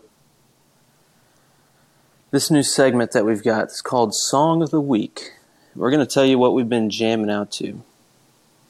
this 2.30 2.50
new 2.50 2.62
segment 2.62 3.12
that 3.12 3.24
we've 3.24 3.44
got. 3.44 3.64
It's 3.64 3.80
called 3.80 4.12
Song 4.14 4.62
of 4.62 4.70
the 4.70 4.80
Week. 4.80 5.32
We're 5.76 5.90
going 5.90 6.04
to 6.04 6.12
tell 6.12 6.24
you 6.24 6.36
what 6.38 6.52
we've 6.52 6.68
been 6.68 6.90
jamming 6.90 7.30
out 7.30 7.52
to. 7.52 7.82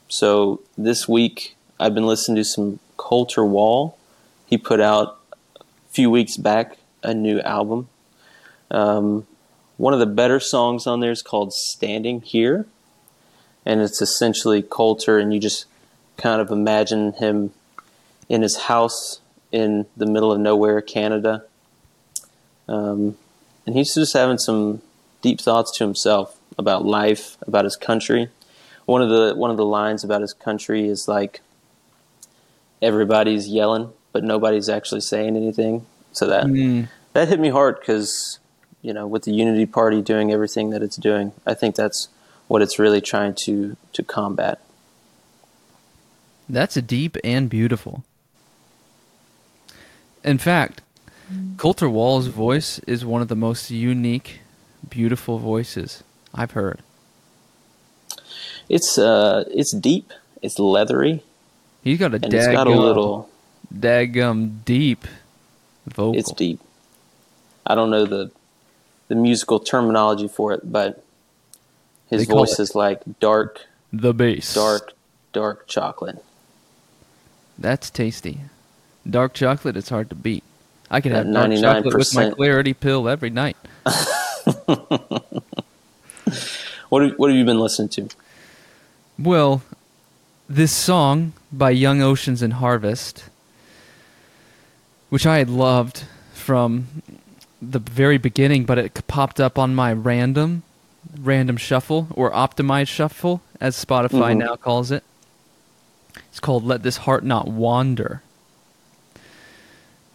So 0.09 0.61
this 0.77 1.09
week 1.09 1.57
I've 1.81 1.95
been 1.95 2.07
listening 2.07 2.37
to 2.37 2.45
some 2.45 2.81
Colter 3.05 3.45
Wall. 3.45 3.99
He 4.47 4.57
put 4.57 4.81
out 4.81 5.21
a 5.61 5.65
few 5.91 6.11
weeks 6.11 6.39
back 6.39 6.79
a 7.03 7.13
new 7.13 7.39
album. 7.41 7.91
Um, 8.71 9.27
one 9.77 9.93
of 9.93 10.01
the 10.01 10.07
better 10.07 10.41
songs 10.41 10.87
on 10.87 11.01
there 11.01 11.11
is 11.11 11.21
called 11.21 11.53
"Standing 11.53 12.23
Here," 12.23 12.65
and 13.67 13.83
it's 13.83 14.01
essentially 14.01 14.63
Colter, 14.63 15.19
and 15.19 15.35
you 15.35 15.39
just 15.39 15.67
kind 16.17 16.41
of 16.41 16.51
imagine 16.51 17.13
him 17.13 17.53
in 18.31 18.41
his 18.41 18.57
house 18.73 19.21
in 19.53 19.85
the 19.95 20.07
middle 20.07 20.33
of 20.33 20.41
nowhere, 20.41 20.81
Canada, 20.81 21.45
um, 22.69 23.19
and 23.67 23.77
he's 23.77 23.95
just 23.95 24.15
having 24.15 24.39
some 24.39 24.81
deep 25.21 25.43
thoughts 25.43 25.77
to 25.77 25.85
himself 25.85 26.39
about 26.57 26.87
life, 26.87 27.37
about 27.47 27.67
his 27.67 27.77
country. 27.77 28.31
One 28.87 29.03
of 29.03 29.11
the 29.11 29.35
one 29.35 29.51
of 29.51 29.59
the 29.59 29.67
lines 29.67 30.05
about 30.05 30.23
his 30.23 30.33
country 30.33 30.89
is 30.89 31.07
like 31.07 31.43
everybody's 32.85 33.49
yelling, 33.49 33.91
but 34.13 34.23
nobody's 34.23 34.69
actually 34.69 35.01
saying 35.01 35.37
anything. 35.37 35.87
So 36.13 36.27
that 36.27 36.47
Mm. 36.47 36.89
that 37.15 37.29
hit 37.29 37.41
me 37.41 37.49
hard 37.49 37.81
because 37.81 38.39
you 38.83 38.93
know 38.93 39.07
with 39.07 39.23
the 39.25 39.33
Unity 39.33 39.67
Party 39.67 40.03
doing 40.03 40.31
everything 40.33 40.71
that 40.71 40.83
it's 40.83 40.97
doing, 40.97 41.33
I 41.47 41.55
think 41.55 41.75
that's 41.75 42.09
what 42.47 42.63
it's 42.63 42.79
really 42.79 43.01
trying 43.01 43.35
to 43.47 43.77
to 43.95 44.03
combat. 44.03 44.61
That's 46.49 46.75
deep 46.75 47.17
and 47.25 47.49
beautiful. 47.49 48.05
In 50.23 50.39
fact, 50.39 50.83
Colter 51.57 51.89
Wall's 51.89 52.27
voice 52.29 52.79
is 52.87 53.05
one 53.05 53.23
of 53.23 53.29
the 53.29 53.37
most 53.37 53.71
unique, 53.71 54.41
beautiful 54.89 55.39
voices 55.39 56.03
I've 56.35 56.53
heard. 56.53 56.83
It's 58.69 58.99
uh 58.99 59.45
it's 59.51 59.75
deep, 59.75 60.13
it's 60.43 60.59
leathery, 60.59 61.23
He's 61.85 61.99
got 61.99 62.13
a 62.13 62.17
and 62.17 62.33
it's 62.33 62.47
got 62.49 62.67
a 62.67 62.71
little. 62.71 63.29
daggum 63.73 64.65
deep 64.65 65.07
vocal. 65.87 66.19
It's 66.19 66.33
deep. 66.33 66.61
I 67.67 67.75
don't 67.75 67.91
know 67.91 68.07
the 68.07 68.31
the 69.09 69.15
musical 69.15 69.61
terminology 69.61 70.27
for 70.29 70.53
it, 70.53 70.61
but 70.73 71.05
his 72.09 72.27
voice 72.27 72.59
is 72.59 72.75
like 72.75 73.03
dark, 73.21 73.61
The 73.93 74.15
bass. 74.15 74.55
dark, 74.55 74.93
dark 75.33 75.67
chocolate. 75.67 76.25
That's 77.59 77.91
tasty. 77.91 78.41
Dark 79.09 79.35
chocolate, 79.35 79.77
it's 79.77 79.91
hard 79.91 80.09
to 80.09 80.15
beat. 80.15 80.43
I 80.91 81.01
could 81.03 81.13
have 81.13 81.31
dark 81.31 81.53
chocolate 81.53 81.95
with 81.95 82.15
my 82.15 82.31
clarity 82.31 82.73
pill 82.73 83.09
every 83.09 83.31
night. 83.31 83.57
What 86.91 87.03
have, 87.03 87.13
what 87.19 87.31
have 87.31 87.37
you 87.37 87.45
been 87.45 87.59
listening 87.59 87.89
to? 87.91 88.09
Well, 89.19 89.63
this 90.49 90.73
song 90.73 91.33
by 91.53 91.71
Young 91.71 92.03
Oceans 92.03 92.43
and 92.43 92.55
Harvest, 92.55 93.25
which 95.09 95.27
I 95.27 95.39
had 95.39 95.49
loved 95.49 96.05
from 96.33 97.03
the 97.63 97.79
very 97.79 98.19
beginning, 98.19 98.65
but 98.65 98.79
it 98.79 99.07
popped 99.07 99.41
up 99.41 99.59
on 99.59 99.75
my 99.75 99.93
random, 99.93 100.63
random 101.19 101.57
shuffle 101.57 102.09
or 102.11 102.31
optimized 102.33 102.89
shuffle, 102.89 103.41
as 103.61 103.83
Spotify 103.83 104.35
Mhm. 104.35 104.39
now 104.39 104.57
calls 104.57 104.91
it. 104.91 105.03
It's 106.31 106.41
called 106.41 106.65
"Let 106.65 106.83
This 106.83 106.99
Heart 106.99 107.25
Not 107.25 107.49
Wander," 107.49 108.23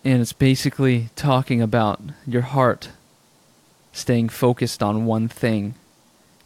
and 0.03 0.21
it's 0.21 0.33
basically 0.33 1.09
talking 1.15 1.61
about 1.61 2.01
your 2.27 2.41
heart 2.43 2.89
staying 3.91 4.29
focused 4.29 4.83
on 4.83 5.05
one 5.05 5.27
thing 5.27 5.73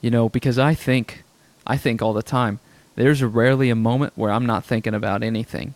you 0.02 0.10
know 0.10 0.30
because 0.30 0.58
i 0.58 0.74
think 0.74 1.24
i 1.68 1.76
think 1.78 2.02
all 2.02 2.14
the 2.14 2.24
time 2.24 2.58
there's 2.96 3.24
rarely 3.24 3.70
a 3.70 3.76
moment 3.76 4.14
where 4.16 4.32
i'm 4.32 4.46
not 4.46 4.64
thinking 4.64 4.94
about 4.94 5.24
anything 5.24 5.74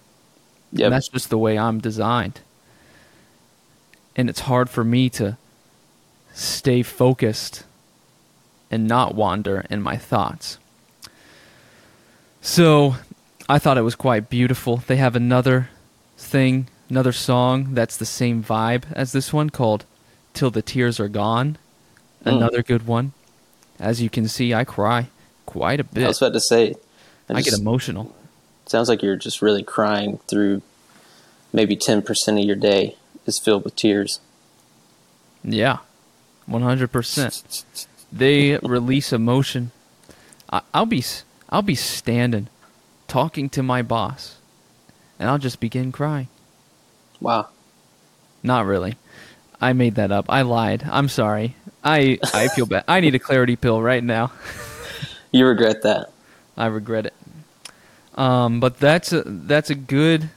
Yep. 0.73 0.85
and 0.85 0.93
that's 0.93 1.07
just 1.07 1.29
the 1.29 1.37
way 1.37 1.57
i'm 1.57 1.79
designed 1.79 2.41
and 4.15 4.29
it's 4.29 4.41
hard 4.41 4.69
for 4.69 4.83
me 4.83 5.09
to 5.11 5.37
stay 6.33 6.83
focused 6.83 7.63
and 8.69 8.87
not 8.87 9.15
wander 9.15 9.65
in 9.69 9.81
my 9.81 9.95
thoughts 9.97 10.57
so 12.41 12.95
i 13.49 13.57
thought 13.59 13.77
it 13.77 13.81
was 13.81 13.95
quite 13.95 14.29
beautiful 14.29 14.77
they 14.87 14.97
have 14.97 15.15
another 15.15 15.69
thing 16.17 16.67
another 16.89 17.11
song 17.11 17.73
that's 17.73 17.97
the 17.97 18.05
same 18.05 18.43
vibe 18.43 18.83
as 18.93 19.11
this 19.11 19.31
one 19.33 19.49
called 19.49 19.85
till 20.33 20.51
the 20.51 20.61
tears 20.61 20.99
are 20.99 21.09
gone 21.09 21.57
Mm. 22.25 22.37
another 22.37 22.63
good 22.63 22.87
one 22.87 23.13
as 23.79 24.01
you 24.01 24.09
can 24.09 24.27
see 24.27 24.51
i 24.53 24.63
cry 24.63 25.07
quite 25.45 25.79
a 25.79 25.83
bit 25.83 26.03
I 26.03 26.07
was 26.07 26.19
about 26.21 26.33
to 26.33 26.39
say. 26.41 26.75
I 27.29 27.39
I 27.39 27.41
get 27.41 27.53
emotional. 27.53 28.15
sounds 28.65 28.89
like 28.89 29.01
you're 29.03 29.15
just 29.15 29.41
really 29.41 29.63
crying 29.63 30.19
through 30.27 30.61
maybe 31.53 31.75
10% 31.75 32.05
of 32.39 32.45
your 32.45 32.55
day 32.55 32.95
is 33.25 33.39
filled 33.39 33.63
with 33.65 33.75
tears. 33.75 34.19
Yeah, 35.43 35.77
one 36.45 36.61
hundred 36.61 36.91
percent. 36.91 37.63
They 38.11 38.57
release 38.57 39.13
emotion. 39.13 39.71
I, 40.51 40.61
I'll 40.73 40.85
be 40.85 41.03
I'll 41.49 41.61
be 41.61 41.75
standing, 41.75 42.47
talking 43.07 43.49
to 43.49 43.63
my 43.63 43.81
boss, 43.81 44.37
and 45.19 45.29
I'll 45.29 45.37
just 45.37 45.59
begin 45.59 45.91
crying. 45.91 46.27
Wow. 47.21 47.47
Not 48.43 48.65
really. 48.65 48.97
I 49.61 49.73
made 49.73 49.95
that 49.95 50.11
up. 50.11 50.25
I 50.29 50.41
lied. 50.43 50.83
I'm 50.89 51.07
sorry. 51.09 51.55
I 51.83 52.19
I 52.33 52.47
feel 52.49 52.65
bad. 52.65 52.83
I 52.87 52.99
need 52.99 53.15
a 53.15 53.19
clarity 53.19 53.55
pill 53.55 53.81
right 53.81 54.03
now. 54.03 54.31
You 55.33 55.45
regret 55.45 55.81
that. 55.83 56.11
I 56.55 56.67
regret 56.67 57.05
it. 57.05 57.13
Um, 58.17 58.59
but 58.59 58.79
that's 58.79 59.13
a 59.13 59.21
that's 59.25 59.69
a 59.69 59.75
good 59.75 60.29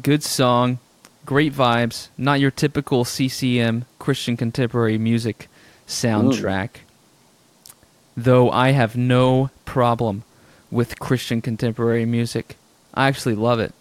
good 0.00 0.22
song, 0.22 0.78
great 1.26 1.52
vibes. 1.52 2.08
Not 2.16 2.40
your 2.40 2.50
typical 2.50 3.04
CCM 3.04 3.84
Christian 3.98 4.36
contemporary 4.36 4.98
music 4.98 5.48
soundtrack. 5.86 6.70
Though 8.16 8.50
I 8.50 8.70
have 8.70 8.96
no 8.96 9.50
problem 9.64 10.24
with 10.70 10.98
Christian 10.98 11.42
contemporary 11.42 12.06
music. 12.06 12.56
I 12.94 13.08
actually 13.08 13.34
love 13.34 13.60
it. 13.60 13.74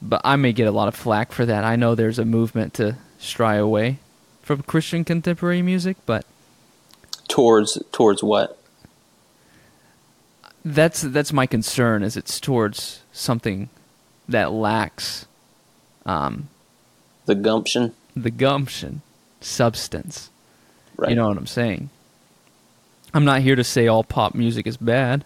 But 0.00 0.20
I 0.24 0.36
may 0.36 0.52
get 0.52 0.68
a 0.68 0.72
lot 0.72 0.88
of 0.88 0.94
flack 0.94 1.32
for 1.32 1.44
that. 1.46 1.64
I 1.64 1.76
know 1.76 1.94
there's 1.94 2.18
a 2.18 2.24
movement 2.24 2.74
to 2.74 2.96
stray 3.18 3.58
away 3.58 3.98
from 4.42 4.62
Christian 4.62 5.04
contemporary 5.04 5.62
music, 5.62 5.96
but 6.06 6.24
Towards 7.28 7.82
towards 7.92 8.22
what? 8.22 8.57
That's 10.64 11.02
that's 11.02 11.32
my 11.32 11.46
concern 11.46 12.02
is 12.02 12.16
it's 12.16 12.40
towards 12.40 13.02
something 13.12 13.68
that 14.28 14.52
lacks 14.52 15.26
um, 16.06 16.48
The 17.26 17.34
gumption? 17.34 17.94
the 18.16 18.30
gumption 18.30 19.02
substance 19.40 20.30
Right. 20.96 21.10
you 21.10 21.16
know 21.16 21.28
what 21.28 21.36
i'm 21.36 21.46
saying 21.46 21.90
i'm 23.14 23.24
not 23.24 23.42
here 23.42 23.54
to 23.54 23.62
say 23.62 23.86
all 23.86 24.02
pop 24.02 24.34
music 24.34 24.66
is 24.66 24.76
bad 24.76 25.24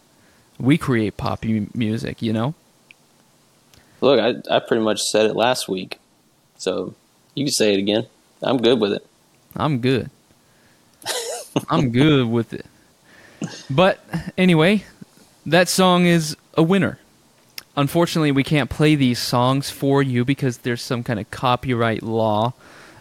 we 0.58 0.76
create 0.76 1.16
pop 1.16 1.44
mu- 1.44 1.66
music 1.74 2.20
you 2.22 2.32
know 2.32 2.54
Look, 4.02 4.18
I, 4.18 4.34
I 4.56 4.58
pretty 4.58 4.82
much 4.82 5.00
said 5.00 5.26
it 5.26 5.36
last 5.36 5.68
week. 5.68 6.00
So 6.58 6.92
you 7.36 7.44
can 7.44 7.52
say 7.52 7.72
it 7.72 7.78
again. 7.78 8.08
I'm 8.42 8.56
good 8.56 8.80
with 8.80 8.92
it. 8.92 9.06
i'm 9.54 9.78
good 9.78 10.10
i'm 11.70 11.90
good 11.92 12.26
with 12.28 12.52
it 12.52 12.66
but 13.70 14.02
anyway 14.36 14.82
that 15.46 15.68
song 15.68 16.06
is 16.06 16.36
a 16.54 16.62
winner. 16.62 16.98
Unfortunately 17.76 18.32
we 18.32 18.44
can't 18.44 18.68
play 18.70 18.94
these 18.94 19.18
songs 19.18 19.70
for 19.70 20.02
you 20.02 20.24
because 20.24 20.58
there's 20.58 20.82
some 20.82 21.02
kind 21.02 21.18
of 21.18 21.30
copyright 21.30 22.02
law 22.02 22.52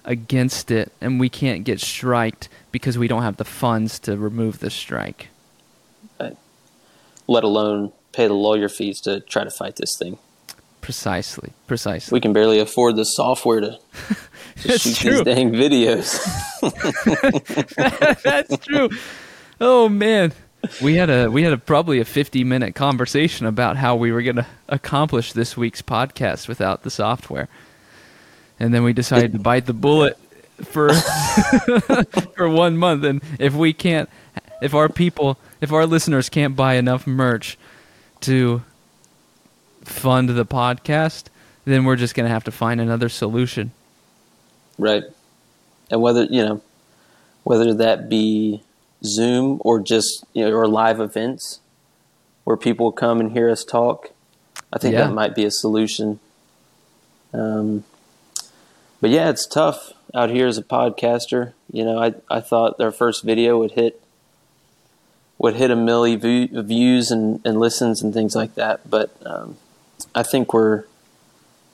against 0.05 0.71
it 0.71 0.91
and 1.01 1.19
we 1.19 1.29
can't 1.29 1.63
get 1.63 1.79
striked 1.79 2.47
because 2.71 2.97
we 2.97 3.07
don't 3.07 3.21
have 3.21 3.37
the 3.37 3.45
funds 3.45 3.99
to 3.99 4.17
remove 4.17 4.59
the 4.59 4.69
strike. 4.69 5.27
Let 7.27 7.43
alone 7.43 7.91
pay 8.13 8.27
the 8.27 8.33
lawyer 8.33 8.67
fees 8.67 8.99
to 9.01 9.19
try 9.21 9.43
to 9.43 9.51
fight 9.51 9.75
this 9.77 9.95
thing. 9.97 10.17
precisely. 10.81 11.53
Precisely. 11.67 12.13
We 12.15 12.19
can 12.19 12.33
barely 12.33 12.59
afford 12.59 12.95
the 12.95 13.05
software 13.05 13.61
to, 13.61 13.79
to 14.63 14.77
shoot 14.79 14.95
true. 14.95 15.11
these 15.11 15.21
dang 15.23 15.51
videos. 15.51 16.17
that's 18.23 18.57
true. 18.65 18.89
Oh 19.59 19.87
man 19.89 20.33
we 20.81 20.95
had 20.95 21.09
a 21.09 21.29
we 21.29 21.43
had 21.43 21.53
a 21.53 21.57
probably 21.57 21.99
a 21.99 22.05
50 22.05 22.43
minute 22.43 22.75
conversation 22.75 23.45
about 23.45 23.77
how 23.77 23.95
we 23.95 24.11
were 24.11 24.21
going 24.21 24.37
to 24.37 24.45
accomplish 24.69 25.33
this 25.33 25.57
week's 25.57 25.81
podcast 25.81 26.47
without 26.47 26.83
the 26.83 26.89
software. 26.89 27.47
And 28.59 28.73
then 28.73 28.83
we 28.83 28.93
decided 28.93 29.33
to 29.33 29.39
bite 29.39 29.65
the 29.65 29.73
bullet 29.73 30.17
for 30.63 30.93
for 32.35 32.49
one 32.49 32.77
month. 32.77 33.03
And 33.03 33.21
if 33.39 33.53
we 33.53 33.73
can't 33.73 34.09
if 34.61 34.73
our 34.73 34.89
people 34.89 35.37
if 35.59 35.71
our 35.71 35.85
listeners 35.85 36.29
can't 36.29 36.55
buy 36.55 36.75
enough 36.75 37.07
merch 37.07 37.57
to 38.21 38.61
fund 39.83 40.29
the 40.29 40.45
podcast 40.45 41.25
then 41.65 41.85
we're 41.85 41.95
just 41.95 42.15
going 42.15 42.25
to 42.25 42.33
have 42.33 42.43
to 42.45 42.51
find 42.51 42.81
another 42.81 43.09
solution. 43.09 43.71
Right. 44.77 45.03
And 45.89 46.01
whether, 46.01 46.23
you 46.23 46.43
know, 46.43 46.61
whether 47.43 47.73
that 47.75 48.09
be 48.09 48.61
Zoom 49.03 49.61
or 49.63 49.79
just, 49.79 50.25
you 50.33 50.45
know, 50.45 50.53
or 50.55 50.67
live 50.67 50.99
events 50.99 51.59
where 52.43 52.57
people 52.57 52.91
come 52.91 53.19
and 53.19 53.31
hear 53.31 53.49
us 53.49 53.63
talk, 53.63 54.09
I 54.73 54.79
think 54.79 54.93
Yeah. 54.93 55.07
that 55.07 55.13
might 55.13 55.35
be 55.35 55.45
a 55.45 55.51
solution. 55.51 56.19
Um, 57.33 57.83
but 58.99 59.09
yeah, 59.09 59.29
it's 59.29 59.45
tough. 59.47 59.93
out 60.13 60.29
here 60.29 60.47
as 60.47 60.57
a 60.57 60.63
podcaster. 60.63 61.53
You 61.71 61.85
know, 61.85 61.97
I 61.97 62.13
I 62.29 62.41
thought 62.41 62.77
their 62.77 62.91
first 62.91 63.23
video 63.23 63.57
would 63.59 63.71
hit 63.71 64.01
would 65.37 65.55
hit 65.55 65.71
a 65.71 65.75
milli 65.75 66.19
view, 66.19 66.61
views 66.61 67.11
and, 67.11 67.39
and 67.45 67.57
listens 67.59 68.01
and 68.01 68.13
things 68.13 68.35
like 68.35 68.55
that. 68.55 68.89
But 68.89 69.15
um, 69.25 69.57
I 70.13 70.23
think 70.23 70.53
we're 70.53 70.83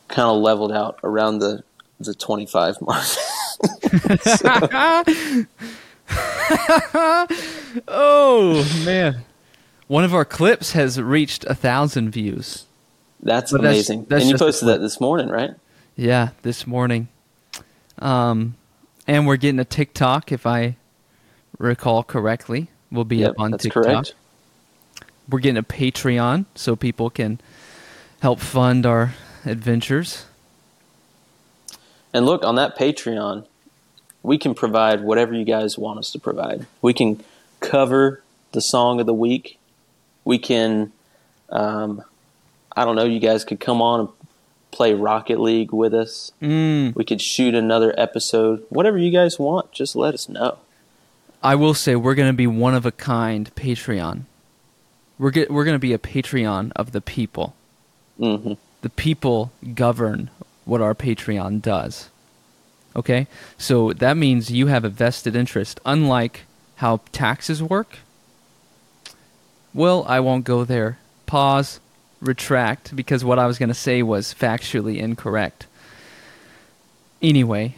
kind 0.07 0.30
of 0.30 0.38
leveled 0.38 0.71
out 0.71 0.99
around 1.03 1.39
the 1.39 1.63
the 1.99 2.13
25 2.13 2.80
mark. 2.82 3.03
oh 7.88 8.82
man, 8.86 9.24
one 9.88 10.03
of 10.03 10.14
our 10.14 10.26
clips 10.26 10.72
has 10.74 11.01
reached 11.01 11.43
a 11.45 11.55
thousand 11.55 12.12
views. 12.12 12.66
That's 13.22 13.51
But 13.51 13.62
amazing. 13.62 14.05
that's 14.10 14.24
and 14.24 14.32
you 14.32 14.38
posted 14.38 14.68
that 14.70 14.80
this 14.82 15.01
morning, 15.01 15.30
right? 15.30 15.51
Yeah, 15.95 16.30
this 16.43 16.68
morning. 16.68 17.08
Um, 17.99 18.55
and 19.08 19.26
we're 19.26 19.38
getting 19.38 19.60
a 19.60 19.66
TikTok, 19.66 20.32
if 20.32 20.45
I 20.45 20.76
recall 21.58 22.03
correctly. 22.03 22.68
We'll 22.91 23.05
be 23.05 23.18
Yep, 23.18 23.32
up 23.32 23.39
on 23.39 23.51
that's 23.51 23.64
TikTok. 23.64 23.84
correct. 23.84 24.14
We're 25.30 25.39
getting 25.39 25.58
a 25.58 25.64
Patreon 25.64 26.45
so 26.55 26.76
people 26.76 27.10
can 27.10 27.41
help 28.22 28.39
fund 28.39 28.86
our 28.86 29.14
adventures. 29.45 30.26
And 32.14 32.26
look, 32.26 32.43
on 32.45 32.55
that 32.55 32.78
Patreon, 32.78 33.45
we 34.28 34.38
can 34.38 34.53
provide 34.53 34.99
whatever 34.99 35.34
you 35.34 35.45
guys 35.45 35.78
want 35.78 35.97
us 35.99 36.11
to 36.11 36.19
provide. 36.19 36.67
We 36.82 36.93
can 36.93 37.23
cover 37.61 38.21
the 38.51 38.59
song 38.59 38.99
of 38.99 39.05
the 39.05 39.13
week. 39.13 39.57
We 40.25 40.38
can, 40.38 40.91
um, 41.49 42.03
I 42.75 42.84
don't 42.84 42.97
know, 42.97 43.05
you 43.05 43.21
guys 43.21 43.45
could 43.45 43.61
come 43.61 43.82
on 43.82 44.01
and 44.01 44.09
play 44.71 44.93
Rocket 44.93 45.39
League 45.39 45.71
with 45.71 45.93
us. 45.93 46.34
Mm. 46.41 46.93
We 46.93 47.05
could 47.05 47.21
shoot 47.21 47.55
another 47.55 47.95
episode. 47.97 48.65
Whatever 48.67 48.97
you 48.97 49.11
guys 49.11 49.39
want, 49.39 49.71
just 49.71 49.95
let 49.95 50.13
us 50.13 50.28
know. 50.28 50.57
I 51.41 51.55
will 51.55 51.73
say 51.73 51.95
we're 51.95 52.13
going 52.13 52.30
to 52.30 52.38
be 52.38 52.47
one 52.47 52.75
of 52.75 52.86
a 52.86 52.91
kind 52.91 53.49
Patreon. 53.55 54.23
We're 55.17 55.32
get, 55.32 55.49
we're 55.49 55.63
going 55.63 55.75
to 55.75 55.80
be 55.80 55.93
a 55.93 55.97
Patreon 55.97 56.73
of 56.75 56.91
the 56.91 56.99
people. 56.99 57.55
hmm 58.17 58.53
the 58.82 58.89
people 58.89 59.51
govern 59.73 60.30
what 60.65 60.82
our 60.82 60.93
Patreon 60.93 61.61
does. 61.61 62.09
Okay? 62.97 63.27
So 63.57 63.93
that 63.93 64.17
means 64.17 64.51
you 64.51 64.67
have 64.67 64.83
a 64.83 64.89
vested 64.89 65.35
interest, 65.35 65.79
unlike 65.85 66.41
how 66.77 67.01
taxes 67.11 67.61
work. 67.61 67.99
Well, 69.73 70.03
I 70.07 70.19
won't 70.19 70.43
go 70.45 70.63
there. 70.63 70.97
Pause, 71.27 71.79
retract, 72.19 72.95
because 72.95 73.23
what 73.23 73.37
I 73.37 73.45
was 73.45 73.59
going 73.59 73.69
to 73.69 73.75
say 73.75 74.01
was 74.01 74.33
factually 74.33 74.97
incorrect. 74.97 75.67
Anyway, 77.21 77.75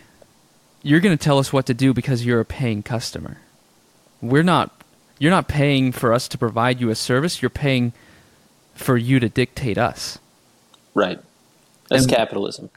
you're 0.82 1.00
going 1.02 1.18
to 1.18 1.22
tell 1.24 1.40
us 1.40 1.52
what 1.52 1.66
to 1.66 1.74
do 1.74 1.94
because 1.94 2.26
you're 2.26 2.40
a 2.40 2.46
paying 2.46 2.84
customer. 2.84 3.38
We're 4.22 4.44
not. 4.44 4.72
You're 5.18 5.32
not 5.32 5.50
paying 5.50 5.92
for 5.92 6.14
us 6.14 6.30
to 6.30 6.38
provide 6.38 6.80
you 6.80 6.90
a 6.90 6.96
service. 6.96 7.42
You're 7.42 7.50
paying 7.50 7.92
for 8.74 8.96
you 8.96 9.20
to 9.20 9.28
dictate 9.28 9.78
us. 9.78 10.18
Right. 10.94 11.20
That's 11.90 12.04
And- 12.04 12.14
capitalism. 12.14 12.70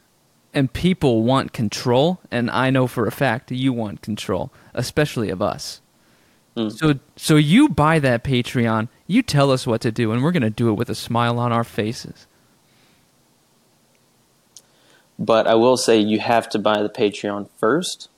And 0.53 0.71
people 0.73 1.23
want 1.23 1.53
control 1.53 2.19
and 2.31 2.49
i 2.51 2.69
know 2.69 2.87
for 2.87 3.05
a 3.07 3.11
fact 3.11 3.51
you 3.51 3.71
want 3.73 4.01
control 4.01 4.51
especially 4.73 5.29
of 5.29 5.41
us 5.41 5.79
Mm. 6.55 6.71
so 6.71 6.99
so 7.15 7.35
you 7.35 7.67
buy 7.67 7.97
that 7.97 8.23
patreon 8.23 8.87
you 9.07 9.23
tell 9.23 9.49
us 9.49 9.65
what 9.65 9.81
to 9.81 9.91
do 9.91 10.11
and 10.11 10.21
we're 10.23 10.31
going 10.31 10.43
to 10.43 10.51
do 10.51 10.69
it 10.69 10.73
with 10.73 10.87
a 10.87 10.93
smile 10.93 11.39
on 11.39 11.51
our 11.51 11.63
faces 11.63 12.27
But 15.19 15.47
I 15.47 15.55
will 15.55 15.77
say 15.77 15.97
you 15.99 16.19
have 16.19 16.49
to 16.49 16.59
buy 16.59 16.81
the 16.81 16.89
Patreon 16.89 17.47
first. 17.57 18.09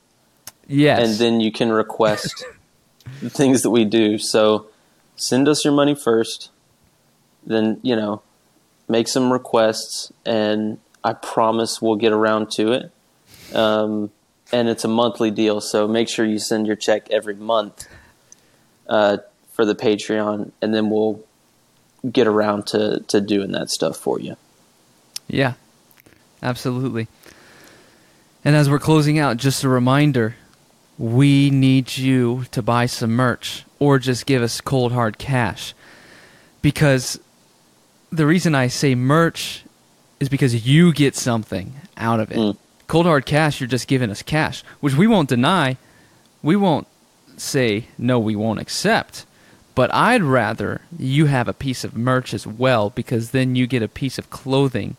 yes 0.67 0.99
and 1.07 1.19
then 1.19 1.39
you 1.41 1.51
can 1.51 1.71
request 1.71 2.43
the 3.21 3.29
things 3.29 3.61
that 3.61 3.69
we 3.69 3.85
do. 3.85 4.17
So 4.17 4.67
send 5.15 5.47
us 5.47 5.63
your 5.63 5.73
money 5.73 5.93
first, 5.95 6.49
then 7.45 7.79
you 7.83 7.95
know, 7.95 8.21
make 8.87 9.07
some 9.07 9.31
requests, 9.31 10.11
and 10.25 10.77
I 11.05 11.13
promise 11.13 11.81
we'll 11.81 11.95
get 11.95 12.11
around 12.11 12.51
to 12.53 12.73
it. 12.73 12.91
Um, 13.55 14.11
and 14.51 14.67
it's 14.67 14.83
a 14.83 14.87
monthly 14.87 15.31
deal, 15.31 15.61
so 15.61 15.87
make 15.87 16.09
sure 16.09 16.25
you 16.25 16.39
send 16.39 16.67
your 16.67 16.75
check 16.75 17.09
every 17.11 17.35
month 17.35 17.87
uh, 18.89 19.17
for 19.53 19.65
the 19.65 19.75
Patreon, 19.75 20.51
and 20.61 20.73
then 20.73 20.89
we'll 20.89 21.23
get 22.11 22.27
around 22.27 22.67
to 22.67 22.99
to 23.07 23.21
doing 23.21 23.51
that 23.51 23.69
stuff 23.69 23.97
for 23.97 24.19
you. 24.19 24.35
yeah 25.27 25.53
absolutely 26.43 27.07
and 28.43 28.55
as 28.55 28.69
we're 28.69 28.77
closing 28.77 29.17
out 29.17 29.37
just 29.37 29.63
a 29.63 29.69
reminder 29.69 30.35
we 30.99 31.49
need 31.49 31.97
you 31.97 32.45
to 32.51 32.61
buy 32.61 32.85
some 32.85 33.11
merch 33.11 33.65
or 33.79 33.97
just 33.97 34.25
give 34.25 34.43
us 34.43 34.61
cold 34.61 34.91
hard 34.91 35.17
cash 35.17 35.73
because 36.61 37.19
the 38.11 38.25
reason 38.25 38.53
I 38.53 38.67
say 38.67 38.93
merch 38.95 39.64
is 40.25 40.29
because 40.29 40.67
you 40.67 40.91
get 40.91 41.15
something 41.15 41.75
out 41.97 42.19
of 42.19 42.31
it. 42.31 42.37
Mm. 42.37 42.57
Cold 42.87 43.05
hard 43.05 43.25
cash, 43.25 43.59
you're 43.59 43.67
just 43.67 43.87
giving 43.87 44.09
us 44.09 44.23
cash, 44.23 44.63
which 44.79 44.95
we 44.95 45.07
won't 45.07 45.29
deny. 45.29 45.77
We 46.41 46.55
won't 46.55 46.87
say 47.37 47.87
no, 47.97 48.19
we 48.19 48.35
won't 48.35 48.59
accept. 48.59 49.25
But 49.75 49.93
I'd 49.93 50.23
rather 50.23 50.81
you 50.97 51.27
have 51.27 51.47
a 51.47 51.53
piece 51.53 51.83
of 51.83 51.95
merch 51.95 52.33
as 52.33 52.47
well 52.47 52.89
because 52.89 53.31
then 53.31 53.55
you 53.55 53.67
get 53.67 53.83
a 53.83 53.87
piece 53.87 54.17
of 54.17 54.29
clothing 54.29 54.97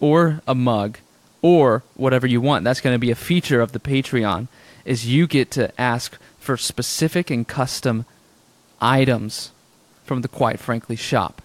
or 0.00 0.40
a 0.46 0.54
mug 0.54 0.98
or 1.40 1.84
whatever 1.94 2.26
you 2.26 2.40
want. 2.40 2.64
That's 2.64 2.80
going 2.80 2.94
to 2.94 2.98
be 2.98 3.10
a 3.10 3.16
feature 3.16 3.60
of 3.60 3.72
the 3.72 3.80
Patreon 3.80 4.48
is 4.84 5.06
you 5.06 5.26
get 5.26 5.50
to 5.52 5.78
ask 5.80 6.18
for 6.40 6.56
specific 6.56 7.30
and 7.30 7.46
custom 7.46 8.06
items 8.80 9.52
from 10.04 10.22
the 10.22 10.28
quite 10.28 10.58
frankly 10.58 10.96
shop. 10.96 11.42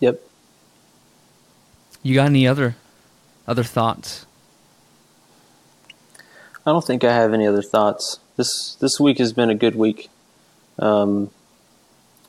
Yep. 0.00 0.20
You 2.02 2.14
got 2.14 2.26
any 2.26 2.46
other 2.46 2.76
other 3.46 3.64
thoughts? 3.64 4.26
I 6.66 6.72
don't 6.72 6.84
think 6.84 7.02
I 7.02 7.14
have 7.14 7.32
any 7.32 7.46
other 7.46 7.62
thoughts. 7.62 8.20
This 8.36 8.74
this 8.76 9.00
week 9.00 9.18
has 9.18 9.32
been 9.32 9.50
a 9.50 9.54
good 9.54 9.74
week, 9.74 10.10
um, 10.78 11.30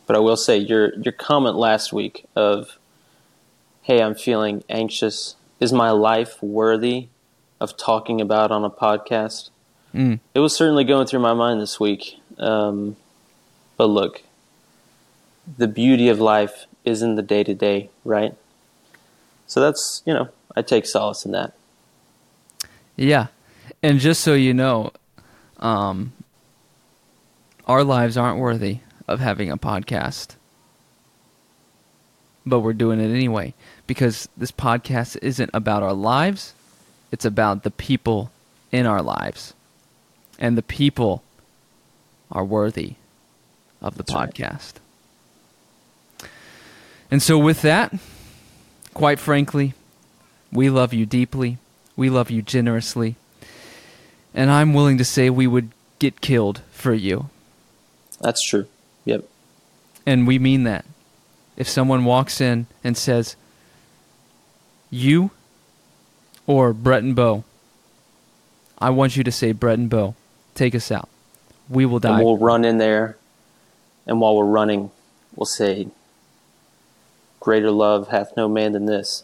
but 0.07 0.15
I 0.15 0.19
will 0.19 0.37
say 0.37 0.57
your 0.57 0.93
your 0.95 1.11
comment 1.11 1.55
last 1.55 1.93
week 1.93 2.25
of, 2.35 2.77
"Hey, 3.83 4.01
I'm 4.01 4.15
feeling 4.15 4.63
anxious. 4.69 5.35
Is 5.59 5.73
my 5.73 5.91
life 5.91 6.41
worthy 6.41 7.07
of 7.59 7.77
talking 7.77 8.21
about 8.21 8.51
on 8.51 8.63
a 8.63 8.69
podcast?" 8.69 9.49
Mm. 9.93 10.19
It 10.33 10.39
was 10.39 10.55
certainly 10.55 10.83
going 10.83 11.07
through 11.07 11.19
my 11.19 11.33
mind 11.33 11.61
this 11.61 11.79
week. 11.79 12.19
Um, 12.37 12.95
but 13.77 13.87
look, 13.87 14.23
the 15.57 15.67
beauty 15.67 16.09
of 16.09 16.19
life 16.19 16.65
is 16.85 17.01
in 17.01 17.15
the 17.15 17.21
day 17.21 17.43
to 17.43 17.53
day, 17.53 17.89
right? 18.05 18.35
So 19.49 19.59
that's 19.59 20.03
you 20.05 20.13
know 20.13 20.29
I 20.55 20.61
take 20.61 20.85
solace 20.85 21.25
in 21.25 21.31
that. 21.33 21.53
Yeah. 22.95 23.27
And 23.81 23.99
just 23.99 24.21
so 24.21 24.33
you 24.33 24.53
know, 24.53 24.91
um, 25.57 26.11
our 27.65 27.83
lives 27.83 28.17
aren't 28.17 28.39
worthy 28.39 28.79
of 29.07 29.19
having 29.19 29.49
a 29.49 29.57
podcast. 29.57 30.35
But 32.45 32.59
we're 32.59 32.73
doing 32.73 32.99
it 32.99 33.09
anyway 33.13 33.53
because 33.87 34.27
this 34.37 34.51
podcast 34.51 35.17
isn't 35.21 35.49
about 35.53 35.81
our 35.81 35.93
lives, 35.93 36.53
it's 37.11 37.25
about 37.25 37.63
the 37.63 37.71
people 37.71 38.31
in 38.71 38.85
our 38.85 39.01
lives. 39.01 39.53
And 40.37 40.57
the 40.57 40.63
people 40.63 41.23
are 42.31 42.45
worthy 42.45 42.95
of 43.81 43.95
the 43.95 44.03
That's 44.03 44.13
right. 44.13 44.33
podcast. 44.33 44.73
And 47.11 47.23
so, 47.23 47.37
with 47.37 47.61
that, 47.63 47.93
quite 48.93 49.19
frankly, 49.19 49.73
we 50.51 50.69
love 50.69 50.93
you 50.93 51.05
deeply. 51.05 51.57
We 51.95 52.09
love 52.09 52.31
you 52.31 52.41
generously. 52.41 53.15
And 54.33 54.49
I'm 54.49 54.73
willing 54.73 54.97
to 54.97 55.05
say 55.05 55.29
we 55.29 55.47
would 55.47 55.71
get 55.99 56.21
killed 56.21 56.61
for 56.71 56.93
you. 56.93 57.29
That's 58.21 58.41
true. 58.47 58.67
Yep. 59.05 59.27
And 60.05 60.27
we 60.27 60.39
mean 60.39 60.63
that. 60.63 60.85
If 61.57 61.67
someone 61.67 62.05
walks 62.05 62.39
in 62.39 62.67
and 62.83 62.97
says, 62.97 63.35
You 64.89 65.31
or 66.47 66.73
Brett 66.73 67.03
and 67.03 67.15
Bo, 67.15 67.43
I 68.77 68.89
want 68.91 69.17
you 69.17 69.23
to 69.23 69.31
say 69.31 69.51
Brett 69.51 69.77
and 69.77 69.89
Bo, 69.89 70.15
take 70.55 70.73
us 70.73 70.91
out. 70.91 71.09
We 71.67 71.85
will 71.85 71.97
and 71.97 72.03
die. 72.03 72.23
we'll 72.23 72.37
run 72.37 72.65
in 72.65 72.77
there, 72.77 73.17
and 74.07 74.19
while 74.21 74.35
we're 74.35 74.45
running, 74.45 74.89
we'll 75.35 75.45
say, 75.45 75.89
"Greater 77.39 77.71
love 77.71 78.09
hath 78.09 78.33
no 78.37 78.47
man 78.47 78.73
than 78.73 78.85
this." 78.85 79.23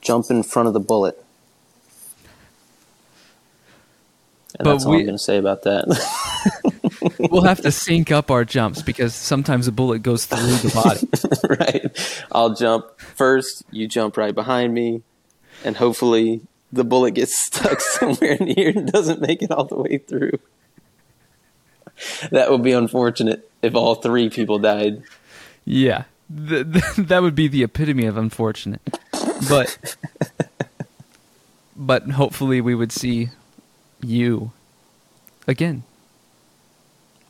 Jump 0.00 0.30
in 0.30 0.42
front 0.42 0.68
of 0.68 0.74
the 0.74 0.80
bullet, 0.80 1.16
and 4.58 4.64
But 4.64 4.72
that's 4.72 4.84
all 4.84 4.92
we- 4.92 4.98
I'm 4.98 5.06
going 5.06 5.16
to 5.18 5.22
say 5.22 5.36
about 5.38 5.62
that. 5.62 5.86
we'll 7.30 7.42
have 7.42 7.60
to 7.62 7.72
sync 7.72 8.12
up 8.12 8.30
our 8.30 8.44
jumps 8.44 8.82
because 8.82 9.14
sometimes 9.14 9.66
a 9.66 9.72
bullet 9.72 10.02
goes 10.02 10.26
through 10.26 10.38
the 10.38 10.70
body. 10.74 11.58
right? 11.60 12.24
I'll 12.32 12.54
jump 12.54 12.98
first. 13.00 13.64
You 13.70 13.88
jump 13.88 14.16
right 14.16 14.34
behind 14.34 14.74
me, 14.74 15.02
and 15.64 15.76
hopefully 15.76 16.42
the 16.72 16.84
bullet 16.84 17.12
gets 17.12 17.38
stuck 17.46 17.80
somewhere 17.80 18.36
near 18.38 18.70
and 18.70 18.90
doesn't 18.90 19.20
make 19.20 19.42
it 19.42 19.50
all 19.50 19.64
the 19.64 19.76
way 19.76 19.98
through. 19.98 20.38
That 22.30 22.50
would 22.50 22.62
be 22.62 22.72
unfortunate 22.72 23.48
if 23.62 23.74
all 23.74 23.94
three 23.94 24.28
people 24.28 24.58
died. 24.58 25.02
Yeah, 25.64 26.04
th- 26.30 26.72
th- 26.72 26.84
that 27.08 27.22
would 27.22 27.34
be 27.34 27.48
the 27.48 27.62
epitome 27.62 28.06
of 28.06 28.16
unfortunate. 28.16 28.80
But 29.48 29.96
but 31.76 32.10
hopefully 32.10 32.60
we 32.60 32.74
would 32.74 32.92
see 32.92 33.30
you 34.00 34.52
again. 35.46 35.82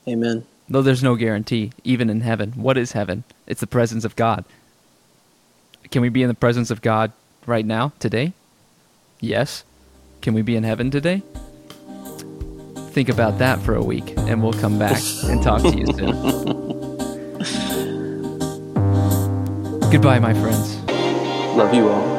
Amen. 0.06 0.44
Though 0.68 0.82
there's 0.82 1.02
no 1.02 1.16
guarantee, 1.16 1.72
even 1.82 2.08
in 2.08 2.22
heaven. 2.22 2.52
What 2.52 2.78
is 2.78 2.92
heaven? 2.92 3.24
It's 3.46 3.60
the 3.60 3.66
presence 3.66 4.04
of 4.04 4.16
God. 4.16 4.44
Can 5.90 6.02
we 6.02 6.08
be 6.08 6.22
in 6.22 6.28
the 6.28 6.34
presence 6.34 6.70
of 6.70 6.80
God 6.80 7.12
right 7.46 7.64
now, 7.64 7.92
today? 7.98 8.32
Yes. 9.20 9.64
Can 10.22 10.34
we 10.34 10.42
be 10.42 10.56
in 10.56 10.64
heaven 10.64 10.90
today? 10.90 11.22
Think 12.92 13.08
about 13.08 13.38
that 13.38 13.60
for 13.60 13.74
a 13.74 13.82
week, 13.82 14.14
and 14.16 14.42
we'll 14.42 14.52
come 14.52 14.78
back 14.78 15.02
and 15.24 15.42
talk 15.42 15.62
to 15.62 15.76
you 15.76 15.86
soon. 15.86 16.70
Goodbye, 19.94 20.18
my 20.18 20.34
friends. 20.34 20.82
Love 21.56 21.72
you 21.72 21.88
all. 21.88 22.13